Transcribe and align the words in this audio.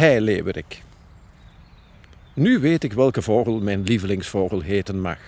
heileeuwerik. 0.00 0.82
Nu 2.34 2.58
weet 2.58 2.84
ik 2.84 2.92
welke 2.92 3.22
vogel 3.22 3.60
mijn 3.60 3.82
lievelingsvogel 3.82 4.60
heten 4.60 5.00
mag, 5.00 5.18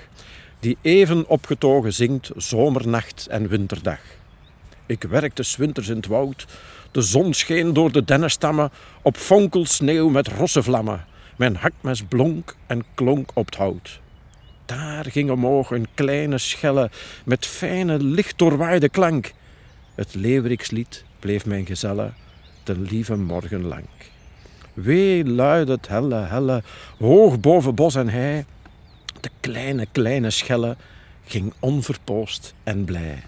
die 0.60 0.76
even 0.82 1.28
opgetogen 1.28 1.92
zingt 1.92 2.30
zomernacht 2.36 3.26
en 3.30 3.48
winterdag. 3.48 4.00
Ik 4.86 5.02
werkte 5.02 5.42
's 5.42 5.56
winters 5.56 5.88
in 5.88 5.96
het 5.96 6.06
woud, 6.06 6.46
de 6.90 7.00
zon 7.00 7.34
scheen 7.34 7.72
door 7.72 7.92
de 7.92 8.04
dennenstammen 8.04 8.70
op 9.02 9.16
fonkelsneeuw 9.16 10.08
met 10.08 10.28
rosse 10.28 10.62
vlammen. 10.62 11.04
Mijn 11.36 11.56
hakmes 11.56 12.02
blonk 12.02 12.56
en 12.66 12.84
klonk 12.94 13.30
op 13.34 13.46
het 13.46 13.56
hout. 13.56 14.00
Daar 14.66 15.04
ging 15.04 15.30
omhoog 15.30 15.70
een 15.70 15.86
kleine 15.94 16.38
schelle 16.38 16.90
met 17.24 17.46
fijne, 17.46 17.98
licht 17.98 18.38
doorwaaide 18.38 18.88
klank. 18.88 19.32
Het 19.94 20.14
leeuwerikslied 20.14 21.04
bleef 21.18 21.46
mijn 21.46 21.66
gezelle 21.66 22.12
de 22.64 22.78
lieve 22.78 23.16
morgen 23.16 23.66
lang. 23.66 23.84
Wee 24.74 25.24
luidde 25.24 25.72
het 25.72 25.88
helle, 25.88 26.14
helle, 26.14 26.62
hoog 26.98 27.40
boven 27.40 27.74
bos 27.74 27.94
en 27.94 28.08
hei. 28.08 28.44
De 29.20 29.30
kleine, 29.40 29.86
kleine 29.92 30.30
schelle 30.30 30.76
ging 31.24 31.52
onverpoost 31.58 32.54
en 32.64 32.84
blij. 32.84 33.22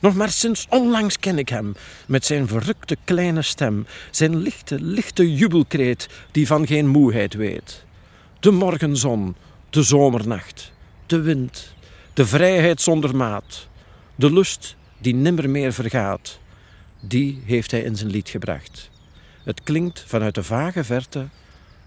Nog 0.00 0.14
maar 0.14 0.30
sinds 0.30 0.66
onlangs 0.68 1.18
ken 1.18 1.38
ik 1.38 1.48
hem, 1.48 1.74
met 2.06 2.24
zijn 2.24 2.48
verrukte 2.48 2.96
kleine 3.04 3.42
stem, 3.42 3.86
zijn 4.10 4.36
lichte, 4.36 4.80
lichte 4.80 5.34
jubelkreet, 5.34 6.08
die 6.30 6.46
van 6.46 6.66
geen 6.66 6.88
moeheid 6.88 7.34
weet. 7.34 7.84
De 8.40 8.50
morgenzon, 8.50 9.36
de 9.70 9.82
zomernacht, 9.82 10.72
de 11.06 11.20
wind, 11.20 11.74
de 12.14 12.26
vrijheid 12.26 12.80
zonder 12.80 13.16
maat, 13.16 13.68
de 14.14 14.32
lust 14.32 14.76
die 14.98 15.14
nimmer 15.14 15.50
meer 15.50 15.72
vergaat, 15.72 16.38
die 17.00 17.42
heeft 17.44 17.70
hij 17.70 17.80
in 17.80 17.96
zijn 17.96 18.10
lied 18.10 18.28
gebracht. 18.28 18.90
Het 19.42 19.62
klinkt 19.62 20.04
vanuit 20.06 20.34
de 20.34 20.42
vage 20.42 20.84
verte 20.84 21.28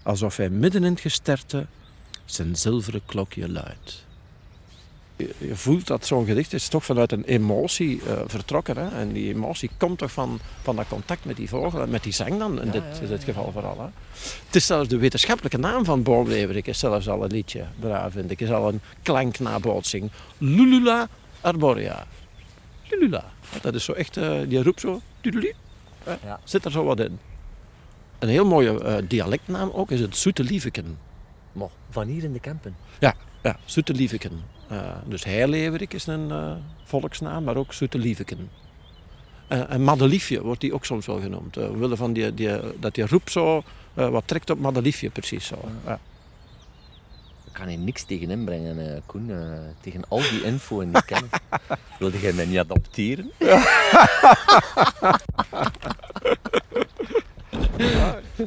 alsof 0.02 0.36
hij 0.36 0.50
midden 0.50 0.84
in 0.84 0.90
het 0.90 1.00
gesterte 1.00 1.66
zijn 2.24 2.56
zilveren 2.56 3.02
klokje 3.06 3.48
luidt. 3.48 4.04
Je 5.16 5.56
voelt 5.56 5.86
dat 5.86 6.06
zo'n 6.06 6.26
gedicht 6.26 6.52
is 6.52 6.68
toch 6.68 6.84
vanuit 6.84 7.12
een 7.12 7.24
emotie 7.24 8.00
eh, 8.06 8.20
vertrokken. 8.26 8.76
Hè? 8.76 8.88
En 8.88 9.12
die 9.12 9.34
emotie 9.34 9.70
komt 9.76 9.98
toch 9.98 10.12
van, 10.12 10.40
van 10.62 10.76
dat 10.76 10.88
contact 10.88 11.24
met 11.24 11.36
die 11.36 11.48
vogel 11.48 11.80
en 11.80 11.90
met 11.90 12.02
die 12.02 12.12
zang 12.12 12.38
dan, 12.38 12.62
in, 12.62 12.70
dit, 12.70 12.82
in 13.00 13.08
dit 13.08 13.24
geval 13.24 13.52
vooral. 13.52 13.78
Hè? 13.78 13.86
Het 14.46 14.56
is 14.56 14.66
zelfs 14.66 14.88
de 14.88 14.96
wetenschappelijke 14.96 15.58
naam 15.58 15.84
van 15.84 16.02
boomleverik, 16.02 16.66
is 16.66 16.78
zelfs 16.78 17.08
al 17.08 17.24
een 17.24 17.32
liedje, 17.32 17.64
daar 17.80 18.10
vind 18.10 18.30
ik. 18.30 18.40
is 18.40 18.50
al 18.50 18.68
een 18.68 18.80
klanknabootsing. 19.02 20.10
Lulula 20.38 21.08
arborea. 21.40 22.06
Lulula. 22.90 23.24
Dat 23.60 23.74
is 23.74 23.84
zo 23.84 23.92
echt, 23.92 24.16
eh, 24.16 24.40
die 24.48 24.62
roept 24.62 24.80
zo? 24.80 25.00
Ja. 26.24 26.40
Zit 26.44 26.64
er 26.64 26.70
zo 26.70 26.84
wat 26.84 27.00
in. 27.00 27.18
Een 28.18 28.28
heel 28.28 28.46
mooie 28.46 28.80
eh, 28.80 28.96
dialectnaam 29.08 29.70
ook 29.72 29.90
is 29.90 30.00
het 30.00 30.16
Zoete 30.16 30.42
Lieveken. 30.42 30.98
Maar 31.52 31.68
van 31.90 32.06
hier 32.06 32.24
in 32.24 32.32
de 32.32 32.40
Kempen. 32.40 32.76
Ja, 32.98 33.14
ja 33.42 33.56
Zoete 33.64 33.92
Lieveken. 33.92 34.42
Eh, 34.68 34.78
dus 35.06 35.24
Heileverik 35.24 35.94
is 35.94 36.06
een 36.06 36.30
eh, 36.30 36.52
volksnaam, 36.84 37.44
maar 37.44 37.56
ook 37.56 37.72
Zoete 37.72 37.98
Lieveken. 37.98 38.50
En 39.48 39.82
Madeliefje 39.82 40.42
wordt 40.42 40.60
die 40.60 40.74
ook 40.74 40.84
soms 40.84 41.06
wel 41.06 41.20
genoemd. 41.20 41.56
Uh, 41.56 41.70
willen 41.70 41.96
van 41.96 42.12
die, 42.12 42.34
die, 42.34 42.78
dat 42.80 42.94
die 42.94 43.06
roep 43.06 43.30
zo 43.30 43.62
wat 43.94 44.22
trekt 44.26 44.50
op 44.50 44.58
Madeliefje 44.58 45.10
precies 45.10 45.46
zo. 45.46 45.58
Ja. 45.86 45.98
Ik 47.44 47.52
kan 47.52 47.68
hier 47.68 47.78
niks 47.78 48.04
tegen 48.04 48.30
inbrengen, 48.30 49.02
Koen. 49.06 49.32
tegen 49.80 50.04
al 50.08 50.18
die 50.18 50.42
info 50.42 50.80
en 50.80 50.92
die 50.92 51.04
kennis. 51.04 51.30
Wilde 51.98 52.20
jij 52.20 52.32
mij 52.32 52.46
niet 52.46 52.58
adopteren? 52.58 53.30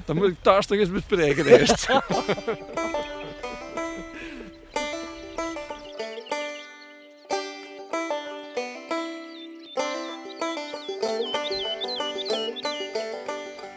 Dan 0.05 0.15
moet 0.15 0.27
ik 0.27 0.35
thuis 0.41 0.65
toch 0.65 0.77
eens 0.77 0.91
bespreken 0.91 1.45
eerst. 1.45 1.87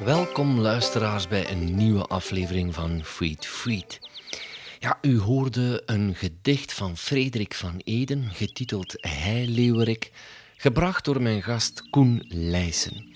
Welkom 0.05 0.59
luisteraars 0.59 1.28
bij 1.28 1.50
een 1.50 1.77
nieuwe 1.77 2.03
aflevering 2.03 2.75
van 2.75 3.05
Freed 3.05 3.47
Freed. 3.47 4.00
Ja, 4.78 4.99
u 5.03 5.19
hoorde 5.19 5.83
een 5.87 6.15
gedicht 6.15 6.72
van 6.72 6.97
Frederik 6.97 7.55
van 7.55 7.81
Eden, 7.84 8.31
getiteld 8.33 8.94
Heileeuwerik, 9.00 10.10
gebracht 10.56 11.05
door 11.05 11.22
mijn 11.22 11.43
gast 11.43 11.91
Koen 11.91 12.25
Leijsen. 12.28 13.15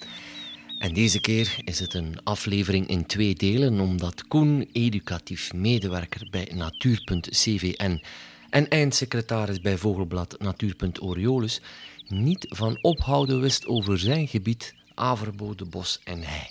En 0.84 0.92
deze 0.92 1.20
keer 1.20 1.56
is 1.64 1.78
het 1.78 1.94
een 1.94 2.16
aflevering 2.24 2.86
in 2.86 3.06
twee 3.06 3.34
delen, 3.34 3.80
omdat 3.80 4.26
Koen, 4.28 4.68
educatief 4.72 5.52
medewerker 5.52 6.28
bij 6.30 6.50
Natuur.cvn 6.54 8.02
en 8.50 8.68
eindsecretaris 8.68 9.60
bij 9.60 9.78
Vogelblad 9.78 10.36
Natuur.Oriolus, 10.38 11.60
niet 12.08 12.46
van 12.48 12.78
ophouden 12.80 13.40
wist 13.40 13.66
over 13.66 13.98
zijn 13.98 14.28
gebied 14.28 14.74
Averbode, 14.94 15.64
Bos 15.64 16.00
en 16.04 16.22
Hei. 16.22 16.48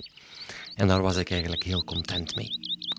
En 0.76 0.88
daar 0.88 1.02
was 1.02 1.18
ik 1.18 1.32
eigenlijk 1.32 1.64
heel 1.64 1.84
content 1.84 2.36
mee. 2.36 2.50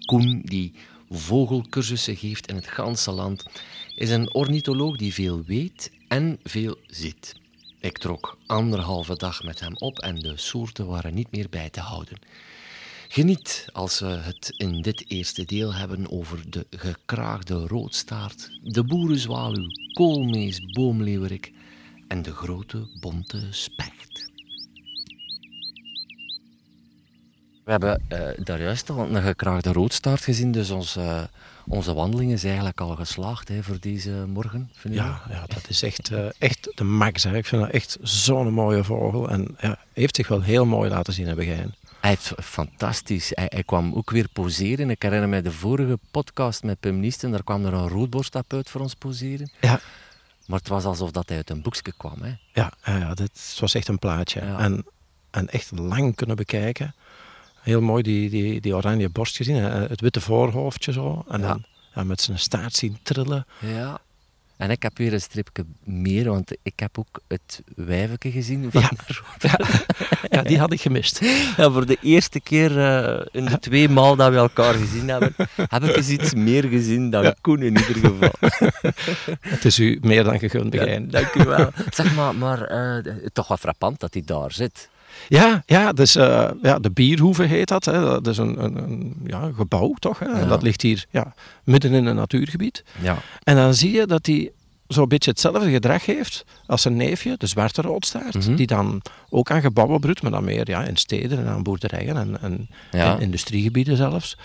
Koen, 0.07 0.43
die 0.45 0.73
vogelcursussen 1.11 2.17
geeft 2.17 2.49
in 2.49 2.55
het 2.55 2.69
ganse 2.69 3.11
land, 3.11 3.45
is 3.95 4.11
een 4.11 4.35
ornitholoog 4.35 4.97
die 4.97 5.15
veel 5.15 5.43
weet 5.45 5.91
en 6.09 6.39
veel 6.43 6.79
ziet. 6.87 7.43
Ik 7.85 7.99
trok 7.99 8.39
anderhalve 8.47 9.17
dag 9.17 9.43
met 9.43 9.61
hem 9.61 9.77
op 9.77 9.99
en 9.99 10.19
de 10.19 10.37
soorten 10.37 10.87
waren 10.87 11.15
niet 11.15 11.31
meer 11.31 11.47
bij 11.51 11.71
te 11.71 11.81
houden. 11.81 12.19
Geniet 13.09 13.67
als 13.73 14.01
we 14.01 14.07
het 14.07 14.55
in 14.57 14.83
dit 14.83 15.05
eerste 15.09 15.45
deel 15.45 15.75
hebben 15.75 16.11
over 16.11 16.51
de 16.51 16.67
gekraagde 16.71 17.67
roodstaart, 17.67 18.51
de 18.63 18.85
boerenzwaluw, 18.85 19.67
koolmees, 19.93 20.61
boomleeuwerik 20.61 21.53
en 22.09 22.23
de 22.23 22.33
grote 22.33 22.89
bonte 23.01 23.47
specht. 23.51 24.31
We 27.65 27.71
hebben 27.71 28.03
eh, 28.09 28.45
daar 28.45 28.63
juist 28.63 28.91
al 28.91 28.99
een 28.99 29.23
gekraagde 29.23 29.73
roodstaart 29.73 30.21
gezien, 30.21 30.53
dus 30.53 30.71
ons, 30.71 30.97
onze 31.67 31.95
wandeling 31.95 32.33
is 32.33 32.45
eigenlijk 32.45 32.81
al 32.81 32.97
geslaagd 32.97 33.49
hè, 33.49 33.63
voor 33.63 33.81
deze 33.81 34.11
morgen. 34.29 34.71
Vind 34.75 34.95
je 34.95 35.01
Ja, 35.01 35.23
ja, 35.29 35.45
dat 35.47 35.65
is 35.69 35.83
echt, 35.83 36.11
eh, 36.11 36.27
echt 36.39 36.73
de 36.75 36.85
max. 36.85 37.23
Hè. 37.23 37.37
Ik 37.37 37.47
vind 37.47 37.63
dat 37.63 37.71
echt 37.71 37.99
zo'n 38.03 38.53
mooie 38.53 38.85
vogel. 38.85 39.29
En 39.31 39.57
ja, 39.61 39.79
heeft 39.93 40.17
zich 40.17 40.29
wel 40.29 40.43
heel 40.43 40.67
mooi 40.67 40.91
laten 40.91 41.13
zien 41.13 41.27
in 41.27 41.35
Begijn. 41.35 41.75
Hij 42.01 42.11
heeft 42.11 42.33
fantastisch. 42.43 43.31
Hij, 43.35 43.47
hij 43.49 43.63
kwam 43.63 43.95
ook 43.95 44.11
weer 44.11 44.29
poseren. 44.33 44.91
Ik 44.91 45.03
herinner 45.03 45.29
me 45.29 45.43
de 45.43 45.53
vorige 45.53 45.99
podcast 46.11 46.63
met 46.63 46.81
Pim 46.81 47.01
Niesten. 47.01 47.31
Daar 47.31 47.45
kwam 47.45 47.65
er 47.65 47.73
een 47.73 47.89
roodborstap 47.89 48.53
uit 48.53 48.71
voor 48.71 48.81
ons 48.81 48.95
poseren. 48.95 49.51
Ja, 49.61 49.81
Maar 50.47 50.59
het 50.59 50.69
was 50.69 50.85
alsof 50.85 51.11
dat 51.11 51.29
hij 51.29 51.37
uit 51.37 51.51
een 51.51 51.63
boekje 51.63 51.93
kwam. 51.97 52.23
Hè. 52.23 52.33
ja, 52.53 52.73
ja, 52.85 52.97
ja 52.97 53.15
dit 53.15 53.57
was 53.61 53.75
echt 53.75 53.89
een 53.89 53.99
plaatje. 53.99 54.41
Ja. 54.45 54.59
En, 54.59 54.85
en 55.31 55.49
echt 55.49 55.71
lang 55.71 56.15
kunnen 56.15 56.37
bekijken. 56.37 56.95
Heel 57.65 57.81
mooi 57.81 58.03
die, 58.03 58.31
die, 58.31 58.61
die 58.61 58.75
oranje 58.75 59.09
borst 59.09 59.37
gezien. 59.37 59.55
hè. 59.57 59.69
Het 59.87 60.01
witte 60.01 60.21
voorhoofdje 60.21 60.93
zo. 60.93 61.25
En 61.29 61.41
Ja. 61.41 61.47
dan 61.49 61.65
ja, 61.95 62.05
met 62.05 62.21
zijn 62.21 62.39
staart 62.39 62.75
zien 62.75 62.99
trillen. 63.03 63.47
Ja. 63.61 63.99
En 64.57 64.71
ik 64.71 64.83
heb 64.83 64.99
weer 64.99 65.13
een 65.13 65.21
stripje 65.21 65.65
meer, 65.85 66.29
want 66.29 66.53
ik 66.63 66.73
heb 66.81 66.99
ook 66.99 67.21
het 67.29 67.63
wijfje 67.77 68.31
gezien. 68.31 68.71
Van 68.71 68.81
Ja. 68.81 68.91
Ja, 69.39 69.59
ja, 70.31 70.43
die 70.43 70.59
had 70.59 70.73
ik 70.73 70.81
gemist. 70.81 71.21
Ja, 71.57 71.71
voor 71.71 71.87
de 71.87 71.99
eerste 72.03 72.41
keer 72.41 72.79
eh, 72.79 73.27
in 73.33 73.45
de 73.45 73.59
twee 73.59 73.89
maal 73.89 74.17
dat 74.17 74.31
we 74.31 74.37
elkaar 74.37 74.75
gezien 74.75 75.09
hebben, 75.09 75.35
heb 75.57 75.83
ik 75.85 75.97
eens 75.97 76.09
iets 76.09 76.35
meer 76.35 76.65
gezien 76.65 77.11
dan 77.11 77.35
Koen 77.41 77.63
in 77.63 77.77
ieder 77.77 77.95
geval. 77.95 78.31
Het 79.55 79.65
is 79.65 79.79
u 79.79 79.99
meer 80.03 80.25
dan 80.25 80.39
gegund, 80.39 80.71
Begijn. 80.71 81.11
dank 81.11 81.35
u 81.35 81.45
wel. 81.45 81.71
Zeg 81.91 82.15
maar, 82.15 82.35
maar 82.35 82.63
eh, 82.63 83.13
toch 83.33 83.49
wel 83.49 83.57
frappant 83.57 84.01
dat 84.01 84.13
hij 84.15 84.23
daar 84.27 84.53
zit. 84.53 84.89
Ja, 85.29 85.63
ja, 85.67 85.93
dus, 85.93 86.17
eh, 86.17 86.51
ja, 86.63 86.79
de 86.79 86.91
Bierhoeve 86.91 87.43
heet 87.43 87.69
dat. 87.69 87.85
Hè. 87.85 88.01
Dat 88.01 88.27
is 88.27 88.39
een, 88.39 88.65
een, 88.65 88.77
een 88.77 89.17
ja, 89.27 89.51
gebouw, 89.57 89.95
toch? 89.99 90.19
Hè. 90.19 90.27
En 90.27 90.49
dat 90.49 90.63
ligt 90.63 90.83
hier 90.83 91.07
ja, 91.11 91.35
midden 91.65 91.93
in 91.93 92.07
een 92.07 92.17
natuurgebied. 92.17 92.85
Ja. 93.01 93.19
En 93.43 93.57
dan 93.57 93.75
zie 93.75 93.93
je 93.93 94.07
dat 94.07 94.27
hij 94.27 94.53
zo'n 94.87 95.09
beetje 95.09 95.31
hetzelfde 95.31 95.71
gedrag 95.71 96.07
heeft 96.07 96.45
als 96.67 96.83
zijn 96.83 96.97
neefje, 96.97 97.35
de 97.39 97.47
zwarte 97.47 97.83
roodstaart. 97.83 98.35
Mhm. 98.35 98.55
Die 98.55 98.67
dan 98.67 99.03
ook 99.29 99.51
aan 99.51 99.61
gebouwen 99.61 100.01
broedt, 100.01 100.23
maar 100.23 100.31
dan 100.31 100.45
meer 100.45 100.69
ja, 100.71 100.85
in 100.85 100.97
steden 100.97 101.39
en 101.39 101.47
aan 101.47 101.63
boerderijen 101.63 102.17
en, 102.17 102.41
en 102.41 102.69
Ja. 102.91 103.19
industriegebieden 103.19 103.97
zelfs. 103.97 104.39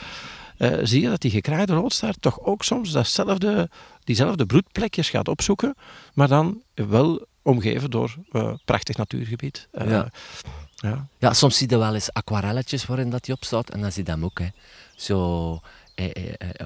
Eh, 0.58 0.78
zie 0.84 1.02
je 1.02 1.10
dat 1.10 1.22
die 1.22 1.32
gekraaide 1.32 1.74
roodstaart 1.74 2.22
toch 2.22 2.40
ook 2.42 2.64
soms 2.64 2.92
datzelfde, 2.92 3.70
diezelfde 4.04 4.46
broedplekjes 4.46 5.10
gaat 5.10 5.28
opzoeken, 5.28 5.76
maar 6.14 6.28
dan 6.28 6.62
wel 6.74 7.26
omgeven 7.42 7.90
door 7.92 8.16
eh, 8.32 8.54
prachtig 8.66 8.98
natuurgebied. 8.98 9.68
Ja. 9.72 10.10
Ja. 10.80 11.08
Ja, 11.18 11.34
soms 11.34 11.58
zie 11.58 11.70
je 11.70 11.78
wel 11.78 11.94
eens 11.94 12.14
aquarelletjes 12.14 12.86
waarin 12.86 13.10
dat 13.10 13.26
hij 13.26 13.36
opstaat 13.36 13.70
en 13.70 13.82
dan 13.82 13.92
zie 13.92 14.04
je 14.06 14.12
hem 14.12 14.24
ook. 14.26 14.40
Hè. 14.40 14.48
Zo 14.96 15.60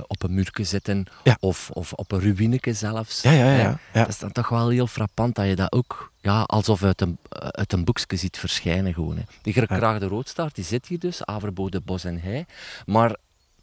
op 0.07 0.23
een 0.23 0.33
muurke 0.33 0.63
zitten 0.63 1.05
Ja. 1.23 1.37
of, 1.39 1.69
of 1.69 1.93
op 1.93 2.11
een 2.11 2.19
ruïneke 2.19 2.73
zelfs. 2.73 3.21
Ja, 3.21 3.31
ja, 3.31 3.51
ja, 3.51 3.57
ja. 3.93 3.99
Dat 3.99 4.07
is 4.07 4.19
dan 4.19 4.31
toch 4.31 4.49
wel 4.49 4.69
heel 4.69 4.87
frappant 4.87 5.35
dat 5.35 5.45
je 5.47 5.55
dat 5.55 5.71
ook 5.71 6.11
ja, 6.21 6.41
alsof 6.41 6.83
uit 6.83 7.01
een, 7.01 7.17
uit 7.29 7.73
een 7.73 7.83
boekje 7.83 8.15
ziet 8.17 8.37
verschijnen. 8.37 8.93
Gewoon, 8.93 9.15
hè. 9.17 9.23
Die 9.41 9.53
gekraagde 9.53 10.07
roodstaart 10.07 10.55
die 10.55 10.63
zit 10.63 10.87
hier 10.87 10.99
dus, 10.99 11.25
Averbode, 11.25 11.81
Bos 11.81 12.03
en 12.03 12.19
Hei. 12.21 12.45
Maar 12.85 13.15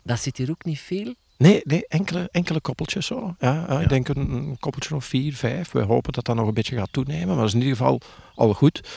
dat 0.03 0.21
zit 0.21 0.37
hier 0.37 0.51
ook 0.51 0.65
niet 0.65 0.81
veel. 0.81 1.15
Nee, 1.37 1.61
nee 1.65 1.85
enkele, 1.89 2.29
enkele 2.33 2.61
koppeltjes 2.61 3.07
zo. 3.07 3.35
Ja, 3.39 3.67
eh, 3.69 3.81
Ik 3.81 3.89
denk 3.89 4.09
een, 4.09 4.31
een 4.31 4.57
koppeltje 4.61 4.95
of 4.95 5.05
vier, 5.05 5.35
vijf. 5.35 5.71
We 5.71 5.81
hopen 5.83 6.13
dat 6.13 6.25
dat 6.25 6.37
nog 6.37 6.49
een 6.49 6.55
beetje 6.55 6.77
gaat 6.77 6.93
toenemen, 6.93 7.27
maar 7.27 7.37
dat 7.37 7.47
is 7.47 7.55
in 7.55 7.61
ieder 7.61 7.77
geval 7.77 8.01
al 8.35 8.55
goed. 8.55 8.89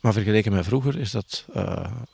Maar 0.00 0.12
vergeleken 0.12 0.52
met 0.52 0.64
vroeger 0.64 0.98
is 0.98 1.10
dat 1.10 1.44
uh, 1.56 1.62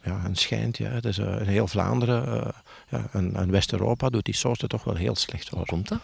ja, 0.03 0.25
een 0.25 0.37
schijntje. 0.37 0.85
Ja. 0.85 1.01
Dus, 1.01 1.19
uh, 1.19 1.41
in 1.41 1.47
heel 1.47 1.67
Vlaanderen 1.67 2.29
uh, 2.29 2.49
ja, 2.89 3.09
en, 3.13 3.37
en 3.37 3.51
West-Europa 3.51 4.09
doet 4.09 4.25
die 4.25 4.35
soorten 4.35 4.69
toch 4.69 4.85
wel 4.85 4.95
heel 4.95 5.15
slecht. 5.15 5.49
Hoor. 5.49 5.59
Hoe 5.59 5.67
komt 5.67 5.89
dat? 5.89 5.99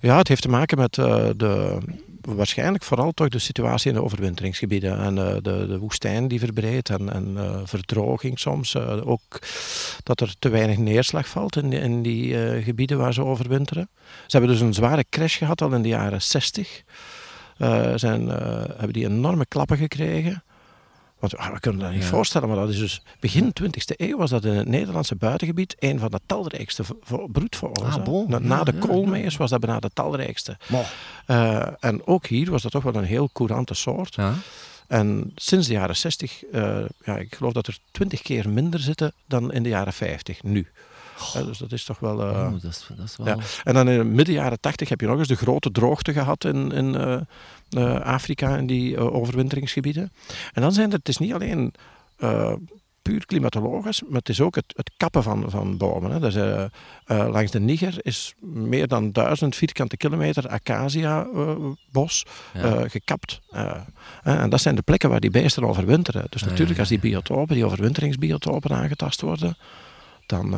Ja, 0.00 0.18
het 0.18 0.28
heeft 0.28 0.42
te 0.42 0.48
maken 0.48 0.78
met 0.78 0.94
de, 0.94 1.78
waarschijnlijk 2.20 2.84
vooral 2.84 3.12
toch 3.12 3.28
de 3.28 3.38
situatie 3.38 3.88
in 3.90 3.96
de 3.96 4.02
overwinteringsgebieden. 4.02 4.98
En 4.98 5.14
de, 5.14 5.40
de 5.42 5.78
woestijn 5.78 6.28
die 6.28 6.38
verbreedt 6.38 6.90
en, 6.90 7.12
en 7.12 7.36
verdroging 7.64 8.38
soms. 8.38 8.76
ook 9.04 9.38
dat 10.02 10.20
er 10.20 10.34
te 10.38 10.48
weinig 10.48 10.76
neerslag 10.76 11.28
valt 11.28 11.56
in 11.56 11.70
die, 11.70 11.80
in 11.80 12.02
die 12.02 12.62
gebieden 12.62 12.98
waar 12.98 13.14
ze 13.14 13.24
overwinteren. 13.24 13.88
Ze 14.26 14.36
hebben 14.36 14.50
dus 14.50 14.60
een 14.60 14.74
zware 14.74 15.04
crash 15.10 15.38
gehad 15.38 15.62
al 15.62 15.72
in 15.72 15.82
de 15.82 15.88
jaren 15.88 16.22
60. 16.22 16.82
zijn, 17.94 18.28
hebben 18.28 18.92
die 18.92 19.06
enorme 19.06 19.46
klappen 19.46 19.76
gekregen. 19.76 20.42
Want 21.18 21.36
ah, 21.36 21.52
we 21.52 21.60
kunnen 21.60 21.80
dat 21.80 21.90
niet 21.92 22.02
Ja. 22.02 22.08
voorstellen, 22.08 22.48
maar 22.48 22.56
dat 22.56 22.68
is 22.68 22.78
dus 22.78 23.02
begin 23.20 23.52
20e 23.62 23.94
eeuw 23.96 24.16
was 24.16 24.30
dat 24.30 24.44
in 24.44 24.52
het 24.52 24.68
Nederlandse 24.68 25.14
buitengebied 25.16 25.76
een 25.78 25.98
van 25.98 26.10
de 26.10 26.20
talrijkste 26.26 26.84
vo- 26.84 26.98
vo- 27.02 27.26
broedvogels. 27.32 27.94
Ah, 27.94 28.04
bon. 28.04 28.30
Na, 28.30 28.38
na 28.38 28.56
Ja, 28.56 28.64
de 28.64 28.72
ja, 28.72 28.78
koolmees 28.86 29.36
was 29.36 29.50
dat 29.50 29.60
bijna 29.60 29.80
de 29.80 29.90
talrijkste. 29.94 30.56
Eh, 31.26 31.66
en 31.80 32.06
ook 32.06 32.26
hier 32.26 32.50
was 32.50 32.62
dat 32.62 32.72
toch 32.72 32.82
wel 32.82 32.94
een 32.94 33.04
heel 33.04 33.30
courante 33.32 33.74
soort. 33.74 34.14
ja. 34.14 34.34
En 34.86 35.32
sinds 35.36 35.66
de 35.66 35.72
jaren 35.72 35.96
60, 35.96 36.44
eh, 36.52 36.78
ja, 37.04 37.16
ik 37.16 37.34
geloof 37.34 37.52
dat 37.52 37.66
er 37.66 37.78
20 37.90 38.22
keer 38.22 38.48
minder 38.48 38.80
zitten 38.80 39.12
dan 39.26 39.52
in 39.52 39.62
de 39.62 39.68
jaren 39.68 39.92
50 39.92 40.42
nu. 40.42 40.66
Dus 41.46 41.58
dat 41.58 41.72
is 41.72 41.84
toch 41.84 41.98
wel. 41.98 42.20
eh, 42.22 42.28
Oh, 42.28 42.52
dat, 42.52 42.62
is, 42.64 42.86
dat 42.96 43.04
is 43.06 43.16
wel... 43.16 43.26
ja. 43.26 43.36
En 43.64 43.74
dan 43.74 43.88
in 43.88 43.98
de 43.98 44.04
midden 44.04 44.34
jaren 44.34 44.60
80 44.60 44.88
heb 44.88 45.00
je 45.00 45.06
nog 45.06 45.18
eens 45.18 45.28
de 45.28 45.36
grote 45.36 45.70
droogte 45.70 46.12
gehad 46.12 46.44
in, 46.44 46.72
in 46.72 46.94
eh, 46.94 47.20
eh, 47.70 48.00
Afrika, 48.00 48.56
in 48.56 48.66
die 48.66 48.98
overwinteringsgebieden. 48.98 50.12
En 50.52 50.62
dan 50.62 50.72
zijn 50.72 50.90
er, 50.90 50.96
het 50.98 51.08
is 51.08 51.18
niet 51.18 51.32
alleen 51.32 51.74
puur 53.02 53.26
klimatologisch, 53.26 54.02
maar 54.02 54.18
het 54.18 54.28
is 54.28 54.40
ook 54.40 54.54
het, 54.54 54.64
het 54.76 54.90
kappen 54.96 55.22
van, 55.22 55.44
van 55.50 55.76
bomen. 55.76 56.10
Hè. 56.10 56.20
Dus, 56.20 56.34
langs 57.06 57.50
de 57.50 57.60
Niger 57.60 57.94
is 58.02 58.34
meer 58.40 58.88
dan 58.88 59.12
duizend 59.12 59.56
vierkante 59.56 59.96
kilometer 59.96 60.48
acacia-bos 60.48 62.24
Ja. 62.54 62.88
gekapt. 62.88 63.40
En 64.22 64.50
dat 64.50 64.60
zijn 64.60 64.74
de 64.74 64.82
plekken 64.82 65.10
waar 65.10 65.20
die 65.20 65.30
beesten 65.30 65.64
overwinteren. 65.64 66.26
Dus 66.30 66.42
Ah, 66.42 66.48
natuurlijk, 66.48 66.74
ja, 66.76 66.80
als 66.80 66.88
die 66.88 66.98
biotopen, 66.98 67.54
die 67.54 67.64
overwinteringsbiotopen 67.64 68.70
aangetast 68.76 69.20
worden, 69.20 69.56
dan, 70.26 70.54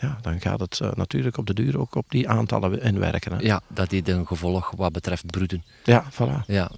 ja, 0.00 0.18
dan 0.22 0.40
gaat 0.40 0.60
het 0.60 0.80
eh, 0.80 0.92
natuurlijk 0.92 1.36
op 1.36 1.46
de 1.46 1.54
duur 1.54 1.78
ook 1.78 1.94
op 1.94 2.06
die 2.08 2.28
aantallen 2.28 2.82
inwerken. 2.82 3.32
Hè. 3.32 3.38
ja, 3.38 3.60
dat 3.68 3.92
is 3.92 4.00
een 4.04 4.26
gevolg 4.26 4.70
wat 4.76 4.92
betreft 4.92 5.26
broeden. 5.26 5.64
Ja, 5.84 6.04
voilà. 6.12 6.46
Ja. 6.46 6.70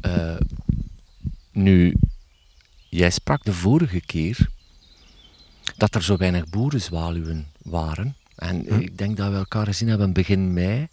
Eh, 0.00 0.36
nu, 1.52 1.94
jij 2.88 3.10
sprak 3.10 3.44
de 3.44 3.52
vorige 3.52 4.00
keer 4.00 4.48
dat 5.76 5.94
er 5.94 6.02
zo 6.02 6.16
weinig 6.16 6.48
boerenzwaluwen 6.48 7.46
waren. 7.62 8.16
En 8.36 8.64
Hm. 8.68 8.74
ik 8.80 8.98
denk 8.98 9.16
dat 9.16 9.30
we 9.30 9.36
elkaar 9.36 9.66
gezien 9.66 9.88
hebben 9.88 10.12
begin 10.12 10.52
mei. 10.52 10.88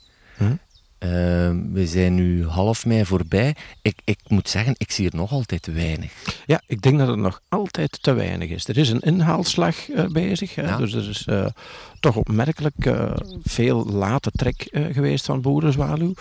Hm. 1.00 1.06
Eh, 1.06 1.74
we 1.74 1.88
zijn 1.88 2.16
nu 2.16 2.46
half 2.46 2.86
mei 2.86 3.06
voorbij. 3.06 3.56
Ik, 3.82 4.02
ik 4.04 4.20
moet 4.28 4.50
zeggen, 4.50 4.74
ik 4.78 4.92
zie 4.92 5.10
er 5.10 5.16
nog 5.16 5.32
altijd 5.32 5.66
weinig. 5.66 6.12
Ja, 6.46 6.62
ik 6.68 6.82
denk 6.82 6.98
dat 6.98 7.08
het 7.08 7.18
nog 7.18 7.42
altijd 7.50 8.04
te 8.04 8.14
weinig 8.14 8.50
is. 8.50 8.68
Er 8.68 8.78
is 8.78 8.90
een 8.90 9.00
inhaalslag 9.00 9.90
eh, 9.90 10.08
bezig. 10.08 10.56
Hè? 10.56 10.62
Ja. 10.62 10.78
Dus 10.78 10.94
er 10.94 11.10
is 11.10 11.26
eh, 11.26 11.46
toch 12.00 12.16
opmerkelijk 12.16 12.86
eh, 12.86 13.12
veel 13.44 13.86
late 13.86 14.32
trek 14.32 14.68
geweest 14.72 15.26
van 15.26 15.42
boerenzwaluw. 15.42 16.14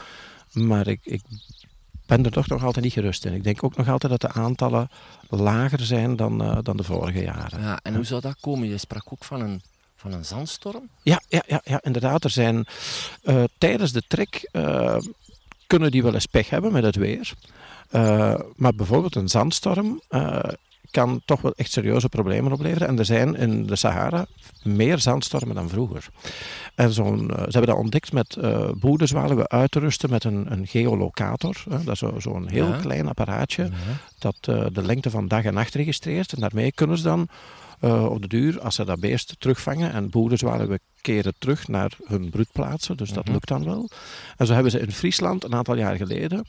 Maar 0.52 0.86
ik, 0.86 1.00
ik 1.02 1.22
ben 2.06 2.24
er 2.24 2.30
toch 2.30 2.48
nog 2.48 2.64
altijd 2.64 2.84
niet 2.84 2.94
gerust 2.94 3.24
in. 3.24 3.34
Ik 3.34 3.44
denk 3.44 3.64
ook 3.64 3.76
nog 3.76 3.88
altijd 3.88 4.12
dat 4.12 4.20
de 4.20 4.40
aantallen 4.40 4.88
lager 5.28 5.80
zijn 5.80 6.16
dan, 6.16 6.60
dan 6.62 6.76
de 6.76 6.82
vorige 6.82 7.22
jaren. 7.22 7.60
Ja, 7.60 7.78
en 7.82 7.94
hoe 7.94 8.04
zou 8.04 8.20
dat 8.20 8.36
komen? 8.40 8.68
Je 8.68 8.78
sprak 8.78 9.12
ook 9.12 9.24
van 9.24 9.40
een, 9.40 9.62
van 10.10 10.12
een 10.12 10.24
zandstorm. 10.24 10.88
Ja, 11.02 11.20
ja, 11.28 11.42
ja, 11.46 11.60
ja 11.64 11.80
inderdaad. 11.82 12.24
Er 12.24 12.30
zijn 12.30 12.66
eh, 13.22 13.44
tijdens 13.58 13.92
de 13.92 14.02
trek 14.08 14.48
eh, 14.52 14.96
kunnen 15.66 15.90
die 15.90 16.02
wel 16.02 16.14
eens 16.14 16.26
pech 16.26 16.50
hebben 16.50 16.72
met 16.72 16.82
het 16.84 16.96
weer. 16.96 17.32
Eh, 17.90 18.34
maar 18.56 18.74
bijvoorbeeld 18.74 19.14
een 19.16 19.28
zandstorm 19.28 20.00
kan 20.90 21.20
toch 21.24 21.40
wel 21.40 21.52
echt 21.56 21.72
serieuze 21.72 22.08
problemen 22.08 22.52
opleveren. 22.52 22.88
En 22.88 22.98
er 22.98 23.04
zijn 23.04 23.34
in 23.36 23.66
de 23.66 23.76
Sahara 23.76 24.26
meer 24.62 24.98
zandstormen 24.98 25.54
dan 25.54 25.68
vroeger. 25.68 26.06
En 26.74 26.92
zo'n, 26.92 27.26
ze 27.34 27.42
hebben 27.42 27.66
dat 27.66 27.76
ontdekt 27.76 28.12
met 28.12 28.36
eh 28.36 28.68
boerenzwaluwen 28.74 29.48
uit 29.48 29.70
te 29.70 29.78
rusten 29.78 30.10
met 30.10 30.24
een, 30.24 30.52
een 30.52 30.66
geolocator. 30.66 31.64
Hè. 31.70 31.84
Dat 31.84 31.92
is 31.92 31.98
zo- 31.98 32.14
zo'n 32.20 32.48
heel 32.48 32.66
Ja. 32.68 32.76
klein 32.80 33.08
apparaatje 33.08 33.70
dat 34.18 34.36
de 34.44 34.82
lengte 34.82 35.10
van 35.10 35.28
dag 35.28 35.44
en 35.44 35.54
nacht 35.54 35.74
registreert. 35.74 36.32
En 36.32 36.40
daarmee 36.40 36.72
kunnen 36.72 36.96
ze 36.98 37.02
dan 37.04 37.28
eh, 37.84 38.04
op 38.10 38.22
de 38.22 38.28
duur, 38.28 38.60
als 38.60 38.74
ze 38.74 38.84
dat 38.84 39.00
beest 39.00 39.34
terugvangen, 39.38 39.92
en 39.92 40.10
boerenzwaluwen 40.10 40.78
keren 41.00 41.34
terug 41.38 41.68
naar 41.68 41.92
hun 42.06 42.30
broedplaatsen, 42.30 42.96
dus 42.96 43.10
dat 43.12 43.24
Mhm. 43.24 43.32
lukt 43.32 43.48
dan 43.48 43.64
wel. 43.64 43.88
En 44.36 44.46
zo 44.46 44.52
hebben 44.54 44.70
ze 44.72 44.80
in 44.80 44.92
Friesland 44.92 45.44
een 45.44 45.54
aantal 45.54 45.76
jaar 45.76 45.96
geleden 45.96 46.44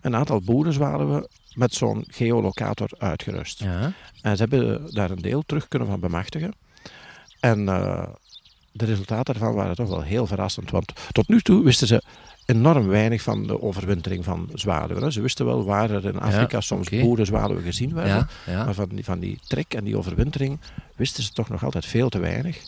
een 0.00 0.16
aantal 0.16 0.40
boerenzwaluwen 0.40 1.28
met 1.54 1.74
zo'n 1.74 2.04
geolocator 2.08 2.90
uitgerust. 2.98 3.60
Ja. 3.60 3.92
En 4.22 4.36
ze 4.36 4.42
hebben 4.42 4.94
daar 4.94 5.10
een 5.10 5.22
deel 5.22 5.42
terug 5.46 5.68
kunnen 5.68 5.88
van 5.88 6.00
bemachtigen. 6.00 6.54
En 7.40 7.68
eh, 7.68 8.06
de 8.72 8.84
resultaten 8.84 9.34
daarvan 9.34 9.54
waren 9.54 9.74
toch 9.76 9.88
wel 9.88 10.02
heel 10.02 10.26
verrassend. 10.26 10.70
Want 10.70 10.92
tot 11.12 11.28
nu 11.28 11.40
toe 11.40 11.64
wisten 11.64 11.86
ze 11.86 12.02
enorm 12.46 12.86
weinig 12.86 13.22
van 13.22 13.46
de 13.46 13.62
overwintering 13.62 14.24
van 14.24 14.48
zwaluwen. 14.54 15.12
Ze 15.12 15.20
wisten 15.20 15.46
wel 15.46 15.64
waar 15.64 15.90
er 15.90 16.04
in 16.04 16.20
Afrika 16.20 16.60
soms 16.60 16.86
oké. 16.86 17.00
boerenzwaluwen 17.00 17.62
gezien 17.62 17.94
werden. 17.94 18.28
Ja, 18.46 18.52
ja. 18.52 18.64
Maar 18.64 18.74
van 18.74 18.88
die, 18.88 19.04
van 19.04 19.18
die 19.18 19.38
trek 19.46 19.74
en 19.74 19.84
die 19.84 19.96
overwintering 19.98 20.60
wisten 20.96 21.22
ze 21.22 21.32
toch 21.32 21.48
nog 21.48 21.64
altijd 21.64 21.86
veel 21.86 22.08
te 22.08 22.18
weinig. 22.18 22.58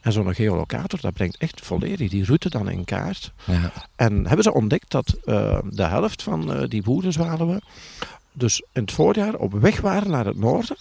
En 0.00 0.12
zo'n 0.12 0.34
geolocator, 0.34 1.00
dat 1.00 1.12
brengt 1.12 1.36
echt 1.36 1.60
volledig 1.60 2.10
die 2.10 2.24
route 2.24 2.50
dan 2.50 2.70
in 2.70 2.84
kaart. 2.84 3.32
ja. 3.44 3.72
En 3.96 4.26
hebben 4.26 4.42
ze 4.42 4.54
ontdekt 4.54 4.90
dat 4.90 5.16
eh, 5.24 5.58
de 5.70 5.82
helft 5.84 6.22
van 6.22 6.52
eh, 6.52 6.68
die 6.68 6.82
boerenzwaluwen 6.82 7.60
dus 8.32 8.62
in 8.72 8.80
het 8.80 8.92
voorjaar 8.92 9.34
op 9.34 9.52
weg 9.52 9.80
waren 9.80 10.10
naar 10.10 10.26
het 10.26 10.38
noorden. 10.38 10.76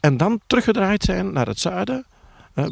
En 0.00 0.16
dan 0.16 0.40
teruggedraaid 0.46 1.02
zijn 1.02 1.32
naar 1.32 1.46
het 1.46 1.60
zuiden. 1.60 2.06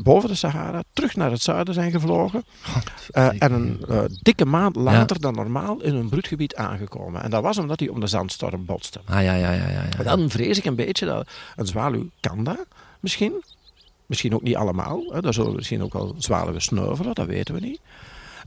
Boven 0.02 0.28
de 0.28 0.34
Sahara, 0.34 0.82
terug 0.92 1.16
naar 1.16 1.30
het 1.30 1.42
zuiden 1.42 1.74
zijn 1.74 1.90
gevlogen. 1.90 2.44
eh, 3.10 3.28
en 3.38 3.52
een 3.52 3.84
eh, 3.88 4.00
dikke 4.22 4.44
maand 4.44 4.76
later 4.76 5.20
dan 5.20 5.34
normaal 5.34 5.80
in 5.80 5.94
hun 5.94 6.08
broedgebied 6.08 6.54
aangekomen. 6.56 7.22
En 7.22 7.30
dat 7.30 7.42
was 7.42 7.58
omdat 7.58 7.78
die 7.78 7.92
om 7.92 8.00
de 8.00 8.06
zandstorm 8.06 8.64
botsten. 8.64 9.00
Ah, 9.04 9.22
ja, 9.22 9.34
ja, 9.34 9.52
ja, 9.52 9.68
ja. 9.68 9.84
ja. 9.96 10.02
Dan 10.02 10.30
vrees 10.30 10.58
ik 10.58 10.64
een 10.64 10.74
beetje 10.76 11.06
dat 11.06 11.28
een 11.56 11.66
zwaluw 11.66 12.08
kan 12.20 12.44
dat, 12.44 12.66
misschien. 13.00 13.42
Misschien 14.06 14.34
ook 14.34 14.42
niet 14.42 14.56
allemaal. 14.56 15.02
Hè. 15.12 15.20
Daar 15.20 15.34
zullen 15.34 15.54
misschien 15.54 15.82
ook 15.82 15.92
wel 15.92 16.14
zwaluwen 16.18 16.62
sneuvelen, 16.62 17.14
dat 17.14 17.26
weten 17.26 17.54
we 17.54 17.60
niet. 17.60 17.80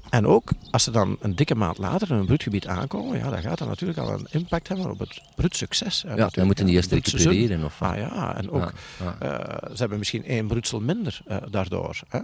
En 0.10 0.28
ook 0.28 0.52
als 0.72 0.84
ze 0.84 0.92
dan 0.92 1.18
een 1.20 1.36
dikke 1.36 1.56
maand 1.56 1.78
later 1.78 2.12
in 2.12 2.16
een 2.18 2.26
broedgebied 2.26 2.68
aankomen, 2.68 3.18
ja, 3.18 3.30
dan 3.30 3.42
gaat 3.42 3.58
dat 3.58 3.68
natuurlijk 3.68 4.00
al 4.00 4.12
een 4.14 4.28
impact 4.30 4.68
hebben 4.68 4.92
op 4.92 5.00
het 5.00 5.22
broedsucces. 5.36 6.04
Ja, 6.16 6.28
dan 6.32 6.46
moeten 6.46 6.66
die 6.66 6.76
eerst 6.76 6.92
recupereren. 6.92 7.64
Of... 7.64 7.82
Ah 7.82 7.98
ja, 7.98 8.36
en 8.38 8.52
ook, 8.52 8.72
Ja, 9.00 9.16
ja. 9.20 9.40
eh, 9.40 9.70
ze 9.70 9.78
hebben 9.78 9.98
misschien 9.98 10.26
één 10.26 10.48
broedsel 10.48 10.80
minder 10.80 11.22
eh, 11.28 11.38
daardoor. 11.50 12.00
Hè. 12.10 12.20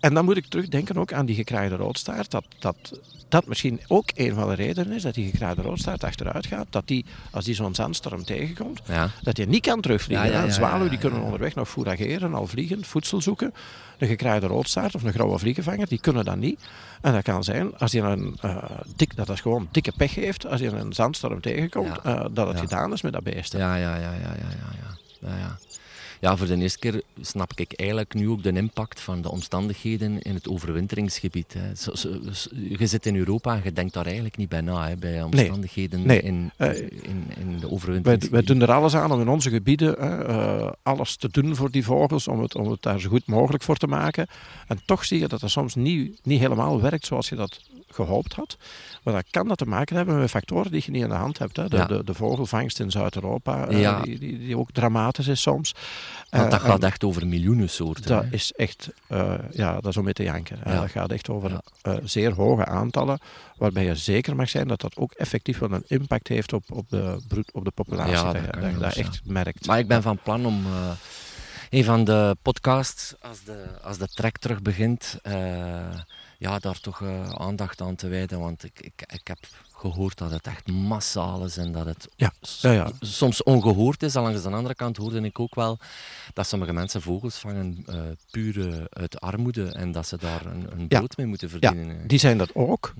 En 0.00 0.14
dan 0.14 0.24
moet 0.24 0.36
ik 0.36 0.46
terugdenken 0.46 0.96
ook 0.96 1.12
aan 1.12 1.26
die 1.26 1.34
gekraaide 1.34 1.76
roodstaart. 1.76 2.30
Dat, 2.30 2.44
dat 2.58 3.00
dat 3.28 3.46
misschien 3.46 3.80
ook 3.86 4.10
een 4.14 4.34
van 4.34 4.48
de 4.48 4.54
redenen 4.54 4.92
is 4.92 5.02
dat 5.02 5.14
die 5.14 5.30
gekraaide 5.30 5.62
roodstaart 5.62 6.04
achteruit 6.04 6.46
gaat. 6.46 6.66
Dat 6.70 6.86
die, 6.86 7.04
als 7.30 7.44
die 7.44 7.54
zo'n 7.54 7.74
zandstorm 7.74 8.24
tegenkomt, 8.24 8.80
Ja. 8.88 9.10
dat 9.22 9.36
je 9.36 9.46
niet 9.46 9.62
kan 9.62 9.80
terugvliegen. 9.80 10.30
Ja, 10.30 10.88
die 10.88 10.98
kunnen 10.98 11.22
onderweg 11.22 11.54
nog 11.54 11.68
fourageren, 11.68 12.34
al 12.34 12.46
vliegen, 12.46 12.84
voedsel 12.84 13.20
zoeken. 13.20 13.54
Een 13.98 14.08
gekraaide 14.08 14.46
roodstaart 14.46 14.94
of 14.94 15.02
een 15.02 15.12
grauwe 15.12 15.38
vliegenvanger, 15.38 15.88
die 15.88 16.00
kunnen 16.00 16.24
dat 16.24 16.36
niet. 16.36 16.60
En 17.00 17.12
dat 17.12 17.22
kan 17.22 17.44
zijn, 17.44 17.78
als 17.78 17.92
hij 17.92 18.02
een 18.02 18.36
eh, 18.40 18.56
dik, 18.96 19.16
dat 19.16 19.28
is 19.28 19.40
gewoon 19.40 19.68
dikke 19.70 19.92
pech 19.96 20.14
heeft, 20.14 20.46
als 20.46 20.60
hij 20.60 20.72
een 20.72 20.92
zandstorm 20.92 21.40
tegenkomt, 21.40 21.98
Ja. 22.04 22.18
eh, 22.18 22.26
dat 22.32 22.46
het 22.46 22.56
Ja. 22.56 22.62
gedaan 22.62 22.92
is 22.92 23.02
met 23.02 23.12
dat 23.12 23.22
beest. 23.22 23.52
Ja, 23.52 23.74
ja, 23.76 23.94
ja, 23.96 24.00
ja, 24.00 24.12
ja, 24.12 24.48
ja, 25.20 25.28
ja. 25.36 25.56
Ja, 26.24 26.36
voor 26.36 26.46
de 26.46 26.56
eerste 26.56 26.78
keer 26.78 27.02
snap 27.20 27.52
ik 27.54 27.72
eigenlijk 27.72 28.14
nu 28.14 28.28
ook 28.28 28.42
de 28.42 28.52
impact 28.52 29.00
van 29.00 29.22
de 29.22 29.30
omstandigheden 29.30 30.22
in 30.22 30.34
het 30.34 30.48
overwinteringsgebied. 30.48 31.52
Hè. 31.52 31.74
Zo, 31.74 31.94
zo, 31.94 32.08
je 32.78 32.86
zit 32.86 33.06
in 33.06 33.16
Europa 33.16 33.54
en 33.54 33.60
je 33.64 33.72
denkt 33.72 33.94
daar 33.94 34.04
eigenlijk 34.04 34.36
niet 34.36 34.48
bij 34.48 34.60
na, 34.60 34.88
hè, 34.88 34.96
bij 34.96 35.22
omstandigheden 35.22 36.06
nee. 36.06 36.22
In, 36.22 36.52
Uh, 36.58 36.76
in, 36.78 37.24
in, 37.38 37.58
de 37.60 37.70
overwinteringsgebieden. 37.70 38.30
wij, 38.30 38.42
doen 38.42 38.60
er 38.60 38.72
alles 38.72 38.94
aan 38.94 39.12
om 39.12 39.20
in 39.20 39.28
onze 39.28 39.50
gebieden 39.50 39.96
uh, 40.00 40.70
alles 40.82 41.16
te 41.16 41.28
doen 41.30 41.56
voor 41.56 41.70
die 41.70 41.84
vogels, 41.84 42.28
om 42.28 42.40
het, 42.40 42.54
om 42.54 42.70
het 42.70 42.82
daar 42.82 43.00
zo 43.00 43.08
goed 43.08 43.26
mogelijk 43.26 43.62
voor 43.62 43.76
te 43.76 43.86
maken. 43.86 44.26
En 44.66 44.80
toch 44.84 45.04
zie 45.04 45.18
je 45.18 45.28
dat 45.28 45.40
dat 45.40 45.50
soms 45.50 45.74
niet, 45.74 46.20
niet 46.22 46.40
helemaal 46.40 46.80
werkt 46.80 47.06
zoals 47.06 47.28
je 47.28 47.36
dat 47.36 47.60
gehoopt 47.94 48.32
had. 48.34 48.56
Maar 49.02 49.14
dat 49.14 49.24
kan 49.30 49.48
dat 49.48 49.58
te 49.58 49.66
maken 49.66 49.96
hebben 49.96 50.18
met 50.18 50.30
factoren 50.30 50.70
die 50.70 50.82
je 50.84 50.90
niet 50.90 51.02
in 51.02 51.08
de 51.08 51.14
hand 51.14 51.38
hebt. 51.38 51.56
Hè. 51.56 51.68
De, 51.68 51.76
Ja. 51.76 51.84
de, 51.86 52.04
de 52.04 52.14
vogelvangst 52.14 52.80
in 52.80 52.90
Zuid-Europa, 52.90 53.66
eh, 53.68 53.80
Ja. 53.80 54.00
die, 54.00 54.18
die, 54.18 54.38
die 54.38 54.58
ook 54.58 54.70
dramatisch 54.72 55.28
is 55.28 55.42
soms. 55.42 55.74
Want 56.30 56.50
dat 56.50 56.60
Eh, 56.60 56.66
gaat 56.66 56.82
echt 56.82 57.04
over 57.04 57.26
miljoenen 57.26 57.70
soorten. 57.70 58.06
dat 58.06 58.22
hè. 58.24 58.28
is 58.30 58.52
echt, 58.52 58.88
eh, 59.06 59.34
ja, 59.52 59.74
dat 59.74 59.86
is 59.86 59.96
om 59.96 60.04
mee 60.04 60.12
te 60.12 60.22
janken. 60.22 60.58
Ja. 60.64 60.80
Dat 60.80 60.90
gaat 60.90 61.10
echt 61.10 61.28
over 61.28 61.60
zeer 62.04 62.32
hoge 62.32 62.64
aantallen, 62.64 63.18
waarbij 63.56 63.84
je 63.84 63.94
zeker 63.96 64.36
mag 64.36 64.48
zijn 64.48 64.68
dat 64.68 64.80
dat 64.80 64.96
ook 64.96 65.12
effectief 65.12 65.58
wel 65.58 65.72
een 65.72 65.84
impact 65.86 66.28
heeft 66.28 66.52
op, 66.52 66.64
op, 66.72 66.88
de, 66.88 67.18
op 67.52 67.64
de 67.64 67.70
populatie. 67.70 68.12
Ja, 68.12 68.32
dat, 68.32 68.42
dat 68.52 68.72
je- 68.72 68.78
dat 68.78 68.94
je 68.94 69.00
echt 69.00 69.20
merkt. 69.24 69.66
Maar 69.66 69.78
ik 69.78 69.88
ben 69.88 70.02
van 70.02 70.18
plan 70.22 70.46
om 70.46 70.64
een 71.70 71.84
van 71.84 72.04
de 72.04 72.36
podcasts, 72.42 73.14
als 73.20 73.42
de, 73.44 73.64
als 73.82 73.98
de 73.98 74.08
trek 74.08 74.38
terug 74.38 74.62
begint, 74.62 75.18
ja, 76.38 76.58
daar 76.58 76.80
toch 76.80 77.02
eh, 77.02 77.28
aandacht 77.30 77.80
aan 77.80 77.94
te 77.94 78.08
wijden. 78.08 78.38
Want 78.40 78.64
ik, 78.64 78.80
ik, 78.80 79.04
ik 79.12 79.26
heb 79.26 79.38
gehoord 79.72 80.18
dat 80.18 80.30
het 80.30 80.46
echt 80.46 80.66
massaal 80.66 81.44
is 81.44 81.56
en 81.56 81.72
dat 81.72 81.86
het 81.86 82.08
Ja, 82.16 82.32
ja, 82.60 82.72
ja. 82.72 82.90
soms 83.00 83.42
ongehoord 83.42 84.02
is. 84.02 84.16
Al 84.16 84.22
langs 84.22 84.42
de 84.42 84.50
andere 84.50 84.74
kant 84.74 84.96
hoorde 84.96 85.20
ik 85.20 85.38
ook 85.40 85.54
wel 85.54 85.78
dat 86.32 86.46
sommige 86.46 86.72
mensen 86.72 87.02
vogels 87.02 87.36
vangen 87.38 87.82
eh, 87.86 88.00
puur 88.30 88.68
eh, 88.74 88.84
uit 88.90 89.20
armoede 89.20 89.68
en 89.72 89.92
dat 89.92 90.06
ze 90.08 90.16
daar 90.18 90.46
een, 90.46 90.66
een 90.78 90.88
brood 90.88 91.16
mee 91.16 91.26
moeten 91.26 91.48
Ja, 91.60 91.68
verdienen. 91.68 92.06
die 92.06 92.18
zijn 92.18 92.38
dat 92.38 92.54
ook. 92.54 92.94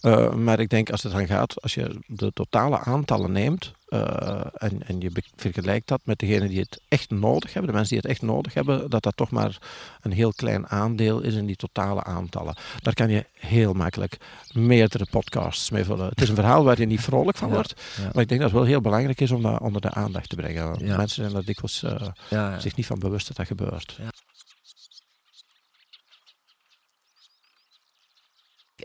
Ja. 0.00 0.30
Maar 0.34 0.60
ik 0.60 0.68
denk 0.68 0.90
als 0.90 1.02
het 1.02 1.12
dan 1.12 1.26
gaat, 1.26 1.62
als 1.62 1.74
je 1.74 1.98
de 2.06 2.32
totale 2.32 2.78
aantallen 2.78 3.32
neemt 3.32 3.72
eh, 3.88 4.40
en, 4.54 4.86
en 4.86 5.00
je 5.00 5.10
vergelijkt 5.36 5.88
dat 5.88 6.00
met 6.04 6.18
degenen 6.18 6.48
die 6.48 6.60
het 6.60 6.80
echt 6.88 7.10
nodig 7.10 7.52
hebben, 7.52 7.70
de 7.70 7.76
mensen 7.76 7.94
die 7.94 8.02
het 8.02 8.10
echt 8.10 8.22
nodig 8.22 8.54
hebben, 8.54 8.90
dat 8.90 9.02
dat 9.02 9.16
toch 9.16 9.30
maar 9.30 9.58
een 10.00 10.12
heel 10.12 10.32
klein 10.32 10.68
aandeel 10.68 11.20
is 11.20 11.34
in 11.34 11.46
die 11.46 11.56
totale 11.56 12.04
aantallen. 12.04 12.54
Daar 12.82 12.94
kan 12.94 13.10
je 13.10 13.26
heel 13.32 13.72
makkelijk 13.72 14.18
meerdere 14.52 15.06
podcasts 15.10 15.70
mee 15.70 15.84
vullen. 15.84 16.08
Het 16.08 16.20
is 16.20 16.28
een 16.28 16.34
verhaal 16.34 16.64
waar 16.64 16.80
je 16.80 16.86
niet 16.86 17.00
vrolijk 17.00 17.36
van 17.36 17.50
wordt, 17.50 17.74
ja. 17.96 18.10
maar 18.12 18.22
ik 18.22 18.28
denk 18.28 18.40
dat 18.40 18.50
het 18.50 18.58
wel 18.58 18.68
heel 18.68 18.80
belangrijk 18.80 19.20
is 19.20 19.30
om 19.30 19.42
dat 19.42 19.60
onder 19.60 19.80
de 19.80 19.90
aandacht 19.90 20.28
te 20.28 20.36
brengen. 20.36 20.86
Ja. 20.86 20.96
Mensen 20.96 21.24
zijn 21.24 21.36
er 21.36 21.44
dikwijls 21.44 21.82
eh, 21.82 22.58
zich 22.58 22.76
niet 22.76 22.86
van 22.86 22.98
bewust 22.98 23.26
dat 23.26 23.36
dat 23.36 23.46
gebeurt. 23.46 23.98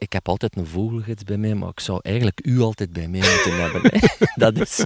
Ik 0.03 0.13
heb 0.13 0.27
altijd 0.27 0.55
een 0.55 0.65
vogelgids 0.65 1.23
bij 1.23 1.37
mij, 1.37 1.55
maar 1.55 1.69
ik 1.69 1.79
zou 1.79 1.99
eigenlijk 2.01 2.39
u 2.45 2.59
altijd 2.59 2.93
bij 2.93 3.07
mij 3.07 3.19
moeten 3.19 3.61
hebben. 3.61 3.81
hè. 3.83 3.99
dat 4.45 4.57
is... 4.59 4.79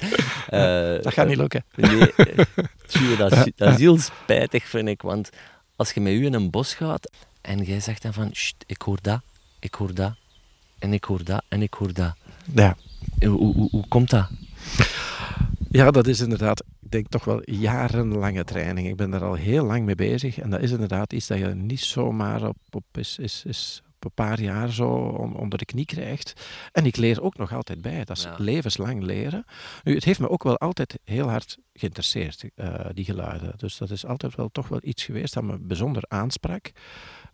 eh, 0.47 1.03
Dat 1.03 1.13
gaat 1.13 1.27
niet 1.27 1.37
lukken. 1.37 1.63
Nee, 1.75 2.13
eh, 2.13 2.45
dat, 3.17 3.31
is, 3.31 3.51
dat 3.55 3.73
is 3.73 3.77
heel 3.79 3.97
spijtig, 3.97 4.65
vind 4.67 4.87
ik. 4.87 5.01
Want 5.01 5.29
als 5.75 5.91
je 5.91 6.01
met 6.01 6.13
u 6.13 6.25
in 6.25 6.33
een 6.33 6.49
bos 6.49 6.73
gaat 6.73 7.11
en 7.41 7.63
jij 7.63 7.79
zegt 7.79 8.01
dan 8.01 8.13
van... 8.13 8.29
"Sst, 8.31 8.63
ik 8.65 8.81
hoor 8.81 8.97
dat, 9.01 9.21
ik 9.59 9.73
hoor 9.73 9.93
dat, 9.93 10.13
en 10.79 10.93
ik 10.93 11.03
hoor 11.03 11.23
dat, 11.23 11.43
en 11.47 11.61
ik 11.61 11.73
hoor 11.73 11.93
dat. 11.93 12.13
Ja. 12.53 12.75
Hoe, 13.19 13.29
hoe, 13.29 13.67
hoe, 13.71 13.87
komt 13.87 14.09
dat? 14.09 14.29
Ja, 15.69 15.91
dat 15.91 16.07
is 16.07 16.19
inderdaad, 16.19 16.59
ik 16.81 16.91
denk 16.91 17.07
toch 17.09 17.23
wel 17.25 17.41
jarenlange 17.51 18.43
training. 18.43 18.87
Ik 18.87 18.95
ben 18.95 19.09
daar 19.09 19.23
al 19.23 19.33
heel 19.33 19.65
lang 19.65 19.85
mee 19.85 19.95
bezig. 19.95 20.37
En 20.39 20.49
dat 20.49 20.61
is 20.61 20.71
inderdaad 20.71 21.13
iets 21.13 21.27
dat 21.27 21.37
je 21.37 21.45
niet 21.47 21.79
zomaar 21.81 22.47
op, 22.47 22.57
op, 22.71 22.83
is, 22.93 23.17
is, 23.17 23.43
is 23.47 23.81
een 24.05 24.11
paar 24.13 24.41
jaar 24.41 24.71
zo 24.71 24.87
on- 24.97 25.35
onder 25.35 25.57
de 25.59 25.65
knie 25.65 25.85
krijgt. 25.85 26.45
En 26.71 26.85
ik 26.85 26.95
leer 26.97 27.21
ook 27.21 27.37
nog 27.37 27.53
altijd 27.53 27.81
bij. 27.81 28.03
Dat 28.05 28.17
is 28.17 28.23
Ja. 28.23 28.35
levenslang 28.37 29.03
leren. 29.03 29.45
Nu, 29.83 29.95
het 29.95 30.03
heeft 30.03 30.19
me 30.19 30.29
ook 30.29 30.43
wel 30.43 30.57
altijd 30.57 30.99
heel 31.03 31.29
hard 31.29 31.57
geïnteresseerd, 31.73 32.43
eh, 32.55 32.85
die 32.93 33.05
geluiden. 33.05 33.53
Dus 33.57 33.77
dat 33.77 33.89
is 33.89 34.05
altijd 34.05 34.35
wel 34.35 34.49
toch 34.51 34.67
wel 34.67 34.79
iets 34.81 35.03
geweest 35.03 35.33
dat 35.33 35.43
me 35.43 35.57
bijzonder 35.59 36.03
aansprak. 36.07 36.71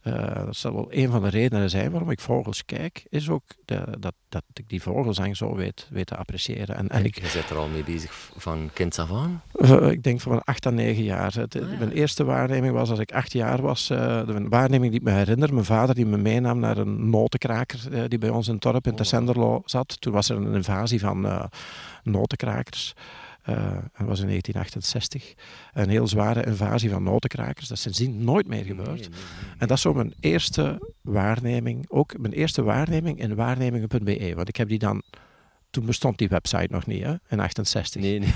Eh, 0.04 0.46
dat 0.46 0.56
zal 0.56 0.74
wel 0.74 0.88
een 0.90 1.12
van 1.12 1.22
de 1.22 1.30
redenen 1.30 1.70
zijn 1.70 1.92
waarom 1.92 2.10
ik 2.10 2.20
vogels 2.20 2.66
kijk, 2.66 3.06
is 3.10 3.30
ook 3.30 3.44
de, 3.66 3.84
dat, 4.00 4.14
dat 4.30 4.44
ik 4.54 4.70
die 4.70 4.82
vogelzang 4.82 5.38
zo 5.38 5.56
weet, 5.56 5.88
weet 5.92 6.06
te 6.08 6.16
appreciëren. 6.16 6.76
En, 6.76 6.90
en 6.90 7.06
ik, 7.06 7.20
Je 7.22 7.28
zit 7.28 7.50
er 7.50 7.58
al 7.58 7.68
mee 7.68 7.84
bezig 7.84 8.32
van 8.38 8.70
kind 8.74 9.00
af 9.00 9.12
aan. 9.12 9.42
eh, 9.54 9.90
Ik 9.90 10.04
denk 10.04 10.22
van 10.22 10.32
mijn 10.32 10.44
acht 10.44 10.66
à 10.66 10.70
negen 10.70 11.04
jaar. 11.04 11.34
Het, 11.34 11.56
Ah, 11.62 11.72
ja. 11.72 11.78
Mijn 11.78 11.92
eerste 11.92 12.24
waarneming 12.24 12.74
was 12.74 12.90
als 12.90 13.00
ik 13.00 13.12
acht 13.12 13.32
jaar 13.34 13.62
was. 13.62 13.90
eh, 13.90 14.26
de 14.26 14.46
waarneming 14.50 14.92
die 14.92 15.00
ik 15.00 15.06
me 15.06 15.12
herinner. 15.14 15.54
Mijn 15.54 15.66
vader 15.66 15.96
die 15.96 16.06
me 16.06 16.18
meenam 16.18 16.60
naar 16.60 16.78
een 16.78 17.10
notenkraker 17.10 18.10
die 18.10 18.20
bij 18.20 18.30
ons 18.30 18.48
in 18.48 18.54
het 18.54 18.62
dorp 18.64 18.86
in 18.86 18.92
Oh. 18.92 18.98
Tessenderlo 18.98 19.62
zat. 19.66 20.02
Toen 20.02 20.14
was 20.14 20.30
er 20.30 20.38
een 20.38 20.54
invasie 20.54 21.00
van 21.00 21.50
notenkrakers. 22.04 22.94
Eh, 23.44 23.56
dat 23.98 24.08
was 24.08 24.20
in 24.20 24.28
1968. 24.28 25.34
Een 25.74 25.90
heel 25.90 26.08
zware 26.08 26.46
invasie 26.46 26.90
van 26.90 27.04
notenkrakers. 27.04 27.68
Dat 27.68 27.78
is 27.78 27.84
sindsdien 27.84 28.24
nooit 28.24 28.48
meer 28.48 28.64
gebeurd. 28.64 28.88
Nee, 28.88 28.98
nee, 29.00 29.10
nee. 29.10 29.52
En 29.58 29.68
dat 29.68 29.78
is 29.78 29.82
zo 29.82 29.94
mijn 29.94 30.14
eerste 30.20 30.92
waarneming. 31.02 31.86
Ook 31.90 32.18
mijn 32.18 32.34
eerste 32.34 32.64
waarneming 32.64 33.20
in 33.20 33.36
waarnemingen.be. 33.36 34.32
Want 34.36 34.48
ik 34.48 34.56
heb 34.56 34.68
die 34.70 34.80
dan... 34.80 35.02
Toen 35.70 35.86
bestond 35.86 36.18
die 36.18 36.28
website 36.28 36.68
nog 36.70 36.86
niet, 36.86 37.04
hè, 37.04 37.14
in 37.30 37.40
68. 37.40 38.02
Nee, 38.02 38.20
nee. 38.20 38.30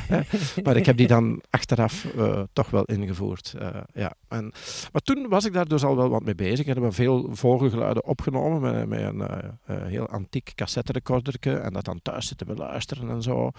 Maar 0.63 0.75
ik 0.75 0.85
heb 0.85 0.97
die 0.97 1.07
dan 1.07 1.41
achteraf 1.49 2.05
eh, 2.05 2.41
toch 2.53 2.69
wel 2.69 2.83
ingevoerd. 2.83 3.53
eh, 3.59 3.69
ja. 3.93 4.13
en, 4.27 4.43
maar 4.91 5.01
toen 5.01 5.27
was 5.29 5.45
ik 5.45 5.53
daar 5.53 5.67
dus 5.67 5.83
al 5.83 5.95
wel 5.95 6.09
wat 6.09 6.23
mee 6.23 6.35
bezig. 6.35 6.65
Ik 6.65 6.75
heb 6.75 6.93
veel 6.93 7.29
vogelgeluiden 7.31 8.05
opgenomen 8.05 8.61
met, 8.61 8.87
met 8.87 8.99
een 9.01 9.21
eh, 9.21 9.37
eh, 9.65 9.85
heel 9.85 10.07
antiek 10.07 10.51
cassetterecorderke. 10.55 11.53
En 11.55 11.73
dat 11.73 11.85
dan 11.85 11.99
thuis 12.01 12.27
zitten 12.27 12.47
beluisteren 12.47 13.09
en 13.09 13.21
zo. 13.21 13.51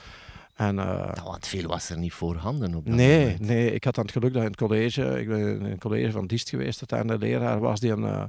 En, 0.59 0.79
eh, 0.79 0.85
Nou, 0.87 1.23
want 1.25 1.47
veel 1.47 1.69
was 1.69 1.91
er 1.91 1.99
niet 1.99 2.13
voorhanden 2.13 2.75
op 2.75 2.87
dat 2.87 2.95
nee, 2.95 3.21
moment. 3.21 3.41
nee, 3.41 3.73
ik 3.75 3.85
had 3.85 3.95
dan 3.95 4.05
het 4.05 4.13
geluk 4.13 4.33
dat 4.33 4.43
in 4.43 4.49
het 4.49 4.57
college, 4.57 5.21
ik 5.21 5.29
ben 5.29 5.39
in 5.39 5.65
een 5.65 5.79
college 5.79 6.11
van 6.11 6.27
Diest 6.27 6.49
geweest, 6.49 6.81
dat 6.81 6.89
daar 6.89 7.01
een 7.01 7.19
leraar 7.19 7.61
was 7.61 7.81
die 7.81 7.91
een, 7.91 8.05
eh, 8.05 8.25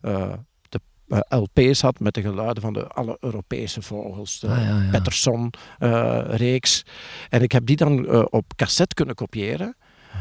eh, 0.00 0.32
de 0.68 0.80
LP's 1.28 1.80
had 1.80 2.00
met 2.00 2.14
de 2.14 2.20
geluiden 2.20 2.62
van 2.62 2.72
de 2.72 2.86
alle 2.86 3.16
Europese 3.20 3.82
vogels. 3.82 4.40
De 4.40 4.48
Ah, 4.48 4.56
ja, 4.56 4.82
ja. 4.82 4.90
Patterson-reeks. 4.90 6.84
en 7.28 7.42
ik 7.42 7.52
heb 7.52 7.66
die 7.66 7.76
dan 7.76 8.24
op 8.30 8.52
cassette 8.56 8.94
kunnen 8.94 9.14
kopiëren. 9.14 9.76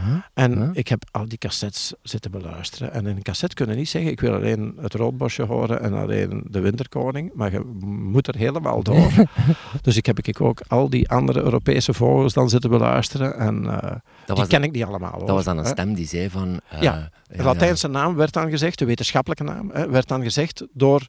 Huh? 0.06 0.16
En 0.34 0.58
Huh? 0.58 0.70
ik 0.74 0.88
heb 0.88 1.04
al 1.12 1.28
die 1.28 1.38
cassettes 1.38 1.94
zitten 2.02 2.32
beluisteren. 2.32 2.94
En 2.94 3.06
in 3.08 3.16
een 3.16 3.22
cassette 3.22 3.56
kunnen 3.56 3.76
niet 3.76 3.90
zeggen, 3.90 4.12
ik 4.12 4.20
wil 4.20 4.34
alleen 4.34 4.78
het 4.82 4.94
Roodbosje 4.94 5.44
horen 5.44 5.82
en 5.82 5.94
alleen 5.94 6.44
de 6.50 6.60
Winterkoning. 6.60 7.32
Maar 7.34 7.52
je 7.52 7.60
moet 7.86 8.28
er 8.28 8.36
helemaal 8.36 8.84
door. 8.84 9.12
dus 9.82 9.98
ik 9.98 10.06
heb 10.06 10.20
ik 10.20 10.42
ook 10.42 10.62
al 10.68 10.90
die 10.90 11.10
andere 11.10 11.42
Europese 11.42 11.94
vogels 11.94 12.34
dan 12.34 12.50
zitten 12.50 12.70
beluisteren. 12.70 13.38
En 13.38 13.66
eh, 13.82 13.92
die 14.36 14.48
ken 14.48 14.64
ik 14.64 14.72
niet 14.72 14.84
allemaal. 14.84 15.12
Hoor. 15.12 15.26
dat 15.26 15.36
was 15.36 15.46
dan 15.46 15.58
een 15.58 15.66
stem 15.66 15.94
die 15.94 16.08
zei 16.08 16.30
van... 16.30 16.60
eh, 16.70 16.82
Ja, 16.82 17.10
De 17.28 17.44
Latijnse 17.44 17.88
naam 17.88 18.16
werd 18.16 18.34
dan 18.34 18.50
gezegd, 18.50 18.80
de 18.80 18.86
wetenschappelijke 18.86 19.44
naam, 19.44 19.70
hè, 19.74 19.90
werd 19.90 20.08
dan 20.08 20.22
gezegd 20.24 20.66
door 20.74 21.08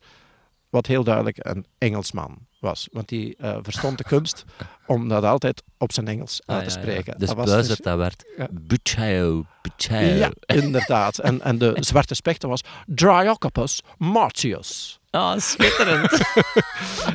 wat 0.74 0.86
heel 0.86 1.04
duidelijk 1.04 1.36
een 1.40 1.66
Engelsman 1.78 2.38
was. 2.60 2.88
Want 2.92 3.08
die 3.08 3.36
eh, 3.36 3.58
verstond 3.62 3.98
de 3.98 4.04
kunst 4.04 4.44
om 4.86 5.08
dat 5.08 5.24
altijd 5.24 5.62
op 5.78 5.92
zijn 5.92 6.08
Engels 6.08 6.40
Ah, 6.46 6.56
uit 6.56 6.64
te 6.68 6.70
ja, 6.70 6.76
ja. 6.76 6.82
spreken. 6.82 7.18
Dus 7.18 7.28
Dat 7.28 7.36
was 7.36 7.50
buizerd, 7.50 7.82
dat 7.82 7.96
werd 7.96 8.24
Ja. 8.36 8.48
Bucheo, 8.50 9.44
Bucheo. 9.62 10.14
Ja, 10.16 10.30
inderdaad. 10.46 11.18
En, 11.18 11.40
en 11.40 11.58
de 11.58 11.76
zwarte 11.80 12.14
spechter 12.14 12.48
was 12.48 12.60
Dryocoppus 12.86 13.80
martius. 13.98 14.98
Ah, 15.14 15.38
schitterend. 15.40 16.10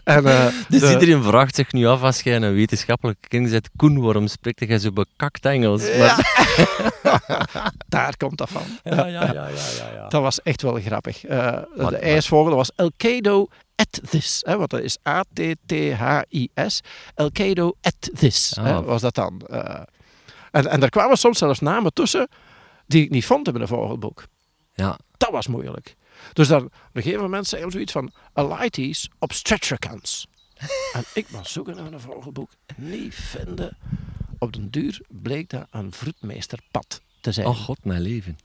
En, 0.04 0.26
eh, 0.26 0.46
dus 0.70 0.80
de- 0.82 0.92
iedereen 0.92 1.24
vraagt 1.24 1.56
zich 1.56 1.72
nu 1.72 1.86
af, 1.88 2.02
als 2.02 2.22
jij 2.22 2.36
een 2.36 2.54
wetenschappelijke 2.54 3.28
kind 3.28 3.50
zet, 3.50 3.70
Koen, 3.76 4.02
waarom 4.02 4.28
spreekt 4.28 4.60
jij 4.68 4.80
zo 4.80 4.92
bekakt 4.92 5.46
Engels? 5.46 5.98
Maar- 5.98 6.38
daar 7.88 8.18
komt 8.18 8.38
dat 8.38 8.50
van. 8.50 8.62
ja, 8.84 9.06
ja, 9.06 9.08
ja, 9.08 9.32
ja, 9.34 9.48
ja, 9.48 9.94
ja. 9.94 10.08
Dat 10.14 10.22
was 10.22 10.42
echt 10.42 10.62
wel 10.62 10.80
grappig. 10.80 11.26
Eh, 11.26 11.58
Wat- 11.76 11.90
de 11.90 11.98
ijsvogel 11.98 12.56
was 12.56 12.72
Elcado 12.76 13.48
at 13.76 14.00
this. 14.10 14.42
Hè, 14.46 14.58
want 14.58 14.70
dat 14.70 14.82
is 14.82 14.98
A-T-T-H-I-S. 15.08 16.82
At 17.16 18.10
this 18.16 18.58
Ah. 18.58 18.64
hè, 18.66 18.82
was 18.84 19.02
dat 19.02 19.16
dan. 19.16 19.42
Eh, 19.50 19.82
en, 20.52 20.68
en 20.68 20.84
er 20.84 20.90
kwamen 20.90 21.18
soms 21.18 21.38
zelfs 21.38 21.60
namen 21.60 21.94
tussen 21.94 22.28
die 22.88 23.04
ik 23.04 23.10
niet 23.10 23.26
vond 23.26 23.48
in 23.48 23.56
een 23.62 23.68
vogelboek. 23.68 24.24
ja. 24.74 24.98
Dat 25.18 25.32
was 25.32 25.48
moeilijk. 25.48 25.96
Dus 26.34 26.48
dan, 26.48 26.64
op 26.66 26.72
een 26.94 27.02
gegeven 27.02 27.24
moment 27.24 27.48
zei 27.48 27.72
zoiets 27.72 27.92
van 27.92 28.12
Alites 28.34 29.10
obstetricans. 29.20 30.28
en 30.94 31.04
ik 31.14 31.28
was 31.28 31.52
zoeken 31.52 31.76
naar 31.76 31.92
een 31.92 32.00
vogelboek. 32.00 32.50
Niet 32.76 33.14
vinden. 33.16 33.78
Op 34.40 34.54
den 34.54 34.70
duur 34.70 35.02
bleek 35.08 35.50
dat 35.50 35.68
een 35.72 35.92
vroedmeesterpad 35.92 37.02
te 37.22 37.32
zijn. 37.32 37.48
Oh 37.48 37.56
god, 37.58 37.84
mijn 37.84 38.02
leven. 38.02 38.38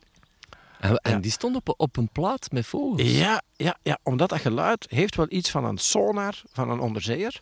En, 0.80 0.96
en 0.96 1.10
Ja. 1.12 1.18
die 1.18 1.30
stond 1.30 1.56
op, 1.56 1.74
op 1.76 1.96
een 1.96 2.08
plaat 2.08 2.50
met 2.52 2.66
vogels. 2.66 3.02
Ja, 3.02 3.42
ja, 3.56 3.76
ja, 3.82 3.98
omdat 4.02 4.28
dat 4.28 4.40
geluid 4.40 4.86
heeft 4.90 5.14
wel 5.16 5.26
iets 5.28 5.50
van 5.50 5.64
een 5.64 5.78
sonar, 5.78 6.42
van 6.52 6.70
een 6.70 6.80
onderzeeër. 6.80 7.40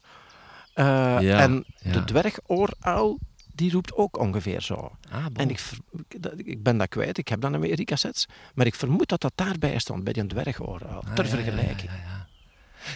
Eh, 0.75 0.85
Ja, 1.21 1.39
en 1.41 1.65
ja. 1.81 1.93
de 1.93 2.05
dwergooruil 2.05 3.19
die 3.54 3.71
roept 3.73 3.94
ook 3.94 4.18
ongeveer 4.18 4.61
zo. 4.61 4.75
Ah, 5.11 5.25
bon. 5.25 5.35
En 5.37 5.50
ik, 5.50 5.61
ik 6.37 6.62
ben 6.62 6.76
dat 6.78 6.88
kwijt, 6.88 7.18
ik 7.18 7.28
heb 7.28 7.40
dan 7.40 7.61
weer 7.61 7.76
die 7.76 7.85
cassettes. 7.85 8.26
Maar 8.54 8.66
ik 8.66 8.75
vermoed 8.75 9.09
dat 9.09 9.21
dat 9.21 9.32
daarbij 9.35 9.78
stond, 9.78 10.04
bij 10.04 10.12
die 10.12 10.26
dwergoor, 10.26 10.87
al, 10.87 11.02
Ah, 11.04 11.14
ter 11.14 11.25
ja, 11.25 11.30
vergelijking. 11.30 11.90
ja, 11.90 11.97
ja, 11.97 12.02
ja. 12.02 12.26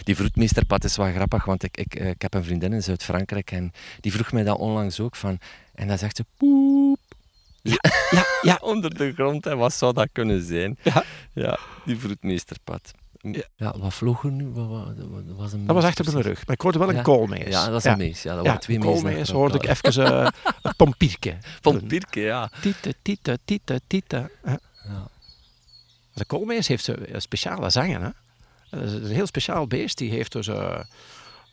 Die 0.03 0.15
vroedmeesterpad 0.15 0.83
is 0.83 0.95
wel 0.97 1.11
grappig, 1.11 1.45
want 1.45 1.63
ik, 1.63 1.77
ik, 1.77 1.95
eh, 1.95 2.09
ik 2.09 2.21
heb 2.21 2.33
een 2.33 2.43
vriendin 2.43 2.73
in 2.73 2.83
Zuid-Frankrijk 2.83 3.51
en 3.51 3.71
die 3.99 4.11
vroeg 4.11 4.31
mij 4.31 4.43
dat 4.43 4.57
onlangs 4.57 4.99
ook 4.99 5.15
van. 5.15 5.39
En 5.75 5.87
dan 5.87 5.97
zegt 5.97 6.15
ze 6.15 6.25
poep. 6.37 6.99
Ja, 7.61 7.77
ja, 8.41 8.57
Onder 8.71 8.97
de 8.97 9.13
grond, 9.13 9.45
en 9.45 9.57
wat 9.57 9.73
zou 9.73 9.93
dat 9.93 10.09
kunnen 10.11 10.41
zijn? 10.43 10.77
Ja. 10.83 11.03
Ja, 11.33 11.59
die 11.85 11.97
vroedmeesterpad. 11.97 12.91
Ja. 13.55 13.77
Wat 13.77 13.93
vloog 13.93 14.23
er 14.23 14.31
nu? 14.31 14.47
Wat, 14.49 14.67
wat, 14.67 14.93
wat 15.09 15.23
was 15.37 15.53
een 15.53 15.65
dat 15.65 15.75
was 15.75 15.83
mees 15.83 15.95
achter 15.97 16.13
mijn 16.13 16.25
rug. 16.25 16.45
Maar 16.45 16.55
ik 16.55 16.61
hoorde 16.61 16.79
wel 16.79 16.89
een 16.89 16.95
Ja. 16.95 17.01
koolmees. 17.01 17.47
Ja, 17.47 17.65
dat 17.69 17.85
is 17.85 17.91
een 17.91 17.97
mees. 17.97 18.23
Ja, 18.23 18.29
dat 18.33 18.39
Ja, 18.43 18.45
waren 18.47 18.61
twee 18.61 18.77
een 18.77 18.83
mees. 18.85 18.93
koolmees 19.01 19.29
hoorde 19.29 19.57
ik 19.57 19.65
even 19.67 20.05
eh, 20.05 20.27
het 20.61 20.75
pompierke. 20.75 21.37
Van 21.61 21.85
Pirke, 21.87 22.19
ja. 22.19 22.49
Tiete, 22.61 22.95
tiete, 23.01 23.39
tiete. 23.87 24.31
hè. 24.43 24.51
ja. 24.83 25.07
De 26.13 26.25
koolmees 26.25 26.67
heeft 26.67 26.83
zo- 26.83 26.95
een 27.05 27.21
speciale 27.21 27.69
zangen. 27.69 28.01
Hè? 28.01 28.09
Dat 28.79 28.83
is 28.89 28.93
een 28.93 29.05
heel 29.15 29.25
speciaal 29.27 29.67
beest. 29.67 29.97
Die 29.97 30.11
heeft 30.11 30.31
dus... 30.31 30.47
eh, 30.47 30.79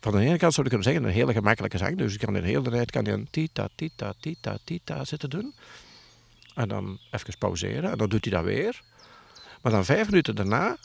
van 0.01 0.13
de 0.13 0.19
ene 0.19 0.37
kant 0.37 0.53
zou 0.53 0.63
je 0.67 0.73
kunnen 0.73 0.83
zeggen 0.83 1.03
een 1.03 1.15
hele 1.15 1.33
gemakkelijke 1.33 1.77
zang. 1.77 1.97
Dus 1.97 2.11
je 2.13 2.19
kan 2.19 2.35
in 2.35 2.41
de 2.41 2.47
hele 2.47 2.69
tijd 2.69 2.91
kan 2.91 3.03
je 3.05 3.11
een 3.11 3.27
tita, 3.31 3.67
tita, 3.75 4.13
tita, 4.19 4.57
tita 4.63 5.05
zitten 5.05 5.29
doen. 5.29 5.53
En 6.55 6.67
dan 6.67 6.99
even 7.11 7.37
pauzeren. 7.37 7.91
En 7.91 7.97
dan 7.97 8.09
doet 8.09 8.25
hij 8.25 8.33
dat 8.33 8.43
weer. 8.43 8.81
Maar 9.61 9.71
dan 9.71 9.85
vijf 9.85 10.09
minuten 10.09 10.35
daarna 10.35 10.77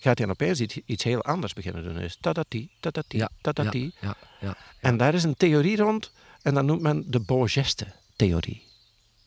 gaat 0.00 0.18
hij 0.18 0.28
opeens 0.28 0.60
iets, 0.60 0.78
iets 0.84 1.04
heel 1.04 1.22
anders 1.22 1.52
beginnen 1.52 1.82
doen. 1.82 1.94
Dus 1.94 2.18
tatati, 2.20 2.70
tatati, 2.80 3.16
Ja, 3.16 3.30
tatati. 3.40 3.92
Ja, 4.00 4.16
ja. 4.40 4.56
En 4.80 4.96
daar 4.96 5.14
is 5.14 5.24
een 5.24 5.36
theorie 5.36 5.76
rond. 5.76 6.12
En 6.42 6.54
dat 6.54 6.64
noemt 6.64 6.82
men 6.82 7.04
de 7.06 7.20
Beaugeste-theorie. 7.20 8.62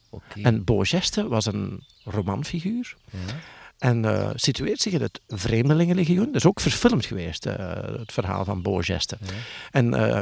Oké. 0.10 0.42
En 0.42 0.64
Beaugeste 0.64 1.28
was 1.28 1.46
een 1.46 1.84
romanfiguur. 2.04 2.96
Ja. 3.10 3.20
En 3.78 4.06
eh, 4.06 4.30
situeert 4.36 4.82
zich 4.82 4.94
in 4.94 5.02
het 5.02 5.20
Vreemdelingenlegioen. 5.28 6.26
Dat 6.26 6.36
is 6.36 6.46
ook 6.46 6.60
verfilmd 6.60 7.06
geweest, 7.06 7.46
eh, 7.46 7.76
het 8.00 8.12
verhaal 8.12 8.46
van 8.46 8.62
Beaugeste. 8.62 9.18
Ja. 9.22 9.32
En 9.72 9.94
eh, 9.94 10.20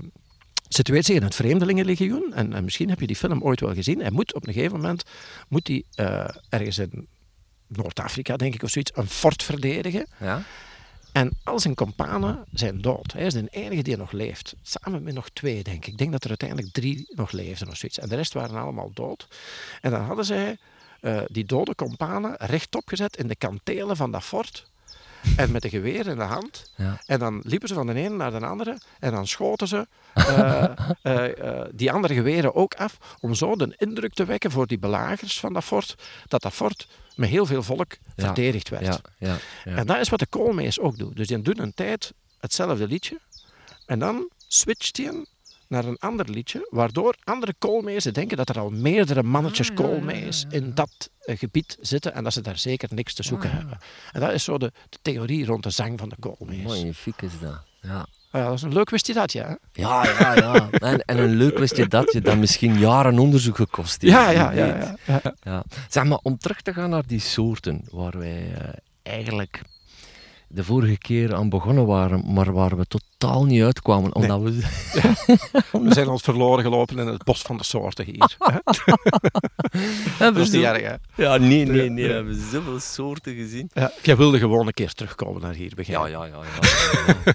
situeert 0.73 1.05
zich 1.05 1.15
in 1.15 1.23
het 1.23 1.35
Vreemdelingenlegioen. 1.35 2.33
En, 2.33 2.53
en 2.53 2.63
misschien 2.63 2.89
heb 2.89 2.99
je 2.99 3.07
die 3.07 3.15
film 3.15 3.43
ooit 3.43 3.59
wel 3.59 3.73
gezien. 3.73 3.99
Hij 3.99 4.11
moet 4.11 4.33
op 4.33 4.47
een 4.47 4.53
gegeven 4.53 4.75
moment 4.75 5.03
moet 5.47 5.67
hij, 5.67 5.83
eh, 5.95 6.27
ergens 6.49 6.77
in 6.77 7.07
Noord-Afrika, 7.77 8.37
denk 8.37 8.53
ik, 8.53 8.63
of 8.63 8.69
zoiets, 8.69 8.91
een 8.95 9.07
fort 9.07 9.43
verdedigen. 9.43 10.07
Ja? 10.19 10.43
En 11.11 11.31
al 11.43 11.59
zijn 11.59 11.73
kompanen 11.73 12.45
zijn 12.53 12.81
dood. 12.81 13.13
Hij 13.13 13.25
is 13.25 13.33
de 13.33 13.47
enige 13.49 13.81
die 13.81 13.97
nog 13.97 14.11
leeft. 14.11 14.55
Samen 14.61 15.03
met 15.03 15.13
nog 15.13 15.29
twee, 15.29 15.63
denk 15.63 15.85
ik. 15.85 15.91
Ik 15.91 15.97
denk 15.97 16.11
dat 16.11 16.23
er 16.23 16.29
uiteindelijk 16.29 16.73
drie 16.73 17.11
nog 17.15 17.31
leefden 17.31 17.67
of 17.67 17.77
zoiets. 17.77 17.99
En 17.99 18.09
de 18.09 18.15
rest 18.15 18.33
waren 18.33 18.55
allemaal 18.55 18.91
dood. 18.93 19.27
En 19.81 19.91
dan 19.91 20.01
hadden 20.01 20.25
zij 20.25 20.57
eh, 21.01 21.21
die 21.27 21.45
dode 21.45 21.75
kompanen 21.75 22.35
rechtop 22.37 22.87
gezet 22.87 23.17
in 23.17 23.27
de 23.27 23.35
kantelen 23.35 23.95
van 23.95 24.11
dat 24.11 24.23
fort. 24.23 24.70
En 25.35 25.51
met 25.51 25.63
een 25.63 25.69
geweer 25.69 26.07
in 26.07 26.17
de 26.17 26.23
hand. 26.23 26.71
Ja. 26.75 27.01
En 27.05 27.19
dan 27.19 27.41
liepen 27.43 27.67
ze 27.67 27.73
van 27.73 27.87
de 27.87 27.93
ene 27.93 28.15
naar 28.15 28.31
de 28.39 28.45
andere. 28.45 28.77
En 28.99 29.11
dan 29.11 29.27
schoten 29.27 29.67
ze 29.67 29.87
eh, 30.13 30.63
eh, 31.01 31.59
eh, 31.61 31.67
die 31.73 31.91
andere 31.91 32.13
geweren 32.13 32.55
ook 32.55 32.73
af. 32.73 32.97
Om 33.19 33.35
zo 33.35 33.55
de 33.55 33.73
indruk 33.77 34.13
te 34.13 34.25
wekken 34.25 34.51
voor 34.51 34.67
die 34.67 34.79
belagers 34.79 35.39
van 35.39 35.53
dat 35.53 35.63
fort. 35.63 35.95
Dat 36.27 36.41
dat 36.41 36.53
fort 36.53 36.87
met 37.15 37.29
heel 37.29 37.45
veel 37.45 37.63
volk 37.63 37.91
Ja. 38.15 38.25
verdedigd 38.25 38.69
werd. 38.69 38.85
Ja, 38.85 38.99
ja, 39.17 39.37
ja. 39.63 39.75
En 39.75 39.85
dat 39.85 39.97
is 39.97 40.09
wat 40.09 40.19
de 40.19 40.25
koolmees 40.25 40.79
ook 40.79 40.97
doet. 40.97 41.15
Dus 41.15 41.27
die 41.27 41.41
doet 41.41 41.59
een 41.59 41.73
tijd 41.73 42.13
hetzelfde 42.39 42.87
liedje. 42.87 43.19
En 43.85 43.99
dan 43.99 44.29
switcht 44.47 44.97
hij 44.97 45.25
naar 45.71 45.85
een 45.85 45.97
ander 45.99 46.29
liedje, 46.29 46.67
waardoor 46.69 47.15
andere 47.23 47.53
koolmezen 47.59 48.13
denken 48.13 48.37
dat 48.37 48.49
er 48.49 48.59
al 48.59 48.69
meerdere 48.69 49.23
mannetjes 49.23 49.69
Ah, 49.69 49.77
ja, 49.77 49.83
ja, 49.83 49.89
ja, 49.89 49.95
koolmees 49.97 50.45
ja, 50.49 50.57
in 50.57 50.71
dat 50.73 51.09
eh, 51.19 51.37
gebied 51.37 51.77
zitten 51.81 52.13
en 52.13 52.23
dat 52.23 52.33
ze 52.33 52.41
daar 52.41 52.57
zeker 52.57 52.89
niks 52.93 53.13
te 53.13 53.23
zoeken 53.23 53.49
Ah, 53.49 53.53
ja. 53.55 53.59
hebben. 53.61 53.79
En 54.11 54.19
dat 54.19 54.31
is 54.31 54.43
zo 54.43 54.57
de, 54.57 54.71
de 54.89 54.97
theorie 55.01 55.45
rond 55.45 55.63
de 55.63 55.69
zang 55.69 55.99
van 55.99 56.09
de 56.09 56.15
koolmees. 56.19 56.63
Magnifiek 56.63 57.21
is 57.21 57.39
dat. 57.41 57.63
Ja. 57.81 58.05
Ah 58.31 58.41
ja, 58.41 58.47
dat 58.47 58.53
is 58.57 58.61
een 58.61 58.73
leuk 58.73 58.89
wist 58.89 59.07
je 59.07 59.13
dat, 59.13 59.31
ja. 59.31 59.47
hè? 59.47 59.81
Ja, 59.81 60.03
ja, 60.19 60.35
ja. 60.35 60.69
En, 60.71 60.99
en 61.05 61.17
een 61.17 61.35
leuk 61.35 61.57
wist 61.57 61.75
je 61.75 61.87
dat 61.87 62.11
je 62.13 62.21
dat 62.21 62.37
misschien 62.37 62.79
jaren 62.79 63.19
onderzoek 63.19 63.55
gekost 63.55 64.01
heeft. 64.01 64.13
Ja, 64.13 64.29
ja, 64.29 64.51
ja. 64.51 64.65
ja, 64.65 64.95
ja. 65.05 65.21
Ja. 65.43 65.63
Zeg 65.89 66.03
maar, 66.03 66.19
om 66.21 66.37
terug 66.37 66.61
te 66.61 66.73
gaan 66.73 66.89
naar 66.89 67.05
die 67.07 67.19
soorten 67.19 67.81
waar 67.91 68.17
wij 68.17 68.53
eh, 68.53 68.69
eigenlijk 69.03 69.61
de 70.47 70.63
vorige 70.63 70.97
keer 70.97 71.35
aan 71.35 71.49
begonnen 71.49 71.85
waren, 71.85 72.33
maar 72.33 72.53
waar 72.53 72.77
we 72.77 72.85
totaal 73.21 73.45
niet 73.45 73.63
uitkwamen, 73.63 74.15
omdat 74.15 74.41
we... 74.41 74.51
We 75.83 75.93
zijn 75.93 76.07
ons 76.07 76.21
verloren 76.21 76.63
gelopen 76.63 76.99
in 76.99 77.07
het 77.07 77.23
bos 77.23 77.41
van 77.41 77.57
de 77.57 77.63
soorten 77.63 78.05
hier. 78.05 78.37
Dat 80.19 80.37
is 80.37 80.49
niet 80.49 80.63
erg, 80.63 80.81
hè? 80.81 81.23
Ja, 81.23 81.37
nee, 81.37 81.65
nee, 81.65 81.89
nee. 81.89 82.07
We 82.07 82.13
hebben 82.13 82.39
zoveel 82.51 82.79
soorten 82.79 83.35
gezien. 83.35 83.69
Ja, 83.73 83.91
jij 84.01 84.17
wilde 84.17 84.39
gewoon 84.39 84.67
een 84.67 84.73
keer 84.73 84.93
terugkomen 84.93 85.41
naar 85.41 85.53
hier, 85.53 85.71
begrijp 85.75 86.07
Ja, 86.07 86.07
ja, 86.07 86.25
ja. 86.25 86.39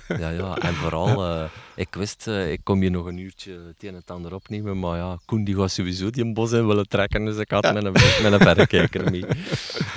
Ja, 0.09 0.17
ja, 0.19 0.31
ja. 0.31 0.57
En 0.57 0.75
vooral, 0.75 1.25
eh, 1.27 1.45
ik 1.75 1.95
wist, 1.95 2.27
eh, 2.27 2.53
ik 2.53 2.61
kom 2.63 2.81
hier 2.81 2.91
nog 2.91 3.07
een 3.07 3.19
uurtje 3.19 3.53
het 3.53 3.83
een 3.83 3.89
en 3.89 3.95
het 3.95 4.11
ander 4.11 4.35
opnemen, 4.35 4.79
maar 4.79 4.97
ja, 4.97 5.19
Koen 5.25 5.45
die 5.45 5.57
was 5.57 5.75
sowieso 5.75 6.11
die 6.11 6.25
een 6.25 6.35
bos 6.35 6.53
in 6.53 6.67
willen 6.67 6.89
trekken, 6.89 7.25
dus 7.25 7.37
ik 7.37 7.51
had 7.51 7.73
met, 7.73 7.85
een, 7.85 7.93
met 8.23 8.33
een 8.33 8.39
verrekijker 8.39 9.11
mee. 9.11 9.25